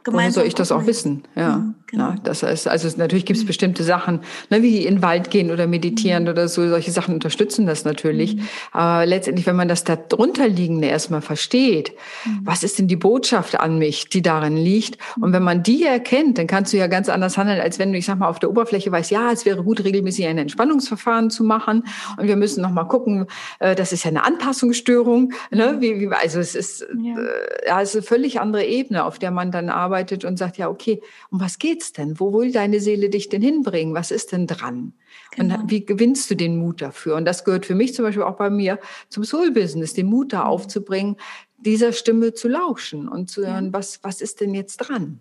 Woher 0.06 0.32
soll 0.32 0.46
ich 0.46 0.56
das 0.56 0.72
auch 0.72 0.86
wissen? 0.86 1.24
Ja, 1.36 1.58
mhm, 1.58 1.76
genau. 1.88 2.10
ja 2.10 2.16
das 2.24 2.44
heißt, 2.44 2.68
also 2.68 2.89
natürlich 2.98 3.26
gibt 3.26 3.38
es 3.38 3.44
mhm. 3.44 3.48
bestimmte 3.48 3.84
Sachen, 3.84 4.20
ne, 4.50 4.62
wie 4.62 4.86
in 4.86 4.96
den 4.96 5.02
Wald 5.02 5.30
gehen 5.30 5.52
oder 5.52 5.66
meditieren 5.66 6.24
mhm. 6.24 6.30
oder 6.30 6.48
so. 6.48 6.68
Solche 6.68 6.92
Sachen 6.92 7.13
unterstützen 7.13 7.66
das 7.66 7.86
natürlich. 7.86 8.36
Mhm. 8.36 8.48
Aber 8.72 9.06
letztendlich, 9.06 9.46
wenn 9.46 9.56
man 9.56 9.68
das 9.68 9.84
darunterliegende 9.84 10.88
erstmal 10.88 11.22
versteht, 11.22 11.94
mhm. 12.26 12.42
was 12.44 12.63
ist 12.63 12.80
denn 12.80 12.88
die 12.88 12.96
Botschaft 12.98 13.60
an 13.60 13.78
mich, 13.78 14.10
die 14.10 14.22
darin 14.22 14.58
liegt? 14.58 14.98
Und 15.20 15.32
wenn 15.32 15.44
man 15.44 15.63
die 15.63 15.84
erkennt, 15.84 16.38
dann 16.38 16.48
kannst 16.48 16.74
du 16.74 16.78
ja 16.78 16.88
ganz 16.88 17.08
anders 17.08 17.38
handeln, 17.38 17.62
als 17.62 17.80
wenn 17.80 17.94
du, 17.94 17.98
ich 17.98 18.06
sag 18.06 18.20
mal, 18.20 18.28
auf 18.28 18.39
der 18.39 18.50
Oberfläche 18.50 18.92
weißt, 18.92 19.12
ja, 19.12 19.32
es 19.32 19.46
wäre 19.46 19.63
gut, 19.63 19.84
regelmäßig 19.84 20.26
ein 20.28 20.38
Entspannungsverfahren 20.38 21.30
zu 21.30 21.44
machen. 21.44 21.86
Und 22.18 22.28
wir 22.28 22.36
müssen 22.36 22.62
noch 22.62 22.72
mal 22.72 22.86
gucken, 22.86 23.28
äh, 23.60 23.74
das 23.76 23.94
ist 23.94 24.04
ja 24.04 24.10
eine 24.10 24.26
Anpassungsstörung. 24.26 25.32
Ne? 25.52 25.78
Wie, 25.80 26.02
wie, 26.02 26.10
also 26.10 26.39
es 26.39 26.56
ist, 26.56 26.86
ja. 27.02 27.18
Äh, 27.18 27.68
ja, 27.68 27.82
es 27.82 27.89
ist 27.89 27.96
eine 27.96 28.04
völlig 28.04 28.42
andere 28.42 28.66
Ebene, 28.66 29.06
auf 29.06 29.18
der 29.18 29.32
man 29.32 29.52
dann 29.52 29.70
arbeitet 29.70 29.93
arbeitet 29.94 30.26
und 30.26 30.38
sagt, 30.38 30.58
ja, 30.58 30.70
okay, 30.70 31.02
um 31.30 31.40
was 31.40 31.60
geht's 31.60 31.94
denn? 31.94 32.20
Wo 32.20 32.34
will 32.34 32.52
deine 32.52 32.80
Seele 32.80 33.10
dich 33.10 33.30
denn 33.30 33.42
hinbringen? 33.42 33.94
Was 33.94 34.10
ist 34.10 34.32
denn 34.32 34.48
dran? 34.48 34.94
Genau. 35.36 35.60
Und 35.60 35.70
wie 35.70 35.86
gewinnst 35.86 36.30
du 36.32 36.36
den 36.36 36.58
Mut 36.58 36.82
dafür? 36.82 37.16
Und 37.16 37.26
das 37.26 37.44
gehört 37.44 37.66
für 37.66 37.76
mich 37.76 37.94
zum 37.94 38.04
Beispiel 38.06 38.24
auch 38.24 38.38
bei 38.38 38.50
mir 38.50 38.80
zum 39.10 39.24
Soul-Business, 39.24 39.94
den 39.94 40.08
Mut 40.08 40.34
da 40.34 40.42
mhm. 40.42 40.48
aufzubringen, 40.48 41.16
dieser 41.58 41.94
Stimme 41.94 42.34
zu 42.34 42.48
lauschen 42.48 43.08
und 43.08 43.30
zu 43.30 43.46
hören, 43.46 43.68
ja. 43.68 43.74
was, 43.74 44.04
was 44.04 44.20
ist 44.20 44.42
denn 44.42 44.54
jetzt 44.54 44.78
dran? 44.78 45.20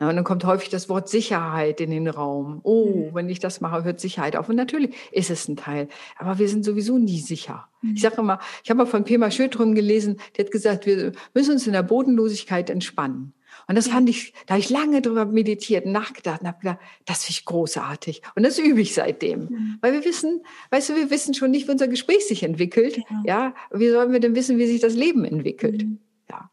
Ja, 0.00 0.08
und 0.08 0.14
dann 0.14 0.24
kommt 0.24 0.44
häufig 0.44 0.68
das 0.68 0.88
Wort 0.88 1.08
Sicherheit 1.08 1.80
in 1.80 1.90
den 1.90 2.06
Raum. 2.06 2.60
Oh, 2.62 3.08
mhm. 3.08 3.14
wenn 3.14 3.28
ich 3.28 3.40
das 3.40 3.60
mache, 3.60 3.82
hört 3.82 3.98
Sicherheit 3.98 4.36
auf. 4.36 4.48
Und 4.48 4.56
natürlich 4.56 4.94
ist 5.10 5.30
es 5.30 5.48
ein 5.48 5.56
Teil. 5.56 5.88
Aber 6.16 6.38
wir 6.38 6.48
sind 6.48 6.64
sowieso 6.64 6.98
nie 6.98 7.18
sicher. 7.18 7.68
Mhm. 7.82 7.94
Ich 7.94 8.02
sage 8.02 8.20
immer, 8.20 8.38
ich 8.62 8.70
habe 8.70 8.78
mal 8.78 8.86
von 8.86 9.02
Pema 9.02 9.30
Schödrum 9.30 9.74
gelesen, 9.74 10.20
die 10.36 10.42
hat 10.42 10.52
gesagt, 10.52 10.86
wir 10.86 11.12
müssen 11.34 11.52
uns 11.52 11.66
in 11.66 11.72
der 11.72 11.82
Bodenlosigkeit 11.82 12.70
entspannen. 12.70 13.32
Und 13.68 13.74
das 13.74 13.86
ja. 13.86 13.92
fand 13.92 14.08
ich, 14.08 14.32
da 14.46 14.54
habe 14.54 14.60
ich 14.60 14.70
lange 14.70 15.02
drüber 15.02 15.26
meditiert 15.26 15.84
nachgedacht 15.84 16.40
und 16.40 16.48
habe 16.48 16.58
gedacht, 16.58 16.78
das 17.04 17.24
finde 17.24 17.38
ich 17.38 17.44
großartig. 17.44 18.22
Und 18.34 18.42
das 18.42 18.58
übe 18.58 18.80
ich 18.80 18.94
seitdem. 18.94 19.40
Mhm. 19.40 19.78
Weil 19.82 19.92
wir 19.92 20.04
wissen, 20.06 20.40
weißt 20.70 20.88
du, 20.88 20.96
wir 20.96 21.10
wissen 21.10 21.34
schon 21.34 21.50
nicht, 21.50 21.68
wie 21.68 21.72
unser 21.72 21.86
Gespräch 21.86 22.26
sich 22.26 22.42
entwickelt. 22.42 22.96
Ja. 22.96 23.22
ja. 23.24 23.54
Wie 23.70 23.90
sollen 23.90 24.10
wir 24.10 24.20
denn 24.20 24.34
wissen, 24.34 24.56
wie 24.56 24.66
sich 24.66 24.80
das 24.80 24.94
Leben 24.94 25.26
entwickelt? 25.26 25.84
Mhm. 25.84 25.98
Ja. 26.30 26.50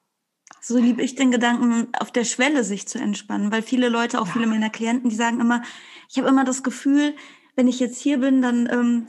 So 0.60 0.78
liebe 0.78 1.02
ich 1.02 1.16
den 1.16 1.32
Gedanken, 1.32 1.88
auf 1.98 2.12
der 2.12 2.26
Schwelle 2.26 2.66
sich 2.66 2.86
zu 2.86 3.00
entspannen, 3.00 3.50
weil 3.50 3.62
viele 3.62 3.88
Leute, 3.88 4.20
auch 4.20 4.28
ja. 4.28 4.34
viele 4.34 4.48
meiner 4.48 4.70
Klienten, 4.70 5.10
die 5.10 5.16
sagen 5.16 5.40
immer, 5.40 5.64
ich 6.10 6.18
habe 6.18 6.28
immer 6.28 6.44
das 6.44 6.64
Gefühl, 6.64 7.16
wenn 7.56 7.70
ich 7.70 7.80
jetzt 7.80 8.02
hier 8.02 8.20
bin, 8.20 8.42
dann 8.42 8.68
ähm, 8.70 9.08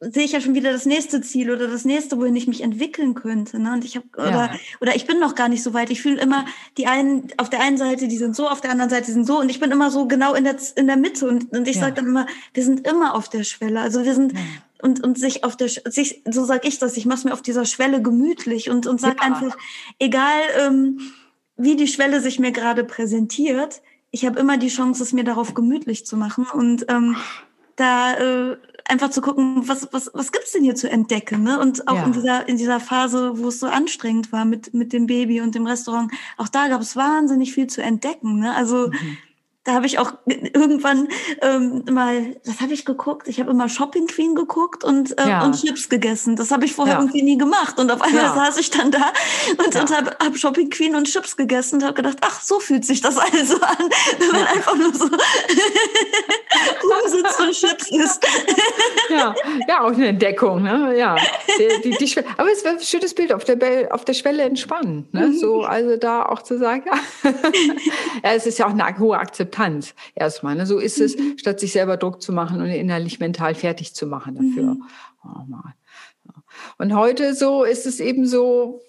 sehe 0.00 0.24
ich 0.24 0.32
ja 0.32 0.40
schon 0.40 0.54
wieder 0.54 0.72
das 0.72 0.86
nächste 0.86 1.20
Ziel 1.20 1.50
oder 1.50 1.68
das 1.68 1.84
nächste, 1.84 2.18
wohin 2.18 2.36
ich 2.36 2.46
mich 2.46 2.62
entwickeln 2.62 3.14
könnte. 3.14 3.58
Ne? 3.58 3.72
Und 3.72 3.84
ich 3.84 3.96
habe 3.96 4.06
oder 4.14 4.30
ja. 4.30 4.50
oder 4.80 4.96
ich 4.96 5.06
bin 5.06 5.18
noch 5.18 5.34
gar 5.34 5.48
nicht 5.48 5.62
so 5.62 5.74
weit. 5.74 5.90
Ich 5.90 6.02
fühle 6.02 6.20
immer 6.20 6.44
die 6.78 6.86
einen 6.86 7.28
auf 7.36 7.50
der 7.50 7.60
einen 7.60 7.76
Seite, 7.76 8.08
die 8.08 8.16
sind 8.16 8.36
so, 8.36 8.48
auf 8.48 8.60
der 8.60 8.70
anderen 8.70 8.90
Seite 8.90 9.12
sind 9.12 9.26
so 9.26 9.40
und 9.40 9.48
ich 9.48 9.60
bin 9.60 9.70
immer 9.70 9.90
so 9.90 10.06
genau 10.06 10.34
in 10.34 10.44
der 10.44 10.56
in 10.76 10.86
der 10.86 10.96
Mitte 10.96 11.28
und, 11.28 11.52
und 11.52 11.68
ich 11.68 11.76
ja. 11.76 11.82
sage 11.82 11.94
dann 11.94 12.06
immer, 12.06 12.26
wir 12.54 12.62
sind 12.62 12.86
immer 12.86 13.14
auf 13.14 13.28
der 13.28 13.44
Schwelle. 13.44 13.80
Also 13.80 14.04
wir 14.04 14.14
sind 14.14 14.32
ja. 14.32 14.38
und, 14.82 15.02
und 15.02 15.18
sich 15.18 15.44
auf 15.44 15.56
der, 15.56 15.68
sich, 15.68 16.22
so 16.30 16.44
sag 16.44 16.66
ich 16.66 16.78
das, 16.78 16.96
ich 16.96 17.06
mache 17.06 17.28
mir 17.28 17.34
auf 17.34 17.42
dieser 17.42 17.64
Schwelle 17.64 18.02
gemütlich 18.02 18.70
und, 18.70 18.86
und 18.86 19.00
sag 19.00 19.16
ja. 19.20 19.26
einfach, 19.26 19.56
egal 19.98 20.40
ähm, 20.58 21.00
wie 21.56 21.76
die 21.76 21.88
Schwelle 21.88 22.20
sich 22.20 22.38
mir 22.38 22.52
gerade 22.52 22.84
präsentiert, 22.84 23.82
ich 24.10 24.26
habe 24.26 24.38
immer 24.38 24.58
die 24.58 24.68
Chance, 24.68 25.02
es 25.02 25.12
mir 25.12 25.24
darauf 25.24 25.54
gemütlich 25.54 26.04
zu 26.06 26.16
machen 26.16 26.46
und 26.52 26.84
ähm, 26.88 27.16
da 27.76 28.14
äh, 28.14 28.56
einfach 28.86 29.10
zu 29.10 29.20
gucken, 29.20 29.68
was, 29.68 29.88
was, 29.92 30.10
was 30.14 30.32
gibt's 30.32 30.52
denn 30.52 30.64
hier 30.64 30.74
zu 30.74 30.90
entdecken? 30.90 31.42
Ne? 31.42 31.58
Und 31.58 31.88
auch 31.88 31.96
ja. 31.96 32.04
in, 32.04 32.12
dieser, 32.12 32.48
in 32.48 32.56
dieser 32.56 32.80
Phase, 32.80 33.38
wo 33.38 33.48
es 33.48 33.60
so 33.60 33.66
anstrengend 33.66 34.32
war 34.32 34.44
mit, 34.44 34.74
mit 34.74 34.92
dem 34.92 35.06
Baby 35.06 35.40
und 35.40 35.54
dem 35.54 35.66
Restaurant, 35.66 36.12
auch 36.36 36.48
da 36.48 36.68
gab 36.68 36.80
es 36.80 36.96
wahnsinnig 36.96 37.52
viel 37.52 37.66
zu 37.66 37.82
entdecken. 37.82 38.38
Ne? 38.38 38.54
Also 38.54 38.88
mhm 38.88 39.18
da 39.64 39.74
habe 39.74 39.86
ich 39.86 40.00
auch 40.00 40.12
irgendwann 40.26 41.06
ähm, 41.40 41.84
mal, 41.88 42.34
was 42.44 42.60
habe 42.60 42.72
ich 42.72 42.84
geguckt? 42.84 43.28
Ich 43.28 43.38
habe 43.38 43.52
immer 43.52 43.68
Shopping 43.68 44.08
Queen 44.08 44.34
geguckt 44.34 44.82
und, 44.82 45.16
äh, 45.20 45.28
ja. 45.28 45.44
und 45.44 45.54
Chips 45.54 45.88
gegessen. 45.88 46.34
Das 46.34 46.50
habe 46.50 46.64
ich 46.64 46.72
vorher 46.72 46.94
ja. 46.94 47.00
irgendwie 47.00 47.22
nie 47.22 47.38
gemacht. 47.38 47.78
Und 47.78 47.92
auf 47.92 48.02
einmal 48.02 48.24
ja. 48.24 48.34
saß 48.34 48.58
ich 48.58 48.70
dann 48.70 48.90
da 48.90 49.12
und, 49.58 49.76
und 49.76 49.96
habe 49.96 50.16
hab 50.20 50.36
Shopping 50.36 50.68
Queen 50.68 50.96
und 50.96 51.04
Chips 51.04 51.36
gegessen 51.36 51.76
und 51.76 51.84
habe 51.84 51.94
gedacht, 51.94 52.18
ach, 52.22 52.40
so 52.40 52.58
fühlt 52.58 52.84
sich 52.84 53.02
das 53.02 53.16
also 53.32 53.54
an, 53.60 53.88
wenn 54.18 54.30
man 54.32 54.46
einfach 54.48 54.76
nur 54.76 54.92
so 54.94 55.04
rumsitzt 56.82 57.40
und 57.40 57.52
Chips 57.52 57.90
isst. 57.90 58.26
ja. 59.10 59.32
ja, 59.68 59.80
auch 59.82 59.92
eine 59.92 60.08
Entdeckung. 60.08 60.64
Ne? 60.64 60.98
Ja, 60.98 61.14
die, 61.56 61.90
die, 61.92 62.04
die 62.04 62.24
Aber 62.36 62.50
es 62.50 62.64
wäre 62.64 62.74
ein 62.74 62.80
schönes 62.80 63.14
Bild, 63.14 63.32
auf 63.32 63.44
der, 63.44 63.94
auf 63.94 64.04
der 64.04 64.14
Schwelle 64.14 64.42
entspannen. 64.42 65.06
Ne? 65.12 65.28
Mhm. 65.28 65.38
So, 65.38 65.62
also 65.62 65.96
da 65.96 66.24
auch 66.24 66.42
zu 66.42 66.58
sagen, 66.58 66.82
ja. 66.86 67.30
ja, 68.24 68.32
es 68.32 68.46
ist 68.46 68.58
ja 68.58 68.66
auch 68.66 68.76
eine 68.76 68.98
hohe 68.98 69.16
Akzeptanz 69.16 69.51
Akzeptanz 69.52 69.94
erstmal. 70.14 70.54
Ne? 70.54 70.66
So 70.66 70.78
ist 70.78 71.00
es, 71.00 71.16
mhm. 71.16 71.38
statt 71.38 71.60
sich 71.60 71.72
selber 71.72 71.96
Druck 71.96 72.22
zu 72.22 72.32
machen 72.32 72.60
und 72.60 72.68
innerlich 72.68 73.20
mental 73.20 73.54
fertig 73.54 73.94
zu 73.94 74.06
machen 74.06 74.34
dafür. 74.34 74.74
Mhm. 74.74 74.84
Oh, 75.24 76.32
und 76.78 76.94
heute 76.94 77.34
so 77.34 77.64
ist 77.64 77.86
es 77.86 78.00
eben 78.00 78.26
so, 78.26 78.80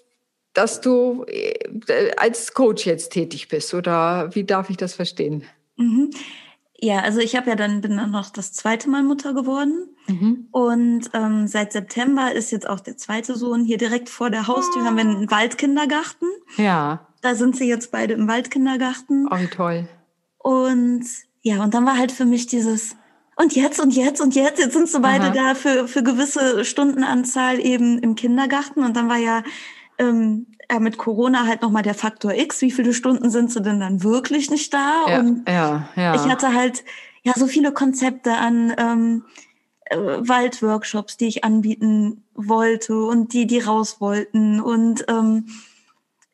dass 0.52 0.80
du 0.80 1.24
äh, 1.26 2.10
als 2.16 2.54
Coach 2.54 2.86
jetzt 2.86 3.12
tätig 3.12 3.48
bist 3.48 3.74
oder 3.74 4.34
wie 4.34 4.44
darf 4.44 4.70
ich 4.70 4.76
das 4.76 4.94
verstehen? 4.94 5.44
Mhm. 5.76 6.10
Ja, 6.80 7.00
also 7.00 7.20
ich 7.20 7.34
habe 7.34 7.48
ja 7.48 7.56
dann 7.56 7.80
bin 7.80 7.96
dann 7.96 8.10
noch 8.10 8.30
das 8.30 8.52
zweite 8.52 8.90
Mal 8.90 9.02
Mutter 9.02 9.32
geworden 9.32 9.88
mhm. 10.06 10.48
und 10.50 11.10
ähm, 11.14 11.46
seit 11.46 11.72
September 11.72 12.32
ist 12.32 12.50
jetzt 12.50 12.68
auch 12.68 12.80
der 12.80 12.96
zweite 12.96 13.36
Sohn 13.36 13.64
hier 13.64 13.78
direkt 13.78 14.10
vor 14.10 14.28
der 14.28 14.46
Haustür 14.46 14.82
oh. 14.82 14.86
haben 14.86 14.96
wir 14.96 15.04
einen 15.04 15.30
Waldkindergarten. 15.30 16.28
Ja. 16.56 17.06
Da 17.22 17.34
sind 17.34 17.56
sie 17.56 17.68
jetzt 17.68 17.90
beide 17.90 18.14
im 18.14 18.28
Waldkindergarten. 18.28 19.28
Oh, 19.30 19.38
wie 19.38 19.46
toll. 19.46 19.88
Und 20.44 21.06
ja, 21.40 21.62
und 21.62 21.72
dann 21.72 21.86
war 21.86 21.96
halt 21.96 22.12
für 22.12 22.26
mich 22.26 22.46
dieses, 22.46 22.96
und 23.36 23.56
jetzt 23.56 23.80
und 23.80 23.96
jetzt 23.96 24.20
und 24.20 24.34
jetzt, 24.34 24.58
jetzt 24.58 24.74
sind 24.74 24.90
so 24.90 25.00
beide 25.00 25.26
Aha. 25.26 25.32
da 25.32 25.54
für, 25.54 25.88
für 25.88 26.02
gewisse 26.02 26.66
Stundenanzahl 26.66 27.58
eben 27.60 27.98
im 27.98 28.14
Kindergarten. 28.14 28.84
Und 28.84 28.94
dann 28.94 29.08
war 29.08 29.16
ja 29.16 29.42
ähm, 29.98 30.46
ja, 30.70 30.80
mit 30.80 30.98
Corona 30.98 31.46
halt 31.46 31.62
nochmal 31.62 31.82
der 31.82 31.94
Faktor 31.94 32.34
X, 32.34 32.60
wie 32.60 32.72
viele 32.72 32.92
Stunden 32.92 33.30
sind 33.30 33.52
sie 33.52 33.62
denn 33.62 33.80
dann 33.80 34.02
wirklich 34.02 34.50
nicht 34.50 34.74
da? 34.74 35.06
Ja, 35.08 35.20
und 35.20 35.48
ja, 35.48 35.88
ja. 35.96 36.14
ich 36.14 36.30
hatte 36.30 36.52
halt 36.52 36.84
ja 37.22 37.32
so 37.34 37.46
viele 37.46 37.72
Konzepte 37.72 38.34
an 38.34 38.74
ähm, 38.76 39.24
äh, 39.86 39.96
Waldworkshops, 39.96 41.16
die 41.16 41.26
ich 41.26 41.42
anbieten 41.42 42.22
wollte 42.34 43.02
und 43.02 43.32
die, 43.32 43.46
die 43.46 43.60
raus 43.60 43.98
wollten. 43.98 44.60
Und 44.60 45.06
ähm, 45.08 45.46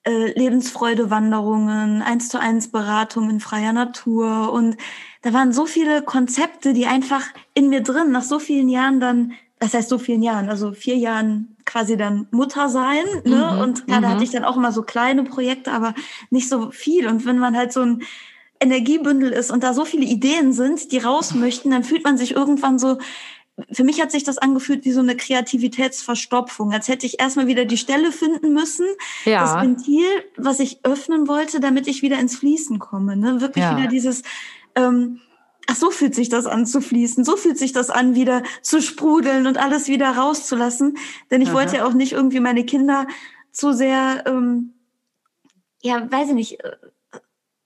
äh, 0.05 0.33
Lebensfreude-Wanderungen, 0.39 2.03
eins 2.03 2.29
zu 2.29 2.41
eins 2.41 2.69
Beratung 2.69 3.31
in 3.31 3.41
freier 3.41 3.73
Natur 3.73 4.53
und 4.53 4.77
da 5.23 5.33
waren 5.33 5.53
so 5.53 5.67
viele 5.67 6.03
Konzepte, 6.03 6.73
die 6.73 6.87
einfach 6.87 7.25
in 7.55 7.69
mir 7.69 7.83
drin 7.83 8.11
nach 8.11 8.23
so 8.23 8.39
vielen 8.39 8.69
Jahren 8.69 9.01
dann, 9.01 9.33
das 9.59 9.75
heißt 9.75 9.91
so 9.91 9.99
vielen 9.99 10.23
Jahren, 10.23 10.49
also 10.49 10.73
vier 10.73 10.97
Jahren 10.97 11.57
quasi 11.67 11.97
dann 11.97 12.27
Mutter 12.31 12.69
sein, 12.69 13.05
ne? 13.25 13.53
Mhm, 13.53 13.61
und 13.61 13.85
ja, 13.87 14.01
da 14.01 14.09
hatte 14.09 14.19
mhm. 14.19 14.23
ich 14.23 14.31
dann 14.31 14.45
auch 14.45 14.57
immer 14.57 14.73
so 14.73 14.83
kleine 14.83 15.23
Projekte, 15.25 15.73
aber 15.73 15.95
nicht 16.31 16.49
so 16.49 16.71
viel. 16.71 17.07
Und 17.07 17.27
wenn 17.27 17.39
man 17.39 17.57
halt 17.57 17.73
so 17.73 17.83
ein 17.83 18.03
Energiebündel 18.61 19.31
ist 19.31 19.51
und 19.51 19.63
da 19.63 19.75
so 19.75 19.85
viele 19.85 20.05
Ideen 20.05 20.53
sind, 20.53 20.93
die 20.93 20.99
raus 20.99 21.35
möchten, 21.35 21.71
dann 21.71 21.85
fühlt 21.85 22.05
man 22.05 22.17
sich 22.17 22.35
irgendwann 22.35 22.79
so, 22.79 22.99
für 23.73 23.85
mich 23.85 24.01
hat 24.01 24.11
sich 24.11 24.25
das 24.25 24.39
angefühlt 24.39 24.85
wie 24.85 24.93
so 24.93 25.01
eine 25.01 25.17
Kreativitätsverstopfung, 25.17 26.73
als 26.73 26.89
hätte 26.89 27.07
ich 27.07 27.21
erstmal 27.21 27.47
wieder 27.47 27.65
die 27.65 27.77
Stelle 27.77 28.13
finden 28.13 28.53
müssen, 28.53 28.87
ja. 29.25 29.41
das 29.41 29.63
Ventil, 29.63 30.07
was 30.37 30.61
ich 30.61 30.81
öffnen 30.85 31.29
wollte, 31.29 31.61
damit 31.61 31.87
ich 31.89 32.03
wieder 32.03 32.19
ins 32.19 32.37
Fließen 32.37 32.79
komme. 32.79 33.17
Ne? 33.17 33.41
Wirklich 33.41 33.65
ja. 33.65 33.77
wieder 33.77 33.89
dieses, 33.89 34.23
ähm, 34.75 35.21
ach 35.67 35.77
so 35.77 35.91
fühlt 35.91 36.15
sich 36.15 36.29
das 36.29 36.47
an 36.47 36.67
zu 36.67 36.81
fließen, 36.81 37.25
so 37.25 37.37
fühlt 37.37 37.59
sich 37.59 37.73
das 37.73 37.91
an, 37.91 38.15
wieder 38.15 38.43
zu 38.63 38.83
sprudeln 38.83 39.47
und 39.47 39.59
alles 39.59 39.89
wieder 39.89 40.11
rauszulassen. 40.11 40.99
Denn 41.31 41.43
ich 41.43 41.49
Aha. 41.49 41.57
wollte 41.57 41.77
ja 41.77 41.87
auch 41.87 41.95
nicht 41.95 42.13
irgendwie 42.13 42.41
meine 42.41 42.65
Kinder 42.65 43.07
zu 43.53 43.73
sehr, 43.73 44.25
ähm, 44.27 44.75
ja, 45.83 46.11
weiß 46.11 46.29
ich 46.29 46.35
nicht, 46.35 46.65
äh, 46.65 46.77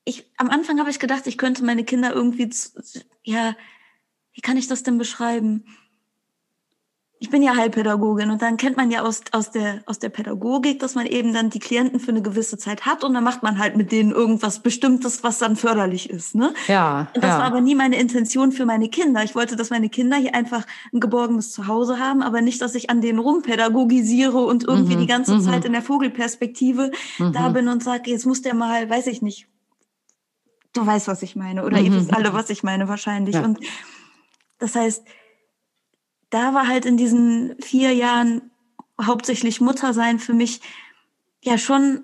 ich, 0.05 0.31
am 0.37 0.51
Anfang 0.51 0.79
habe 0.81 0.91
ich 0.91 0.99
gedacht, 0.99 1.27
ich 1.27 1.39
könnte 1.39 1.65
meine 1.65 1.85
Kinder 1.85 2.13
irgendwie, 2.13 2.49
zu, 2.51 2.71
ja, 3.23 3.57
wie 4.35 4.41
kann 4.41 4.57
ich 4.57 4.69
das 4.69 4.83
denn 4.83 4.99
beschreiben? 4.99 5.65
Ich 7.25 7.31
bin 7.31 7.43
ja 7.43 7.57
Heilpädagogin 7.57 8.31
und 8.31 8.43
dann 8.43 8.59
kennt 8.59 8.77
man 8.77 8.91
ja 8.91 9.01
aus, 9.01 9.23
aus, 9.33 9.51
der, 9.51 9.83
aus 9.87 9.99
der 9.99 10.11
Pädagogik, 10.11 10.79
dass 10.79 10.95
man 10.95 11.07
eben 11.07 11.33
dann 11.33 11.49
die 11.49 11.59
Klienten 11.59 11.99
für 11.99 12.11
eine 12.11 12.21
gewisse 12.21 12.59
Zeit 12.59 12.85
hat 12.85 13.03
und 13.03 13.15
dann 13.15 13.25
macht 13.25 13.43
man 13.43 13.59
halt 13.59 13.79
mit 13.79 13.93
denen 13.93 14.11
irgendwas 14.11 14.59
Bestimmtes, 14.59 15.25
was 15.25 15.39
dann 15.39 15.57
förderlich 15.57 16.11
ist. 16.11 16.35
Ne? 16.35 16.53
Ja. 16.67 17.09
Und 17.15 17.25
das 17.25 17.31
ja. 17.31 17.39
war 17.39 17.47
aber 17.47 17.63
nie 17.63 17.75
meine 17.75 17.97
Intention 17.97 18.53
für 18.53 18.67
meine 18.67 18.91
Kinder. 18.91 19.25
Ich 19.25 19.35
wollte, 19.35 19.57
dass 19.57 19.71
meine 19.71 19.89
Kinder 19.89 20.19
hier 20.19 20.35
einfach 20.35 20.67
ein 20.93 21.01
geborgenes 21.01 21.51
Zuhause 21.51 21.99
haben, 21.99 22.21
aber 22.21 22.43
nicht, 22.43 22.61
dass 22.61 22.75
ich 22.75 22.91
an 22.91 23.01
denen 23.01 23.21
rumpädagogisiere 23.21 24.37
und 24.37 24.65
irgendwie 24.65 24.97
mhm. 24.97 25.01
die 25.01 25.07
ganze 25.07 25.37
mhm. 25.37 25.41
Zeit 25.41 25.65
in 25.65 25.73
der 25.73 25.81
Vogelperspektive 25.81 26.91
mhm. 27.19 27.33
da 27.33 27.49
bin 27.49 27.69
und 27.69 27.83
sage, 27.83 28.11
jetzt 28.11 28.27
muss 28.27 28.43
der 28.43 28.53
mal, 28.53 28.91
weiß 28.91 29.07
ich 29.07 29.23
nicht, 29.23 29.49
du 30.75 30.87
weißt, 30.87 31.09
was 31.09 31.23
ich 31.23 31.37
meine, 31.37 31.65
oder 31.65 31.81
ihr 31.81 31.91
wisst 31.91 32.11
mhm. 32.11 32.19
alle, 32.19 32.35
was 32.35 32.51
ich 32.51 32.63
meine 32.63 32.87
wahrscheinlich. 32.87 33.37
Ja. 33.37 33.45
Und 33.45 33.61
das 34.59 34.75
heißt, 34.75 35.07
da 36.35 36.53
war 36.53 36.67
halt 36.67 36.85
in 36.85 36.97
diesen 36.97 37.55
vier 37.63 37.93
Jahren 37.93 38.51
hauptsächlich 39.01 39.61
Muttersein 39.61 40.19
für 40.19 40.35
mich 40.35 40.61
ja 41.43 41.59
schon, 41.59 42.03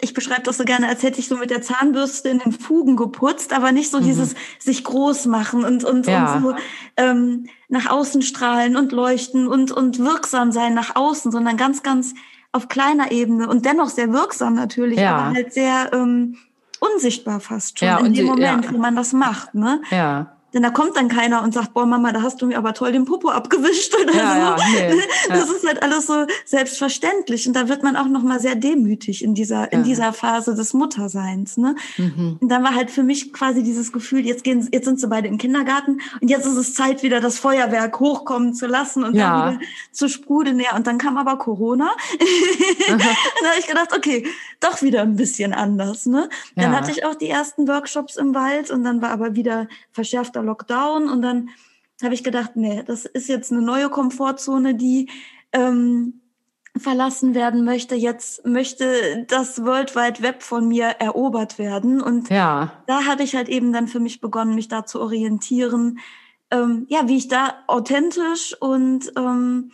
ich 0.00 0.14
beschreibe 0.14 0.42
das 0.42 0.58
so 0.58 0.64
gerne, 0.64 0.86
als 0.86 1.02
hätte 1.02 1.18
ich 1.18 1.26
so 1.26 1.36
mit 1.36 1.50
der 1.50 1.60
Zahnbürste 1.60 2.28
in 2.28 2.38
den 2.38 2.52
Fugen 2.52 2.96
geputzt, 2.96 3.52
aber 3.52 3.72
nicht 3.72 3.90
so 3.90 3.98
mhm. 3.98 4.04
dieses 4.04 4.34
sich 4.60 4.84
groß 4.84 5.26
machen 5.26 5.64
und, 5.64 5.82
und, 5.82 6.06
ja. 6.06 6.34
und 6.34 6.42
so 6.42 6.54
ähm, 6.96 7.46
nach 7.68 7.90
außen 7.90 8.22
strahlen 8.22 8.76
und 8.76 8.92
leuchten 8.92 9.48
und, 9.48 9.72
und 9.72 9.98
wirksam 9.98 10.52
sein 10.52 10.74
nach 10.74 10.94
außen, 10.94 11.32
sondern 11.32 11.56
ganz, 11.56 11.82
ganz 11.82 12.14
auf 12.52 12.68
kleiner 12.68 13.10
Ebene 13.10 13.48
und 13.48 13.64
dennoch 13.64 13.88
sehr 13.88 14.12
wirksam 14.12 14.54
natürlich, 14.54 15.00
ja. 15.00 15.16
aber 15.16 15.34
halt 15.34 15.52
sehr 15.52 15.90
ähm, 15.92 16.36
unsichtbar 16.78 17.40
fast 17.40 17.80
schon 17.80 17.88
ja, 17.88 17.98
in 17.98 18.14
dem 18.14 18.26
Moment, 18.26 18.66
ja. 18.66 18.72
wo 18.72 18.78
man 18.78 18.94
das 18.94 19.12
macht. 19.12 19.54
Ne? 19.54 19.82
Ja. 19.90 20.33
Denn 20.54 20.62
da 20.62 20.70
kommt 20.70 20.96
dann 20.96 21.08
keiner 21.08 21.42
und 21.42 21.52
sagt, 21.52 21.74
boah, 21.74 21.84
Mama, 21.84 22.12
da 22.12 22.22
hast 22.22 22.40
du 22.40 22.46
mir 22.46 22.56
aber 22.56 22.74
toll 22.74 22.92
den 22.92 23.04
Popo 23.04 23.28
abgewischt 23.28 23.92
oder 24.00 24.14
ja, 24.14 24.56
so. 24.56 24.62
Ja, 24.62 24.90
nee, 24.92 25.02
das 25.28 25.48
ja. 25.48 25.54
ist 25.56 25.66
halt 25.66 25.82
alles 25.82 26.06
so 26.06 26.26
selbstverständlich. 26.44 27.48
Und 27.48 27.54
da 27.54 27.68
wird 27.68 27.82
man 27.82 27.96
auch 27.96 28.06
nochmal 28.06 28.38
sehr 28.38 28.54
demütig 28.54 29.24
in 29.24 29.34
dieser, 29.34 29.72
in 29.72 29.82
dieser 29.82 30.12
Phase 30.12 30.54
des 30.54 30.72
Mutterseins. 30.72 31.56
Ne? 31.56 31.74
Mhm. 31.98 32.38
Und 32.40 32.48
dann 32.48 32.62
war 32.62 32.76
halt 32.76 32.92
für 32.92 33.02
mich 33.02 33.32
quasi 33.32 33.64
dieses 33.64 33.92
Gefühl, 33.92 34.24
jetzt 34.24 34.44
gehen, 34.44 34.68
jetzt 34.72 34.84
sind 34.84 35.00
sie 35.00 35.08
beide 35.08 35.26
im 35.26 35.38
Kindergarten 35.38 36.00
und 36.20 36.28
jetzt 36.30 36.46
ist 36.46 36.56
es 36.56 36.74
Zeit, 36.74 37.02
wieder 37.02 37.20
das 37.20 37.38
Feuerwerk 37.40 37.98
hochkommen 37.98 38.54
zu 38.54 38.66
lassen 38.66 39.02
und 39.02 39.16
dann 39.16 39.56
wieder 39.56 39.66
zu 39.90 40.08
sprudeln. 40.08 40.60
Ja, 40.60 40.76
und 40.76 40.86
dann 40.86 40.98
kam 40.98 41.16
aber 41.16 41.36
Corona. 41.36 41.90
dann 42.88 43.00
habe 43.00 43.58
ich 43.58 43.66
gedacht, 43.66 43.92
okay, 43.92 44.24
doch 44.60 44.82
wieder 44.82 45.02
ein 45.02 45.16
bisschen 45.16 45.52
anders. 45.52 46.06
Ne? 46.06 46.28
Dann 46.54 46.72
hatte 46.76 46.92
ich 46.92 47.04
auch 47.04 47.16
die 47.16 47.28
ersten 47.28 47.66
Workshops 47.66 48.14
im 48.16 48.34
Wald 48.34 48.70
und 48.70 48.84
dann 48.84 49.02
war 49.02 49.10
aber 49.10 49.34
wieder 49.34 49.66
verschärfter 49.90 50.43
Lockdown 50.44 51.08
und 51.08 51.22
dann 51.22 51.50
habe 52.02 52.14
ich 52.14 52.24
gedacht, 52.24 52.52
nee, 52.54 52.82
das 52.84 53.04
ist 53.04 53.28
jetzt 53.28 53.52
eine 53.52 53.62
neue 53.62 53.88
Komfortzone, 53.88 54.74
die 54.74 55.08
ähm, 55.52 56.20
verlassen 56.76 57.34
werden 57.34 57.64
möchte. 57.64 57.94
Jetzt 57.94 58.44
möchte 58.44 59.24
das 59.28 59.64
World 59.64 59.94
Wide 59.94 60.22
Web 60.22 60.42
von 60.42 60.66
mir 60.66 60.86
erobert 60.86 61.58
werden. 61.58 62.00
Und 62.00 62.30
ja. 62.30 62.72
da 62.86 63.04
hatte 63.04 63.22
ich 63.22 63.36
halt 63.36 63.48
eben 63.48 63.72
dann 63.72 63.86
für 63.86 64.00
mich 64.00 64.20
begonnen, 64.20 64.54
mich 64.54 64.68
da 64.68 64.84
zu 64.84 65.00
orientieren, 65.00 66.00
ähm, 66.50 66.86
ja, 66.88 67.08
wie 67.08 67.16
ich 67.16 67.28
da 67.28 67.54
authentisch 67.68 68.56
und 68.60 69.12
ähm, 69.16 69.70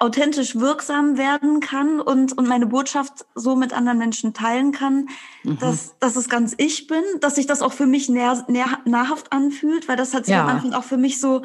authentisch 0.00 0.56
wirksam 0.56 1.16
werden 1.16 1.60
kann 1.60 2.00
und, 2.00 2.36
und 2.36 2.48
meine 2.48 2.66
Botschaft 2.66 3.26
so 3.34 3.56
mit 3.56 3.72
anderen 3.72 3.98
Menschen 3.98 4.34
teilen 4.34 4.72
kann, 4.72 5.08
mhm. 5.42 5.58
dass, 5.58 5.98
dass 5.98 6.16
es 6.16 6.28
ganz 6.28 6.54
ich 6.56 6.86
bin, 6.86 7.02
dass 7.20 7.36
sich 7.36 7.46
das 7.46 7.62
auch 7.62 7.72
für 7.72 7.86
mich 7.86 8.08
näher, 8.08 8.44
näher, 8.48 8.78
nahrhaft 8.84 9.32
anfühlt, 9.32 9.88
weil 9.88 9.96
das 9.96 10.14
hat 10.14 10.26
sich 10.26 10.34
ja. 10.34 10.42
am 10.42 10.48
Anfang 10.48 10.72
auch 10.72 10.84
für 10.84 10.96
mich 10.96 11.20
so 11.20 11.42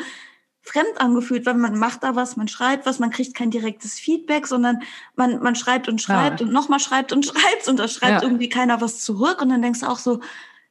fremd 0.64 1.00
angefühlt, 1.00 1.46
weil 1.46 1.56
man 1.56 1.78
macht 1.78 2.04
da 2.04 2.16
was, 2.16 2.38
man 2.38 2.48
schreibt 2.48 2.86
was, 2.86 3.00
man 3.00 3.10
kriegt 3.10 3.36
kein 3.36 3.52
direktes 3.52 4.00
Feedback, 4.00 4.48
sondern 4.48 4.84
man, 5.16 5.42
man 5.42 5.56
schreibt 5.56 5.88
und 5.88 6.02
schreibt 6.02 6.40
ja. 6.40 6.46
und 6.46 6.54
nochmal 6.54 6.80
schreibt 6.80 7.12
und 7.12 7.26
schreibt 7.26 7.68
und 7.68 7.78
da 7.78 7.88
schreibt 7.88 8.22
ja. 8.22 8.24
irgendwie 8.24 8.50
keiner 8.50 8.82
was 8.82 9.00
zurück 9.00 9.42
und 9.42 9.50
dann 9.50 9.62
denkst 9.62 9.82
du 9.82 9.88
auch 9.88 10.00
so, 10.00 10.20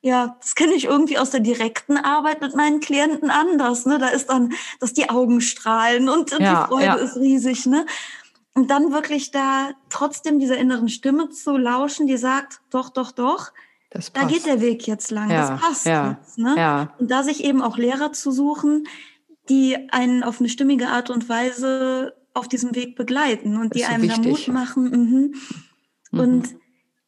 ja, 0.02 0.36
das 0.40 0.54
kenne 0.54 0.72
ich 0.72 0.84
irgendwie 0.84 1.18
aus 1.18 1.30
der 1.30 1.40
direkten 1.40 1.96
Arbeit 1.96 2.40
mit 2.40 2.56
meinen 2.56 2.80
Klienten 2.80 3.30
anders. 3.30 3.84
Ne? 3.84 3.98
Da 3.98 4.08
ist 4.08 4.30
dann, 4.30 4.52
dass 4.78 4.94
die 4.94 5.10
Augen 5.10 5.40
strahlen 5.40 6.08
und 6.08 6.30
ja, 6.30 6.38
die 6.38 6.68
Freude 6.68 6.84
ja. 6.84 6.94
ist 6.94 7.16
riesig. 7.16 7.66
Ne? 7.66 7.84
Und 8.54 8.70
dann 8.70 8.92
wirklich 8.92 9.30
da 9.30 9.70
trotzdem 9.90 10.38
dieser 10.38 10.56
inneren 10.56 10.88
Stimme 10.88 11.28
zu 11.28 11.56
lauschen, 11.56 12.06
die 12.06 12.16
sagt, 12.16 12.60
doch, 12.70 12.88
doch, 12.88 13.12
doch, 13.12 13.52
da 14.12 14.24
geht 14.24 14.46
der 14.46 14.60
Weg 14.60 14.86
jetzt 14.86 15.10
lang, 15.10 15.30
ja, 15.30 15.50
das 15.50 15.60
passt 15.60 15.86
ja, 15.86 16.12
jetzt. 16.12 16.38
Ne? 16.38 16.54
Und 16.98 17.10
da 17.10 17.24
sich 17.24 17.42
eben 17.42 17.60
auch 17.60 17.76
Lehrer 17.76 18.12
zu 18.12 18.30
suchen, 18.30 18.86
die 19.48 19.90
einen 19.90 20.22
auf 20.22 20.38
eine 20.38 20.48
stimmige 20.48 20.88
Art 20.88 21.10
und 21.10 21.28
Weise 21.28 22.14
auf 22.32 22.46
diesem 22.46 22.74
Weg 22.76 22.94
begleiten 22.94 23.56
und 23.56 23.74
die 23.74 23.80
so 23.80 23.86
einem 23.86 24.02
wichtig. 24.04 24.22
da 24.22 24.30
Mut 24.30 24.48
machen. 24.48 24.84
Mhm. 24.84 25.34
Mhm. 26.12 26.20
Und 26.20 26.48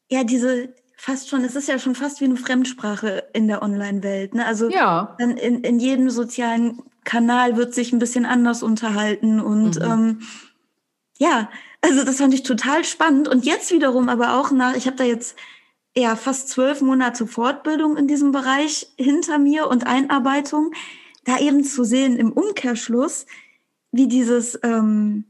ja, 0.08 0.24
diese 0.24 0.74
fast 1.02 1.28
schon, 1.28 1.42
es 1.42 1.56
ist 1.56 1.66
ja 1.66 1.80
schon 1.80 1.96
fast 1.96 2.20
wie 2.20 2.26
eine 2.26 2.36
Fremdsprache 2.36 3.24
in 3.32 3.48
der 3.48 3.60
Online-Welt. 3.60 4.36
Ne? 4.36 4.46
Also 4.46 4.70
ja. 4.70 5.16
in, 5.18 5.36
in 5.36 5.80
jedem 5.80 6.10
sozialen 6.10 6.80
Kanal 7.02 7.56
wird 7.56 7.74
sich 7.74 7.92
ein 7.92 7.98
bisschen 7.98 8.24
anders 8.24 8.62
unterhalten 8.62 9.40
und 9.40 9.80
mhm. 9.80 9.84
ähm, 9.84 10.20
ja, 11.18 11.50
also 11.80 12.04
das 12.04 12.18
fand 12.18 12.34
ich 12.34 12.44
total 12.44 12.84
spannend. 12.84 13.26
Und 13.26 13.44
jetzt 13.44 13.72
wiederum 13.72 14.08
aber 14.08 14.38
auch 14.38 14.52
nach, 14.52 14.76
ich 14.76 14.86
habe 14.86 14.96
da 14.96 15.02
jetzt 15.02 15.34
ja 15.96 16.14
fast 16.14 16.50
zwölf 16.50 16.80
Monate 16.82 17.26
Fortbildung 17.26 17.96
in 17.96 18.06
diesem 18.06 18.30
Bereich 18.30 18.86
hinter 18.96 19.38
mir 19.38 19.66
und 19.66 19.84
Einarbeitung, 19.88 20.70
da 21.24 21.40
eben 21.40 21.64
zu 21.64 21.82
sehen 21.82 22.16
im 22.16 22.30
Umkehrschluss, 22.30 23.26
wie 23.90 24.06
dieses 24.06 24.56
ähm, 24.62 25.24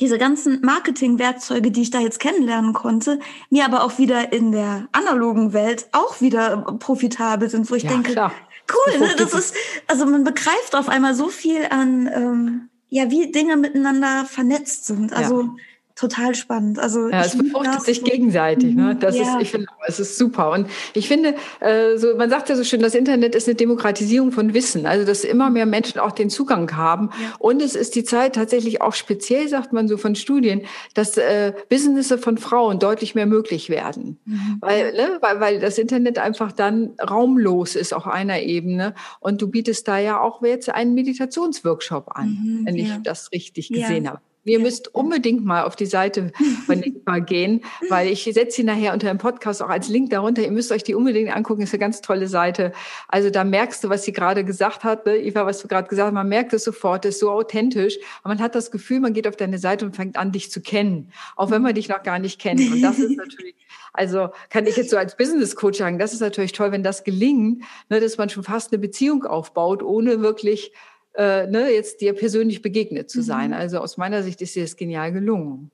diese 0.00 0.18
ganzen 0.18 0.60
Marketing-Werkzeuge, 0.62 1.70
die 1.70 1.82
ich 1.82 1.90
da 1.90 2.00
jetzt 2.00 2.18
kennenlernen 2.18 2.72
konnte, 2.72 3.20
mir 3.50 3.64
aber 3.64 3.84
auch 3.84 3.98
wieder 3.98 4.32
in 4.32 4.50
der 4.52 4.88
analogen 4.92 5.52
Welt 5.52 5.88
auch 5.92 6.20
wieder 6.20 6.56
profitabel 6.78 7.48
sind, 7.48 7.70
wo 7.70 7.74
ich 7.74 7.84
ja, 7.84 7.90
denke, 7.90 8.12
klar. 8.12 8.32
cool, 8.72 8.98
ne? 8.98 9.14
das 9.16 9.32
ist, 9.34 9.54
also 9.86 10.06
man 10.06 10.24
begreift 10.24 10.74
auf 10.74 10.88
einmal 10.88 11.14
so 11.14 11.28
viel 11.28 11.66
an, 11.70 12.08
ähm, 12.12 12.68
ja, 12.88 13.10
wie 13.10 13.30
Dinge 13.30 13.56
miteinander 13.56 14.24
vernetzt 14.24 14.86
sind. 14.86 15.12
Also 15.12 15.42
ja 15.42 15.48
total 15.94 16.34
spannend. 16.34 16.78
Also 16.78 17.08
ja, 17.08 17.22
es 17.22 17.38
befruchtet 17.38 17.82
sich 17.82 18.02
gegenseitig. 18.02 18.74
Ne? 18.74 18.96
Das 18.98 19.16
ja. 19.16 19.22
ist, 19.22 19.42
ich 19.42 19.50
finde, 19.50 19.68
es 19.86 20.00
ist 20.00 20.18
super. 20.18 20.50
Und 20.50 20.68
ich 20.92 21.06
finde, 21.06 21.36
äh, 21.60 21.96
so, 21.96 22.16
man 22.16 22.28
sagt 22.30 22.48
ja 22.48 22.56
so 22.56 22.64
schön, 22.64 22.80
das 22.80 22.94
Internet 22.94 23.34
ist 23.36 23.46
eine 23.46 23.54
Demokratisierung 23.54 24.32
von 24.32 24.54
Wissen. 24.54 24.86
Also, 24.86 25.06
dass 25.06 25.22
immer 25.22 25.50
mehr 25.50 25.66
Menschen 25.66 26.00
auch 26.00 26.10
den 26.10 26.30
Zugang 26.30 26.74
haben. 26.76 27.10
Ja. 27.12 27.34
Und 27.38 27.62
es 27.62 27.76
ist 27.76 27.94
die 27.94 28.02
Zeit 28.02 28.34
tatsächlich 28.34 28.82
auch 28.82 28.94
speziell, 28.94 29.48
sagt 29.48 29.72
man 29.72 29.86
so 29.86 29.96
von 29.96 30.16
Studien, 30.16 30.62
dass 30.94 31.16
äh, 31.16 31.52
Businesses 31.68 32.20
von 32.20 32.38
Frauen 32.38 32.80
deutlich 32.80 33.14
mehr 33.14 33.26
möglich 33.26 33.68
werden. 33.68 34.18
Mhm. 34.24 34.56
Weil, 34.60 34.92
ne, 34.94 35.18
weil, 35.20 35.40
weil 35.40 35.60
das 35.60 35.78
Internet 35.78 36.18
einfach 36.18 36.50
dann 36.50 36.94
raumlos 37.00 37.76
ist 37.76 37.94
auf 37.94 38.08
einer 38.08 38.40
Ebene. 38.40 38.94
Und 39.20 39.40
du 39.40 39.48
bietest 39.48 39.86
da 39.86 39.98
ja 39.98 40.20
auch 40.20 40.42
jetzt 40.42 40.70
einen 40.70 40.94
Meditationsworkshop 40.94 42.10
an, 42.16 42.30
mhm, 42.30 42.66
wenn 42.66 42.76
ich 42.76 42.90
das 43.04 43.30
richtig 43.30 43.68
gesehen 43.68 44.08
habe. 44.08 44.20
Ihr 44.44 44.58
müsst 44.58 44.94
unbedingt 44.94 45.44
mal 45.44 45.64
auf 45.64 45.74
die 45.74 45.86
Seite 45.86 46.32
von 46.66 46.78
Nickbar 46.78 47.20
gehen, 47.20 47.62
weil 47.88 48.08
ich 48.08 48.24
setze 48.24 48.56
sie 48.56 48.64
nachher 48.64 48.92
unter 48.92 49.08
dem 49.08 49.18
Podcast 49.18 49.62
auch 49.62 49.70
als 49.70 49.88
Link 49.88 50.10
darunter. 50.10 50.42
Ihr 50.42 50.50
müsst 50.50 50.70
euch 50.70 50.84
die 50.84 50.94
unbedingt 50.94 51.34
angucken. 51.34 51.62
Ist 51.62 51.72
eine 51.72 51.80
ganz 51.80 52.00
tolle 52.02 52.28
Seite. 52.28 52.72
Also 53.08 53.30
da 53.30 53.44
merkst 53.44 53.82
du, 53.84 53.88
was 53.88 54.04
sie 54.04 54.12
gerade 54.12 54.44
gesagt 54.44 54.84
hat, 54.84 55.06
ne? 55.06 55.16
Eva, 55.16 55.46
was 55.46 55.60
du 55.60 55.68
gerade 55.68 55.88
gesagt 55.88 56.08
hast. 56.08 56.14
Man 56.14 56.28
merkt 56.28 56.52
es 56.52 56.64
sofort, 56.64 57.04
das 57.04 57.14
ist 57.14 57.20
so 57.20 57.30
authentisch. 57.30 57.96
Und 58.22 58.28
man 58.28 58.40
hat 58.40 58.54
das 58.54 58.70
Gefühl, 58.70 59.00
man 59.00 59.14
geht 59.14 59.26
auf 59.26 59.36
deine 59.36 59.58
Seite 59.58 59.86
und 59.86 59.96
fängt 59.96 60.16
an, 60.16 60.32
dich 60.32 60.50
zu 60.50 60.60
kennen, 60.60 61.10
auch 61.36 61.50
wenn 61.50 61.62
man 61.62 61.74
dich 61.74 61.88
noch 61.88 62.02
gar 62.02 62.18
nicht 62.18 62.40
kennt. 62.40 62.60
Und 62.60 62.82
das 62.82 62.98
ist 62.98 63.16
natürlich 63.16 63.54
also 63.96 64.30
kann 64.50 64.66
ich 64.66 64.76
jetzt 64.76 64.90
so 64.90 64.96
als 64.96 65.16
Business 65.16 65.54
Coach 65.54 65.78
sagen, 65.78 66.00
das 66.00 66.12
ist 66.12 66.20
natürlich 66.20 66.50
toll, 66.50 66.72
wenn 66.72 66.82
das 66.82 67.04
gelingt, 67.04 67.62
ne, 67.88 68.00
dass 68.00 68.18
man 68.18 68.28
schon 68.28 68.42
fast 68.42 68.72
eine 68.72 68.80
Beziehung 68.80 69.24
aufbaut, 69.24 69.84
ohne 69.84 70.20
wirklich 70.20 70.72
äh, 71.14 71.46
ne, 71.46 71.70
jetzt 71.70 72.00
dir 72.00 72.12
persönlich 72.12 72.62
begegnet 72.62 73.10
zu 73.10 73.22
sein. 73.22 73.48
Mhm. 73.48 73.56
Also 73.56 73.78
aus 73.78 73.96
meiner 73.96 74.22
Sicht 74.22 74.42
ist 74.42 74.54
dir 74.54 74.62
das 74.62 74.76
genial 74.76 75.12
gelungen. 75.12 75.70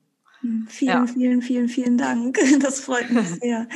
Vielen, 0.67 0.89
ja. 0.89 1.05
vielen, 1.05 1.41
vielen, 1.41 1.69
vielen 1.69 1.97
Dank. 1.97 2.39
Das 2.59 2.79
freut 2.79 3.09
mich 3.11 3.27
sehr. 3.41 3.67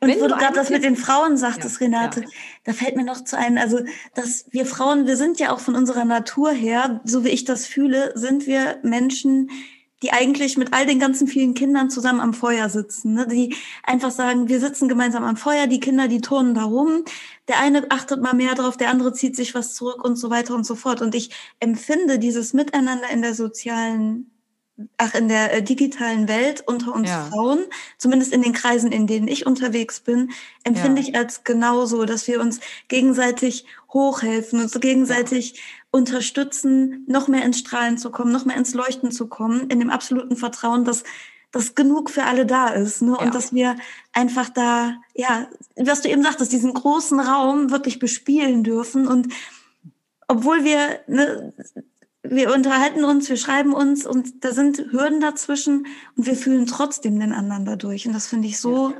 Und 0.00 0.08
Wenn 0.08 0.20
wo 0.20 0.28
du 0.28 0.36
gerade 0.36 0.54
das 0.54 0.70
mit 0.70 0.84
den 0.84 0.96
Frauen 0.96 1.36
sagtest, 1.36 1.80
ja, 1.80 1.86
Renate, 1.86 2.20
ja. 2.20 2.26
da 2.64 2.72
fällt 2.72 2.96
mir 2.96 3.04
noch 3.04 3.24
zu 3.24 3.38
ein, 3.38 3.58
also, 3.58 3.80
dass 4.14 4.46
wir 4.50 4.66
Frauen, 4.66 5.06
wir 5.06 5.16
sind 5.16 5.40
ja 5.40 5.52
auch 5.52 5.60
von 5.60 5.74
unserer 5.74 6.04
Natur 6.04 6.50
her, 6.50 7.00
so 7.04 7.24
wie 7.24 7.30
ich 7.30 7.44
das 7.44 7.66
fühle, 7.66 8.12
sind 8.14 8.46
wir 8.46 8.78
Menschen, 8.82 9.50
die 10.02 10.12
eigentlich 10.12 10.56
mit 10.56 10.72
all 10.72 10.86
den 10.86 11.00
ganzen 11.00 11.26
vielen 11.26 11.54
Kindern 11.54 11.90
zusammen 11.90 12.20
am 12.20 12.34
Feuer 12.34 12.68
sitzen, 12.68 13.14
ne? 13.14 13.26
die 13.26 13.56
einfach 13.82 14.10
sagen, 14.10 14.48
wir 14.48 14.60
sitzen 14.60 14.88
gemeinsam 14.88 15.24
am 15.24 15.36
Feuer, 15.36 15.66
die 15.66 15.80
Kinder, 15.80 16.08
die 16.08 16.20
turnen 16.20 16.54
da 16.54 16.64
rum, 16.64 17.04
der 17.48 17.58
eine 17.58 17.90
achtet 17.90 18.22
mal 18.22 18.34
mehr 18.34 18.54
drauf, 18.54 18.76
der 18.76 18.90
andere 18.90 19.12
zieht 19.12 19.34
sich 19.34 19.54
was 19.54 19.74
zurück 19.74 20.04
und 20.04 20.16
so 20.16 20.30
weiter 20.30 20.54
und 20.54 20.64
so 20.64 20.76
fort. 20.76 21.02
Und 21.02 21.14
ich 21.14 21.30
empfinde 21.60 22.18
dieses 22.18 22.52
Miteinander 22.52 23.10
in 23.10 23.22
der 23.22 23.34
sozialen 23.34 24.30
ach, 24.96 25.14
in 25.14 25.28
der 25.28 25.52
äh, 25.52 25.62
digitalen 25.62 26.28
Welt 26.28 26.62
unter 26.66 26.94
uns 26.94 27.08
ja. 27.08 27.24
Frauen, 27.24 27.60
zumindest 27.96 28.32
in 28.32 28.42
den 28.42 28.52
Kreisen, 28.52 28.92
in 28.92 29.06
denen 29.06 29.28
ich 29.28 29.46
unterwegs 29.46 30.00
bin, 30.00 30.30
empfinde 30.64 31.02
ja. 31.02 31.08
ich 31.08 31.16
als 31.16 31.44
genauso, 31.44 32.04
dass 32.04 32.26
wir 32.28 32.40
uns 32.40 32.60
gegenseitig 32.88 33.64
hochhelfen, 33.92 34.60
uns 34.60 34.78
gegenseitig. 34.78 35.60
Unterstützen, 35.90 37.04
noch 37.06 37.28
mehr 37.28 37.44
ins 37.44 37.58
Strahlen 37.58 37.98
zu 37.98 38.10
kommen, 38.10 38.32
noch 38.32 38.44
mehr 38.44 38.56
ins 38.56 38.74
Leuchten 38.74 39.10
zu 39.10 39.26
kommen, 39.26 39.68
in 39.70 39.80
dem 39.80 39.90
absoluten 39.90 40.36
Vertrauen, 40.36 40.84
dass 40.84 41.04
dass 41.50 41.74
genug 41.74 42.10
für 42.10 42.24
alle 42.24 42.44
da 42.44 42.68
ist, 42.68 43.00
ne? 43.00 43.16
Und 43.16 43.34
dass 43.34 43.54
wir 43.54 43.76
einfach 44.12 44.50
da, 44.50 44.96
ja, 45.14 45.48
was 45.76 46.02
du 46.02 46.10
eben 46.10 46.22
sagtest, 46.22 46.52
diesen 46.52 46.74
großen 46.74 47.18
Raum 47.20 47.70
wirklich 47.70 47.98
bespielen 47.98 48.64
dürfen 48.64 49.08
und 49.08 49.32
obwohl 50.26 50.62
wir 50.64 51.00
ne, 51.06 51.54
wir 52.22 52.54
unterhalten 52.54 53.04
uns, 53.04 53.28
wir 53.28 53.36
schreiben 53.36 53.72
uns 53.72 54.06
und 54.06 54.44
da 54.44 54.52
sind 54.52 54.78
Hürden 54.90 55.20
dazwischen 55.20 55.86
und 56.16 56.26
wir 56.26 56.36
fühlen 56.36 56.66
trotzdem 56.66 57.18
den 57.18 57.32
anderen 57.32 57.64
dadurch. 57.64 58.06
Und 58.06 58.12
das 58.12 58.26
finde 58.26 58.48
ich 58.48 58.60
so, 58.60 58.92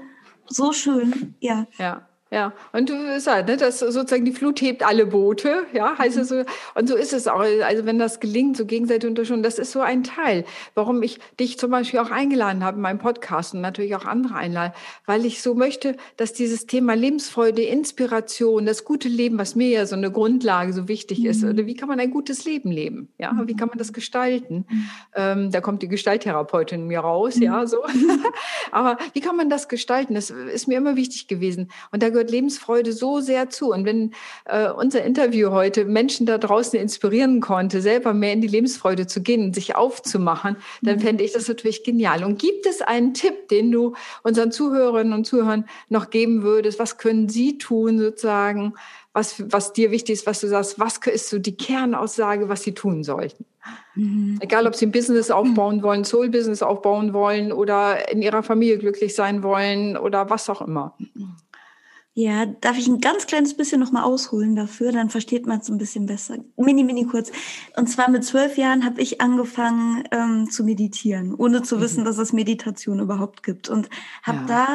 so 0.47 0.73
schön. 0.73 1.35
Ja. 1.41 1.67
Ja. 1.77 2.08
Ja, 2.31 2.53
und 2.73 2.91
du 2.91 3.21
sagst, 3.21 3.49
ne, 3.49 3.57
dass 3.57 3.79
sozusagen 3.79 4.27
die 4.27 4.33
Flut 4.33 4.61
hebt 4.61 4.83
alle 4.83 5.07
Boote, 5.07 5.65
ja, 5.73 5.97
heißt 5.97 6.19
es 6.19 6.29
so. 6.29 6.45
Und 6.75 6.87
so 6.87 6.95
ist 6.95 7.15
es 7.15 7.27
auch. 7.27 7.41
Also 7.41 7.87
wenn 7.87 7.99
das 7.99 8.21
gelingt, 8.21 8.59
so 8.59 8.67
gegenseitig 8.67 9.09
unterstützen, 9.09 9.43
das 9.43 9.59
ist 9.59 9.73
so 9.73 9.81
ein 9.81 10.05
Teil, 10.05 10.45
warum 10.75 11.03
ich 11.03 11.21
dich 11.41 11.59
zum 11.59 11.71
Beispiel 11.71 12.01
auch 12.01 12.11
eingeladen 12.11 12.65
habe 12.65 12.77
in 12.77 12.83
meinem 12.83 12.99
Podcast 12.99 13.55
und 13.55 13.63
natürlich 13.63 13.97
auch 13.97 14.05
andere 14.05 14.35
einladen, 14.35 14.75
weil 15.07 15.25
ich 15.25 15.41
so 15.41 15.55
möchte, 15.55 15.97
dass 16.19 16.35
dieses 16.35 16.67
Thema 16.67 16.93
Lebensfreude, 16.95 17.63
Inspiration, 17.63 18.67
das 18.67 18.85
gute 18.85 19.09
Leben, 19.09 19.39
was 19.39 19.55
mir 19.55 19.69
ja 19.69 19.87
so 19.87 19.97
eine 19.97 20.11
Grundlage 20.11 20.75
so 20.75 20.87
wichtig 20.87 21.25
ist, 21.25 21.43
mhm. 21.43 21.51
oder 21.51 21.67
wie 21.67 21.77
kann 21.77 21.89
man 21.89 21.99
ein 21.99 22.11
gutes 22.11 22.45
Leben 22.45 22.71
leben, 22.71 23.09
ja, 23.17 23.33
wie 23.47 23.57
kann 23.57 23.69
man 23.69 23.79
das 23.79 23.95
gestalten? 23.95 24.67
Mhm. 24.69 24.91
Ähm, 25.15 25.51
da 25.51 25.63
kommt 25.63 25.81
die 25.81 25.89
Gestalttherapeutin 25.89 26.87
mir 26.87 27.01
raus, 27.01 27.37
mhm. 27.37 27.43
ja, 27.43 27.67
so. 27.67 27.79
Aber 28.71 28.99
wie 29.15 29.21
kann 29.21 29.37
man 29.37 29.49
das 29.49 29.69
gestalten? 29.69 30.15
Das 30.15 30.29
ist 30.29 30.69
mir 30.69 30.77
immer 30.77 30.95
wichtig 30.97 31.27
gewesen. 31.27 31.71
Und 31.91 32.03
da 32.03 32.18
gehört 32.19 32.31
Lebensfreude 32.31 32.93
so 32.93 33.21
sehr 33.21 33.49
zu. 33.49 33.73
Und 33.73 33.85
wenn 33.85 34.13
äh, 34.45 34.71
unser 34.71 35.05
Interview 35.05 35.51
heute 35.51 35.85
Menschen 35.85 36.27
da 36.27 36.39
draußen 36.39 36.79
inspirieren 36.79 37.41
konnte, 37.41 37.81
selber 37.81 38.13
mehr 38.13 38.33
in 38.33 38.41
die 38.41 38.49
Lebensfreude 38.49 39.07
zu 39.07 39.23
gehen 39.23 39.45
und 39.45 39.55
sich 39.55 39.77
aufzumachen, 39.77 40.57
dann 40.83 40.97
mhm. 40.97 41.01
fände 41.01 41.25
ich 41.25 41.33
das 41.33 41.47
natürlich 41.47 41.85
genial. 41.85 42.25
Und 42.25 42.39
gibt 42.39 42.67
es 42.67 42.83
einen 42.83 43.15
Tipp, 43.15 43.49
den 43.49 43.71
du 43.71 43.95
unseren 44.23 44.51
Zuhörerinnen 44.51 45.13
und 45.13 45.27
Zuhörern 45.27 45.67
noch 45.89 46.11
geben 46.11 46.43
würdest? 46.43 46.79
Was 46.79 46.99
können 46.99 47.29
sie 47.29 47.59
tun 47.59 47.99
sozusagen? 47.99 48.75
Was, 49.13 49.43
was 49.51 49.73
dir 49.73 49.91
wichtig 49.91 50.15
ist, 50.15 50.27
was 50.27 50.41
du 50.41 50.49
sagst, 50.49 50.79
was 50.79 50.99
ist 51.07 51.29
so 51.29 51.39
die 51.39 51.57
Kernaussage, 51.57 52.49
was 52.49 52.63
sie 52.63 52.75
tun 52.75 53.03
sollten? 53.03 53.45
Mhm. 53.95 54.39
Egal, 54.41 54.67
ob 54.67 54.75
sie 54.75 54.87
ein 54.87 54.93
Business 54.93 55.31
aufbauen 55.31 55.83
wollen, 55.83 56.05
Soul-Business 56.05 56.63
aufbauen 56.63 57.13
wollen 57.13 57.53
oder 57.53 58.11
in 58.11 58.23
ihrer 58.23 58.43
Familie 58.43 58.79
glücklich 58.79 59.15
sein 59.15 59.43
wollen 59.43 59.97
oder 59.97 60.31
was 60.31 60.49
auch 60.49 60.63
immer. 60.63 60.95
Ja, 62.19 62.47
darf 62.47 62.77
ich 62.77 62.89
ein 62.89 63.01
ganz 63.01 63.29
kleines 63.29 63.55
bisschen 63.55 63.79
nochmal 63.79 64.03
ausholen 64.03 64.57
dafür, 64.57 64.91
dann 64.91 65.09
versteht 65.09 65.47
man 65.47 65.61
es 65.61 65.69
ein 65.69 65.79
bisschen 65.79 66.07
besser. 66.07 66.39
Mini, 66.57 66.83
mini 66.83 67.07
kurz. 67.07 67.31
Und 67.77 67.87
zwar 67.87 68.11
mit 68.11 68.25
zwölf 68.25 68.59
Jahren 68.59 68.85
habe 68.85 69.01
ich 69.01 69.21
angefangen 69.21 70.03
ähm, 70.11 70.51
zu 70.51 70.65
meditieren, 70.65 71.33
ohne 71.33 71.63
zu 71.63 71.77
mhm. 71.77 71.81
wissen, 71.81 72.05
dass 72.05 72.19
es 72.19 72.33
Meditation 72.33 72.99
überhaupt 72.99 73.45
gibt. 73.45 73.69
Und 73.69 73.89
habe 74.25 74.39
ja. 74.39 74.47
da 74.49 74.67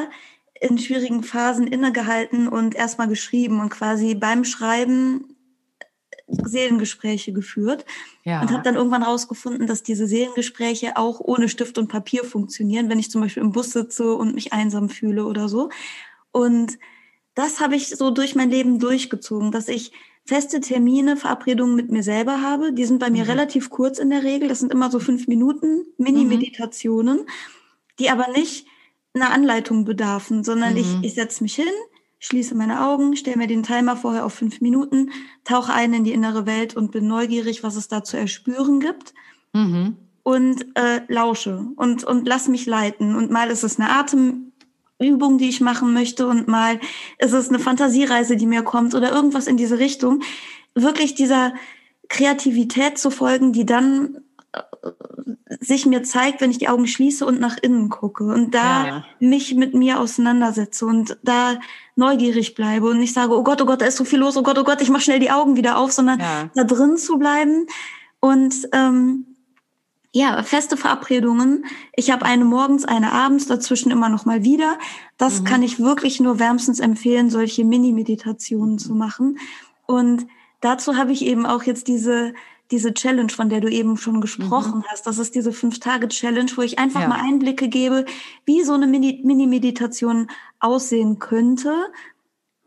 in 0.61 0.77
schwierigen 0.77 1.21
Phasen 1.21 1.67
innegehalten 1.67 2.47
und 2.47 2.75
erstmal 2.75 3.09
geschrieben 3.09 3.59
und 3.59 3.71
quasi 3.71 4.15
beim 4.15 4.45
Schreiben 4.45 5.35
Seelengespräche 6.27 7.33
geführt 7.33 7.83
ja. 8.23 8.41
und 8.41 8.51
habe 8.51 8.63
dann 8.63 8.75
irgendwann 8.75 9.03
rausgefunden, 9.03 9.67
dass 9.67 9.83
diese 9.83 10.07
Seelengespräche 10.07 10.95
auch 10.95 11.19
ohne 11.19 11.49
Stift 11.49 11.77
und 11.77 11.89
Papier 11.89 12.23
funktionieren, 12.23 12.89
wenn 12.89 12.99
ich 12.99 13.11
zum 13.11 13.19
Beispiel 13.19 13.43
im 13.43 13.51
Bus 13.51 13.71
sitze 13.71 14.13
und 14.13 14.33
mich 14.33 14.53
einsam 14.53 14.87
fühle 14.87 15.25
oder 15.25 15.49
so. 15.49 15.67
Und 16.31 16.77
das 17.35 17.59
habe 17.59 17.75
ich 17.75 17.89
so 17.89 18.11
durch 18.11 18.35
mein 18.35 18.49
Leben 18.49 18.79
durchgezogen, 18.79 19.51
dass 19.51 19.67
ich 19.67 19.91
feste 20.25 20.61
Termine, 20.61 21.17
Verabredungen 21.17 21.75
mit 21.75 21.91
mir 21.91 22.03
selber 22.03 22.41
habe. 22.41 22.73
Die 22.73 22.85
sind 22.85 22.99
bei 22.99 23.09
mir 23.09 23.23
mhm. 23.23 23.29
relativ 23.29 23.69
kurz 23.69 23.99
in 23.99 24.09
der 24.09 24.23
Regel. 24.23 24.47
Das 24.47 24.59
sind 24.59 24.71
immer 24.71 24.89
so 24.89 24.99
fünf 24.99 25.27
Minuten 25.27 25.85
Mini-Meditationen, 25.97 27.17
mhm. 27.17 27.27
die 27.99 28.09
aber 28.09 28.29
nicht 28.29 28.67
einer 29.13 29.31
Anleitung 29.31 29.85
bedarfen, 29.85 30.43
sondern 30.43 30.73
mhm. 30.73 30.79
ich, 30.79 30.87
ich 31.01 31.13
setze 31.13 31.43
mich 31.43 31.55
hin, 31.55 31.67
schließe 32.19 32.55
meine 32.55 32.87
Augen, 32.87 33.15
stelle 33.15 33.37
mir 33.37 33.47
den 33.47 33.63
Timer 33.63 33.97
vorher 33.97 34.25
auf 34.25 34.33
fünf 34.33 34.61
Minuten, 34.61 35.11
tauche 35.43 35.73
ein 35.73 35.93
in 35.93 36.03
die 36.03 36.13
innere 36.13 36.45
Welt 36.45 36.75
und 36.75 36.91
bin 36.91 37.07
neugierig, 37.07 37.63
was 37.63 37.75
es 37.75 37.87
da 37.87 38.03
zu 38.03 38.17
erspüren 38.17 38.79
gibt. 38.79 39.13
Mhm. 39.51 39.97
Und 40.25 40.65
äh, 40.75 41.01
lausche 41.09 41.67
und, 41.75 42.05
und 42.05 42.25
lass 42.25 42.47
mich 42.47 42.65
leiten. 42.65 43.13
Und 43.17 43.29
mal 43.29 43.49
ist 43.49 43.63
es 43.63 43.77
eine 43.77 43.89
Atemübung, 45.03 45.37
die 45.37 45.49
ich 45.49 45.61
machen 45.61 45.93
möchte, 45.93 46.27
und 46.27 46.47
mal 46.47 46.79
ist 47.19 47.33
es 47.33 47.49
eine 47.49 47.59
Fantasiereise, 47.59 48.37
die 48.37 48.45
mir 48.45 48.63
kommt 48.63 48.95
oder 48.95 49.11
irgendwas 49.11 49.47
in 49.47 49.57
diese 49.57 49.79
Richtung. 49.79 50.21
Wirklich 50.75 51.15
dieser 51.15 51.53
Kreativität 52.09 52.97
zu 52.97 53.09
folgen, 53.09 53.53
die 53.53 53.65
dann 53.65 54.17
sich 55.59 55.85
mir 55.85 56.03
zeigt, 56.03 56.41
wenn 56.41 56.51
ich 56.51 56.57
die 56.57 56.67
Augen 56.67 56.87
schließe 56.87 57.25
und 57.25 57.39
nach 57.39 57.57
innen 57.61 57.89
gucke 57.89 58.25
und 58.25 58.53
da 58.53 58.85
ja. 58.85 59.05
mich 59.19 59.55
mit 59.55 59.73
mir 59.73 59.99
auseinandersetze 59.99 60.85
und 60.85 61.17
da 61.23 61.59
neugierig 61.95 62.53
bleibe 62.53 62.87
und 62.87 62.99
nicht 62.99 63.13
sage, 63.13 63.35
oh 63.35 63.43
Gott, 63.43 63.61
oh 63.61 63.65
Gott, 63.65 63.81
da 63.81 63.85
ist 63.85 63.97
so 63.97 64.03
viel 64.03 64.19
los, 64.19 64.37
oh 64.37 64.43
Gott, 64.43 64.57
oh 64.57 64.63
Gott, 64.63 64.81
ich 64.81 64.89
mach 64.89 65.01
schnell 65.01 65.19
die 65.19 65.31
Augen 65.31 65.55
wieder 65.55 65.77
auf, 65.77 65.91
sondern 65.91 66.19
ja. 66.19 66.49
da 66.53 66.63
drin 66.63 66.97
zu 66.97 67.17
bleiben 67.17 67.67
und 68.19 68.53
ähm, 68.73 69.32
ja, 70.15 70.43
feste 70.43 70.77
Verabredungen. 70.77 71.65
Ich 71.95 72.11
habe 72.11 72.23
eine 72.23 72.45
morgens, 72.45 72.85
eine 72.85 73.11
abends, 73.11 73.47
dazwischen 73.47 73.91
immer 73.91 74.09
noch 74.09 74.25
mal 74.25 74.43
wieder. 74.43 74.77
Das 75.17 75.41
mhm. 75.41 75.45
kann 75.45 75.63
ich 75.63 75.79
wirklich 75.79 76.19
nur 76.19 76.37
wärmstens 76.39 76.79
empfehlen, 76.79 77.31
solche 77.31 77.65
Mini-Meditationen 77.65 78.77
zu 78.77 78.93
machen. 78.93 79.39
Und 79.87 80.27
dazu 80.61 80.97
habe 80.97 81.11
ich 81.11 81.25
eben 81.25 81.45
auch 81.47 81.63
jetzt 81.63 81.87
diese 81.87 82.33
diese 82.71 82.93
Challenge, 82.93 83.29
von 83.29 83.49
der 83.49 83.61
du 83.61 83.67
eben 83.67 83.97
schon 83.97 84.19
gesprochen 84.19 84.79
mhm. 84.79 84.85
hast. 84.87 85.05
Das 85.05 85.19
ist 85.19 85.35
diese 85.35 85.51
Fünf-Tage-Challenge, 85.51 86.51
wo 86.55 86.61
ich 86.61 86.79
einfach 86.79 87.01
ja. 87.01 87.07
mal 87.07 87.19
Einblicke 87.19 87.67
gebe, 87.67 88.05
wie 88.45 88.63
so 88.63 88.73
eine 88.73 88.87
Mini-Meditation 88.87 90.27
aussehen 90.59 91.19
könnte. 91.19 91.75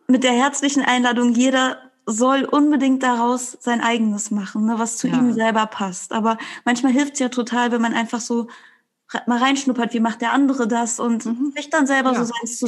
Mit 0.06 0.22
der 0.22 0.32
herzlichen 0.32 0.82
Einladung, 0.82 1.32
jeder 1.32 1.85
soll 2.06 2.44
unbedingt 2.44 3.02
daraus 3.02 3.58
sein 3.60 3.80
eigenes 3.80 4.30
machen, 4.30 4.64
ne, 4.64 4.78
was 4.78 4.96
zu 4.96 5.08
ja. 5.08 5.18
ihm 5.18 5.32
selber 5.32 5.66
passt. 5.66 6.12
Aber 6.12 6.38
manchmal 6.64 6.92
hilft 6.92 7.14
es 7.14 7.18
ja 7.18 7.28
total, 7.28 7.72
wenn 7.72 7.82
man 7.82 7.94
einfach 7.94 8.20
so 8.20 8.46
mal 9.26 9.38
reinschnuppert, 9.38 9.94
wie 9.94 10.00
macht 10.00 10.20
der 10.20 10.32
andere 10.32 10.66
das 10.66 10.98
und 10.98 11.24
mhm. 11.26 11.52
sich 11.54 11.70
dann 11.70 11.86
selber 11.86 12.12
ja, 12.12 12.24
so 12.24 12.32
seins 12.32 12.58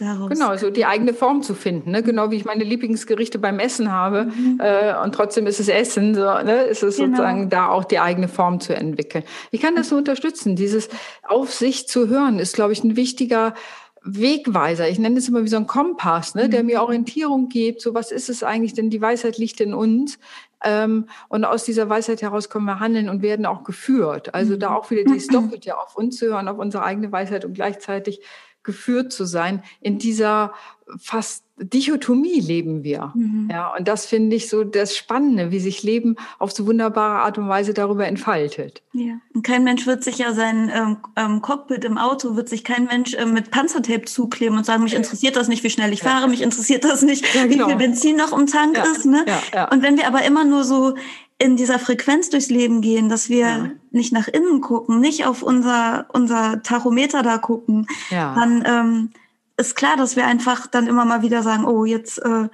heraus. 0.00 0.28
Genau, 0.28 0.56
so 0.56 0.70
die 0.70 0.84
eigene 0.84 1.14
Form 1.14 1.42
zu 1.42 1.54
finden. 1.54 1.92
Ne? 1.92 2.02
Genau 2.02 2.30
wie 2.32 2.36
ich 2.36 2.44
meine 2.44 2.64
Lieblingsgerichte 2.64 3.38
beim 3.38 3.60
Essen 3.60 3.92
habe 3.92 4.24
mhm. 4.24 4.58
äh, 4.60 4.94
und 5.02 5.14
trotzdem 5.14 5.46
ist 5.46 5.60
es 5.60 5.68
Essen, 5.68 6.14
so, 6.14 6.22
ne? 6.22 6.62
ist 6.64 6.82
es 6.82 6.96
genau. 6.96 7.10
sozusagen 7.10 7.50
da 7.50 7.68
auch 7.68 7.84
die 7.84 8.00
eigene 8.00 8.26
Form 8.26 8.58
zu 8.58 8.74
entwickeln. 8.74 9.22
Ich 9.52 9.60
kann 9.60 9.76
das 9.76 9.90
nur 9.90 9.98
unterstützen. 9.98 10.56
Dieses 10.56 10.88
auf 11.22 11.52
sich 11.52 11.86
zu 11.86 12.08
hören 12.08 12.40
ist, 12.40 12.56
glaube 12.56 12.72
ich, 12.72 12.82
ein 12.82 12.96
wichtiger 12.96 13.54
Wegweiser. 14.02 14.88
Ich 14.88 14.98
nenne 14.98 15.18
es 15.18 15.28
immer 15.28 15.44
wie 15.44 15.48
so 15.48 15.56
ein 15.56 15.66
Kompass, 15.66 16.34
ne, 16.34 16.48
der 16.48 16.60
mhm. 16.62 16.66
mir 16.66 16.82
Orientierung 16.82 17.48
gibt. 17.48 17.82
So, 17.82 17.94
was 17.94 18.12
ist 18.12 18.28
es 18.28 18.42
eigentlich? 18.42 18.74
Denn 18.74 18.90
die 18.90 19.00
Weisheit 19.00 19.38
liegt 19.38 19.60
in 19.60 19.74
uns. 19.74 20.18
Ähm, 20.62 21.06
und 21.28 21.44
aus 21.44 21.64
dieser 21.64 21.88
Weisheit 21.88 22.22
heraus 22.22 22.50
können 22.50 22.66
wir 22.66 22.80
handeln 22.80 23.08
und 23.08 23.22
werden 23.22 23.46
auch 23.46 23.64
geführt. 23.64 24.34
Also 24.34 24.56
da 24.56 24.70
mhm. 24.70 24.76
auch 24.76 24.90
wieder 24.90 25.04
dieses 25.04 25.26
Doppelte 25.28 25.78
auf 25.78 25.96
uns 25.96 26.16
zu 26.16 26.26
hören, 26.26 26.48
auf 26.48 26.58
unsere 26.58 26.84
eigene 26.84 27.10
Weisheit 27.12 27.44
und 27.44 27.54
gleichzeitig 27.54 28.20
geführt 28.62 29.12
zu 29.12 29.24
sein 29.24 29.62
in 29.80 29.98
dieser 29.98 30.52
fast 30.98 31.44
Dichotomie 31.62 32.40
leben 32.40 32.82
wir. 32.84 33.12
Mhm. 33.14 33.48
Ja, 33.50 33.74
und 33.76 33.86
das 33.86 34.06
finde 34.06 34.34
ich 34.34 34.48
so 34.48 34.64
das 34.64 34.96
Spannende, 34.96 35.50
wie 35.50 35.60
sich 35.60 35.82
Leben 35.82 36.16
auf 36.38 36.52
so 36.52 36.66
wunderbare 36.66 37.20
Art 37.20 37.36
und 37.36 37.48
Weise 37.48 37.74
darüber 37.74 38.06
entfaltet. 38.06 38.82
Ja, 38.92 39.18
und 39.34 39.42
kein 39.42 39.62
Mensch 39.62 39.86
wird 39.86 40.02
sich 40.02 40.18
ja 40.18 40.32
sein 40.32 40.70
ähm, 40.74 40.96
ähm, 41.16 41.42
Cockpit 41.42 41.84
im 41.84 41.98
Auto, 41.98 42.34
wird 42.34 42.48
sich 42.48 42.64
kein 42.64 42.86
Mensch 42.86 43.14
äh, 43.14 43.26
mit 43.26 43.50
Panzertape 43.50 44.06
zukleben 44.06 44.56
und 44.56 44.64
sagen, 44.64 44.82
mich 44.82 44.94
interessiert 44.94 45.36
das 45.36 45.48
nicht, 45.48 45.62
wie 45.62 45.70
schnell 45.70 45.92
ich 45.92 46.02
fahre, 46.02 46.28
mich 46.28 46.40
interessiert 46.40 46.84
das 46.84 47.02
nicht, 47.02 47.34
ja, 47.34 47.46
genau. 47.46 47.66
wie 47.66 47.70
viel 47.70 47.78
Benzin 47.78 48.16
noch 48.16 48.36
im 48.36 48.46
Tank 48.46 48.76
ja. 48.76 48.84
ist. 48.84 49.04
Ne? 49.04 49.24
Ja, 49.52 49.70
und 49.70 49.82
wenn 49.82 49.98
wir 49.98 50.06
aber 50.06 50.24
immer 50.24 50.44
nur 50.44 50.64
so 50.64 50.94
in 51.40 51.56
dieser 51.56 51.78
Frequenz 51.78 52.28
durchs 52.28 52.50
Leben 52.50 52.82
gehen, 52.82 53.08
dass 53.08 53.30
wir 53.30 53.72
nicht 53.90 54.12
nach 54.12 54.28
innen 54.28 54.60
gucken, 54.60 55.00
nicht 55.00 55.26
auf 55.26 55.42
unser, 55.42 56.06
unser 56.12 56.62
Tachometer 56.62 57.22
da 57.22 57.38
gucken, 57.38 57.86
dann 58.10 58.62
ähm, 58.66 59.10
ist 59.56 59.74
klar, 59.74 59.96
dass 59.96 60.16
wir 60.16 60.26
einfach 60.26 60.66
dann 60.66 60.86
immer 60.86 61.06
mal 61.06 61.22
wieder 61.22 61.42
sagen, 61.42 61.64
oh, 61.64 61.86
jetzt 61.86 62.18
äh, 62.18 62.48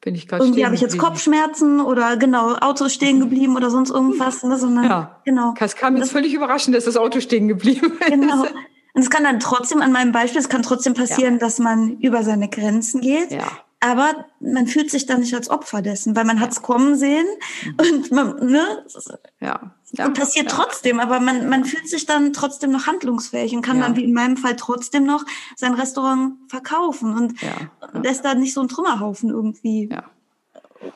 bin 0.00 0.16
ich 0.16 0.30
irgendwie 0.30 0.66
habe 0.66 0.74
ich 0.74 0.80
jetzt 0.80 0.98
Kopfschmerzen 0.98 1.80
oder 1.80 2.16
genau 2.16 2.54
Auto 2.56 2.88
stehen 2.88 3.20
geblieben 3.20 3.56
oder 3.56 3.70
sonst 3.70 3.90
irgendwas, 3.90 4.42
ne, 4.42 4.58
sondern 4.58 4.84
ja. 4.84 5.20
genau. 5.24 5.54
Es 5.58 5.76
kam 5.76 5.96
jetzt 5.96 6.12
völlig 6.12 6.34
überraschend, 6.34 6.76
dass 6.76 6.84
das 6.84 6.96
Auto 6.96 7.20
stehen 7.20 7.46
geblieben 7.46 7.92
ist. 8.00 8.10
Genau. 8.10 8.42
Und 8.42 9.02
es 9.02 9.10
kann 9.10 9.24
dann 9.24 9.40
trotzdem 9.40 9.80
an 9.80 9.92
meinem 9.92 10.12
Beispiel, 10.12 10.40
es 10.40 10.48
kann 10.48 10.62
trotzdem 10.62 10.94
passieren, 10.94 11.34
ja. 11.34 11.40
dass 11.40 11.58
man 11.58 11.98
über 11.98 12.22
seine 12.22 12.48
Grenzen 12.48 13.00
geht. 13.00 13.32
Ja. 13.32 13.46
Aber 13.80 14.26
man 14.40 14.66
fühlt 14.66 14.90
sich 14.90 15.06
dann 15.06 15.20
nicht 15.20 15.34
als 15.34 15.50
Opfer 15.50 15.82
dessen, 15.82 16.16
weil 16.16 16.24
man 16.24 16.40
hat 16.40 16.52
es 16.52 16.62
kommen 16.62 16.96
sehen 16.96 17.26
mhm. 17.64 17.74
und 17.78 18.12
man, 18.12 18.46
ne? 18.46 18.84
Ja. 19.40 19.74
ja 19.92 20.06
und 20.06 20.18
passiert 20.18 20.50
ja. 20.50 20.56
trotzdem, 20.56 21.00
aber 21.00 21.20
man, 21.20 21.48
man 21.48 21.64
fühlt 21.64 21.88
sich 21.88 22.06
dann 22.06 22.32
trotzdem 22.32 22.70
noch 22.70 22.86
handlungsfähig 22.86 23.54
und 23.54 23.62
kann 23.62 23.78
ja. 23.78 23.84
dann 23.84 23.96
wie 23.96 24.04
in 24.04 24.14
meinem 24.14 24.36
Fall 24.36 24.56
trotzdem 24.56 25.04
noch 25.04 25.24
sein 25.56 25.74
Restaurant 25.74 26.34
verkaufen 26.48 27.14
und 27.14 27.34
lässt 28.02 28.24
da 28.24 28.34
nicht 28.34 28.54
so 28.54 28.62
ein 28.62 28.68
Trümmerhaufen 28.68 29.30
irgendwie. 29.30 29.90
Ja. 29.90 30.04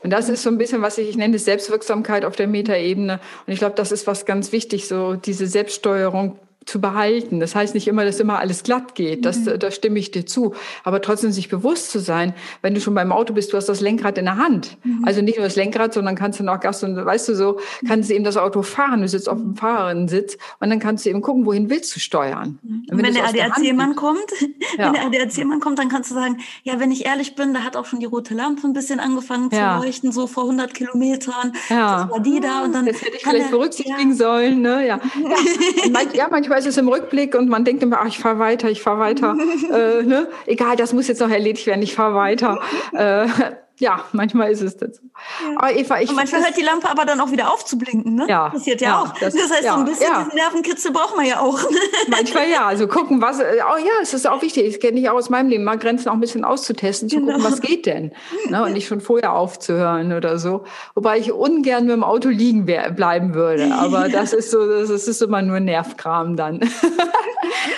Und 0.03 0.11
das 0.11 0.29
ist 0.29 0.43
so 0.43 0.51
ein 0.51 0.59
bisschen, 0.59 0.83
was 0.83 0.99
ich, 0.99 1.09
ich 1.09 1.17
nenne, 1.17 1.39
Selbstwirksamkeit 1.39 2.25
auf 2.25 2.37
der 2.37 2.47
Metaebene. 2.47 3.21
Und 3.47 3.53
ich 3.53 3.59
glaube, 3.59 3.75
das 3.75 3.93
ist 3.93 4.07
was 4.07 4.27
ganz 4.27 4.53
wichtig, 4.53 4.87
so 4.89 5.15
diese 5.15 5.47
Selbststeuerung 5.47 6.39
zu 6.69 6.81
behalten. 6.81 7.41
Das 7.41 7.55
heißt 7.55 7.75
nicht 7.75 7.89
immer, 7.89 8.05
dass 8.05 8.21
immer 8.21 8.39
alles 8.39 8.63
glatt 8.63 8.95
geht. 8.95 9.25
Das, 9.25 9.39
mhm. 9.39 9.59
da 9.59 9.71
stimme 9.71 9.99
ich 9.99 10.11
dir 10.11 10.27
zu. 10.27 10.55
Aber 10.85 11.01
trotzdem 11.01 11.33
sich 11.33 11.49
bewusst 11.49 11.91
zu 11.91 11.99
sein, 11.99 12.35
wenn 12.61 12.75
du 12.75 12.81
schon 12.81 12.95
beim 12.95 13.11
Auto 13.11 13.33
bist, 13.33 13.53
du 13.53 13.57
hast 13.57 13.69
das 13.69 13.81
Lenkrad 13.81 14.19
in 14.19 14.27
der 14.27 14.37
Hand. 14.37 14.77
Mhm. 14.85 15.03
Also 15.07 15.23
nicht 15.23 15.39
nur 15.39 15.47
das 15.47 15.57
Lenkrad, 15.57 15.95
sondern 15.95 16.15
kannst 16.15 16.39
du 16.41 16.45
noch 16.45 16.61
Gast 16.61 16.85
und 16.85 16.95
weißt 16.95 17.29
du 17.31 17.35
so, 17.35 17.59
kannst 17.87 18.11
du 18.11 18.15
eben 18.15 18.25
das 18.25 18.37
Auto 18.37 18.63
fahren. 18.63 19.01
Du 19.01 19.09
sitzt 19.09 19.29
auf 19.29 19.39
dem 19.39 19.57
Fahrerinsitz 19.57 20.37
und 20.61 20.69
dann 20.69 20.79
kannst 20.79 21.07
du 21.07 21.11
eben 21.11 21.23
gucken, 21.23 21.47
wohin 21.47 21.71
willst 21.71 21.97
du 21.97 22.01
steuern. 22.01 22.59
Mhm. 22.63 22.87
Und 22.91 22.99
wenn, 22.99 23.07
wenn 23.07 23.15
der 23.15 23.25
ADAC-Mann 23.29 23.95
kommt, 23.97 24.31
ja. 24.77 24.93
wenn 24.93 24.93
der 24.93 25.23
ADAC-Mann 25.23 25.61
kommt, 25.61 25.79
dann 25.79 25.89
kannst 25.89 26.11
du 26.11 26.15
sagen, 26.15 26.39
ja, 26.65 26.79
wenn 26.79 26.93
ich 26.93 27.07
ehrlich 27.07 27.35
bin, 27.35 27.55
da 27.55 27.61
hat 27.61 27.77
auch 27.77 27.87
schon 27.87 28.01
die 28.01 28.07
rote 28.07 28.35
Lampe 28.35 28.67
ein 28.67 28.75
bisschen 28.75 29.01
angefangen 29.01 29.49
ja. 29.53 29.79
zu 29.79 29.87
leuchten, 29.87 30.13
so 30.13 30.27
vor 30.27 30.43
100 30.43 30.75
Kilometern. 30.75 31.55
Ja. 31.71 32.03
Das 32.03 32.11
war 32.11 32.21
die 32.21 32.41
da 32.41 32.65
und 32.65 32.75
dann. 32.75 32.85
Das 32.85 33.01
hätte 33.01 33.17
ich 33.17 33.23
vielleicht 33.23 33.51
berücksichtigen 33.51 34.15
sollen, 34.15 34.61
ne? 34.61 34.87
Ja. 34.87 35.01
ja, 36.13 36.29
manchmal 36.31 36.58
ist 36.59 36.67
es 36.67 36.77
im 36.77 36.89
Rückblick 36.89 37.35
und 37.35 37.49
man 37.49 37.65
denkt 37.65 37.83
immer, 37.83 38.01
ach, 38.01 38.07
ich 38.07 38.19
fahre 38.19 38.39
weiter, 38.39 38.69
ich 38.69 38.83
fahre 38.83 38.99
weiter. 38.99 39.37
äh, 39.73 40.03
ne? 40.03 40.29
Egal, 40.47 40.77
das 40.77 40.93
muss 40.93 41.09
jetzt 41.09 41.21
noch 41.21 41.31
erledigt 41.31 41.67
werden, 41.67 41.83
ich 41.83 41.95
fahre 41.95 42.15
weiter. 42.15 42.61
Äh, 42.93 43.27
ja, 43.79 44.05
manchmal 44.13 44.51
ist 44.51 44.61
es 44.61 44.77
dazu. 44.77 45.03
Ja. 45.43 45.59
Aber 45.59 45.73
Eva, 45.73 46.01
ich 46.01 46.11
und 46.11 46.17
manchmal 46.17 46.43
hört 46.43 46.57
die 46.57 46.63
Lampe 46.63 46.91
aber 46.91 47.05
dann 47.05 47.21
auch 47.21 47.31
wieder 47.31 47.53
auf 47.53 47.65
zu 47.65 47.79
blinken, 47.79 48.17
ne? 48.17 48.27
Ja. 48.29 48.51
Passiert 48.51 48.81
ja, 48.81 48.89
ja 48.89 49.01
auch. 49.01 49.15
Das, 49.19 49.35
das 49.35 49.51
heißt, 49.51 49.65
ja, 49.65 49.75
so 49.75 49.79
ein 49.81 49.85
bisschen 49.85 50.13
diesen 50.25 50.35
Nervenkitzel 50.35 50.91
braucht 50.91 51.17
man 51.17 51.27
ja 51.27 51.41
auch. 51.41 51.59
manchmal 52.09 52.49
ja. 52.49 52.67
Also 52.67 52.89
gucken, 52.89 53.23
was, 53.23 53.39
äh, 53.39 53.59
oh 53.63 53.79
ja, 53.79 53.93
es 54.03 54.15
ist 54.15 54.27
auch 54.27 54.43
wichtig. 54.43 54.67
Ich 54.67 54.81
kenne 54.81 54.99
ich 54.99 55.09
auch 55.09 55.15
aus 55.15 55.31
meinem 55.31 55.49
Leben, 55.49 55.65
mal 55.65 55.79
Grenzen 55.79 56.09
auch 56.09 56.15
ein 56.15 56.21
bisschen 56.21 56.45
auszutesten, 56.45 57.09
zu 57.09 57.17
genau. 57.17 57.33
gucken, 57.33 57.45
was 57.45 57.61
geht 57.61 57.87
denn? 57.87 58.13
Ne? 58.49 58.65
Und 58.65 58.73
nicht 58.73 58.89
schon 58.89 59.01
vorher 59.01 59.33
aufzuhören 59.33 60.13
oder 60.13 60.39
so. 60.39 60.65
Wobei 60.95 61.19
ich 61.19 61.33
ungern 61.33 61.85
mit 61.85 61.95
dem 61.95 62.05
Auto 62.05 62.29
liegen 62.29 62.67
bleiben 62.67 63.35
würde. 63.35 63.73
Aber 63.75 64.09
das 64.13 64.33
ist 64.33 64.51
so, 64.51 64.67
das 64.67 64.91
ist 64.91 65.23
immer 65.23 65.43
nur 65.43 65.61
Nervkram 65.61 66.37
dann. 66.37 66.61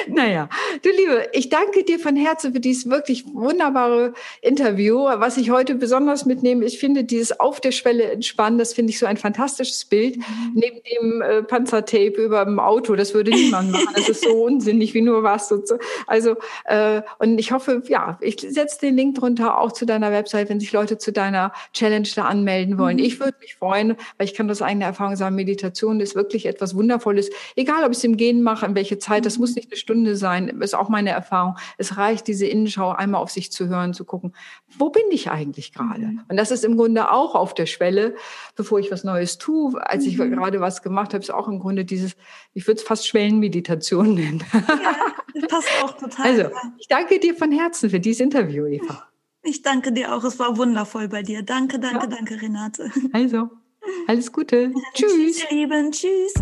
naja, 0.08 0.48
du 0.82 0.90
Liebe, 0.90 1.28
ich 1.32 1.48
danke 1.48 1.84
dir 1.84 1.98
von 1.98 2.16
Herzen 2.16 2.52
für 2.52 2.60
dieses 2.60 2.88
wirklich 2.88 3.24
wunderbare 3.26 4.14
Interview. 4.42 5.04
Was 5.04 5.36
ich 5.36 5.50
heute 5.50 5.74
besonders 5.74 6.24
mitnehme, 6.26 6.64
ich 6.64 6.78
finde 6.78 7.04
dieses 7.04 7.38
auf 7.38 7.60
der 7.60 7.72
Schwelle 7.72 8.04
entspannen, 8.04 8.58
das 8.58 8.72
finde 8.72 8.90
ich 8.90 8.98
so 8.98 9.06
ein 9.06 9.16
fantastisches 9.16 9.84
Bild. 9.84 10.16
Mhm. 10.16 10.22
Neben 10.54 10.80
dem 10.82 11.22
äh, 11.22 11.42
Panzertape 11.42 12.22
über 12.22 12.44
dem 12.44 12.58
Auto, 12.58 12.96
das 12.96 13.14
würde 13.14 13.30
niemand 13.30 13.72
machen. 13.72 13.88
Das 13.94 14.08
ist 14.08 14.24
so 14.24 14.30
unsinnig 14.44 14.94
wie 14.94 15.02
nur 15.02 15.22
was. 15.22 15.48
So. 15.48 15.60
Also, 16.06 16.36
äh, 16.64 17.02
und 17.18 17.38
ich 17.38 17.52
hoffe, 17.52 17.82
ja, 17.86 18.18
ich 18.20 18.40
setze 18.40 18.80
den 18.80 18.96
Link 18.96 19.16
drunter 19.16 19.58
auch 19.58 19.72
zu 19.72 19.86
deiner 19.86 20.12
Website, 20.12 20.48
wenn 20.48 20.60
sich 20.60 20.72
Leute 20.72 20.98
zu 20.98 21.12
deiner 21.12 21.52
Challenge 21.72 22.08
da 22.14 22.24
anmelden 22.24 22.78
wollen. 22.78 22.96
Mhm. 22.96 23.04
Ich 23.04 23.20
würde 23.20 23.36
mich 23.40 23.56
freuen, 23.56 23.96
weil 24.18 24.26
ich 24.26 24.34
kann 24.34 24.48
das 24.48 24.62
eigene 24.62 24.84
Erfahrung 24.84 25.16
sagen, 25.16 25.36
Meditation 25.36 26.00
ist 26.00 26.14
wirklich 26.14 26.46
etwas 26.46 26.74
Wundervolles. 26.74 27.30
Egal, 27.56 27.84
ob 27.84 27.92
ich 27.92 27.98
es 27.98 28.04
im 28.04 28.16
Gehen 28.16 28.42
mache, 28.42 28.66
in 28.66 28.74
welche 28.74 28.98
Zeit, 28.98 29.26
das 29.26 29.36
mhm. 29.36 29.49
Muss 29.50 29.56
nicht 29.56 29.70
eine 29.70 29.76
Stunde 29.76 30.16
sein, 30.16 30.48
ist 30.60 30.74
auch 30.74 30.88
meine 30.88 31.10
Erfahrung. 31.10 31.56
Es 31.78 31.96
reicht, 31.96 32.26
diese 32.26 32.46
Innenschau 32.46 32.90
einmal 32.90 33.20
auf 33.20 33.30
sich 33.30 33.52
zu 33.52 33.68
hören, 33.68 33.94
zu 33.94 34.04
gucken, 34.04 34.34
wo 34.78 34.90
bin 34.90 35.04
ich 35.10 35.30
eigentlich 35.30 35.72
gerade? 35.72 36.06
Mhm. 36.06 36.22
Und 36.28 36.36
das 36.36 36.50
ist 36.50 36.64
im 36.64 36.76
Grunde 36.76 37.10
auch 37.10 37.34
auf 37.34 37.54
der 37.54 37.66
Schwelle, 37.66 38.14
bevor 38.56 38.78
ich 38.78 38.90
was 38.90 39.04
Neues 39.04 39.38
tue. 39.38 39.74
Als 39.84 40.06
ich 40.06 40.16
mhm. 40.16 40.32
gerade 40.32 40.60
was 40.60 40.82
gemacht 40.82 41.14
habe, 41.14 41.22
ist 41.22 41.30
auch 41.30 41.48
im 41.48 41.58
Grunde 41.58 41.84
dieses, 41.84 42.16
ich 42.54 42.66
würde 42.66 42.80
es 42.80 42.86
fast 42.86 43.06
Schwellenmeditation 43.06 44.14
nennen. 44.14 44.44
Ja, 44.52 44.62
das 45.34 45.48
passt 45.48 45.68
auch 45.82 45.96
total. 45.96 46.26
Also, 46.26 46.50
ich 46.78 46.88
danke 46.88 47.18
dir 47.18 47.34
von 47.34 47.52
Herzen 47.52 47.90
für 47.90 48.00
dieses 48.00 48.20
Interview, 48.20 48.66
Eva. 48.66 49.04
Ich 49.42 49.62
danke 49.62 49.92
dir 49.92 50.14
auch. 50.14 50.24
Es 50.24 50.38
war 50.38 50.56
wundervoll 50.56 51.08
bei 51.08 51.22
dir. 51.22 51.42
Danke, 51.42 51.78
danke, 51.78 52.00
ja. 52.00 52.06
danke, 52.06 52.40
Renate. 52.40 52.90
Also, 53.12 53.48
alles 54.06 54.32
Gute. 54.32 54.72
Tschüss. 54.94 55.12
Tschüss, 55.12 55.44
ihr 55.50 55.56
Lieben. 55.56 55.92
Tschüss. 55.92 56.34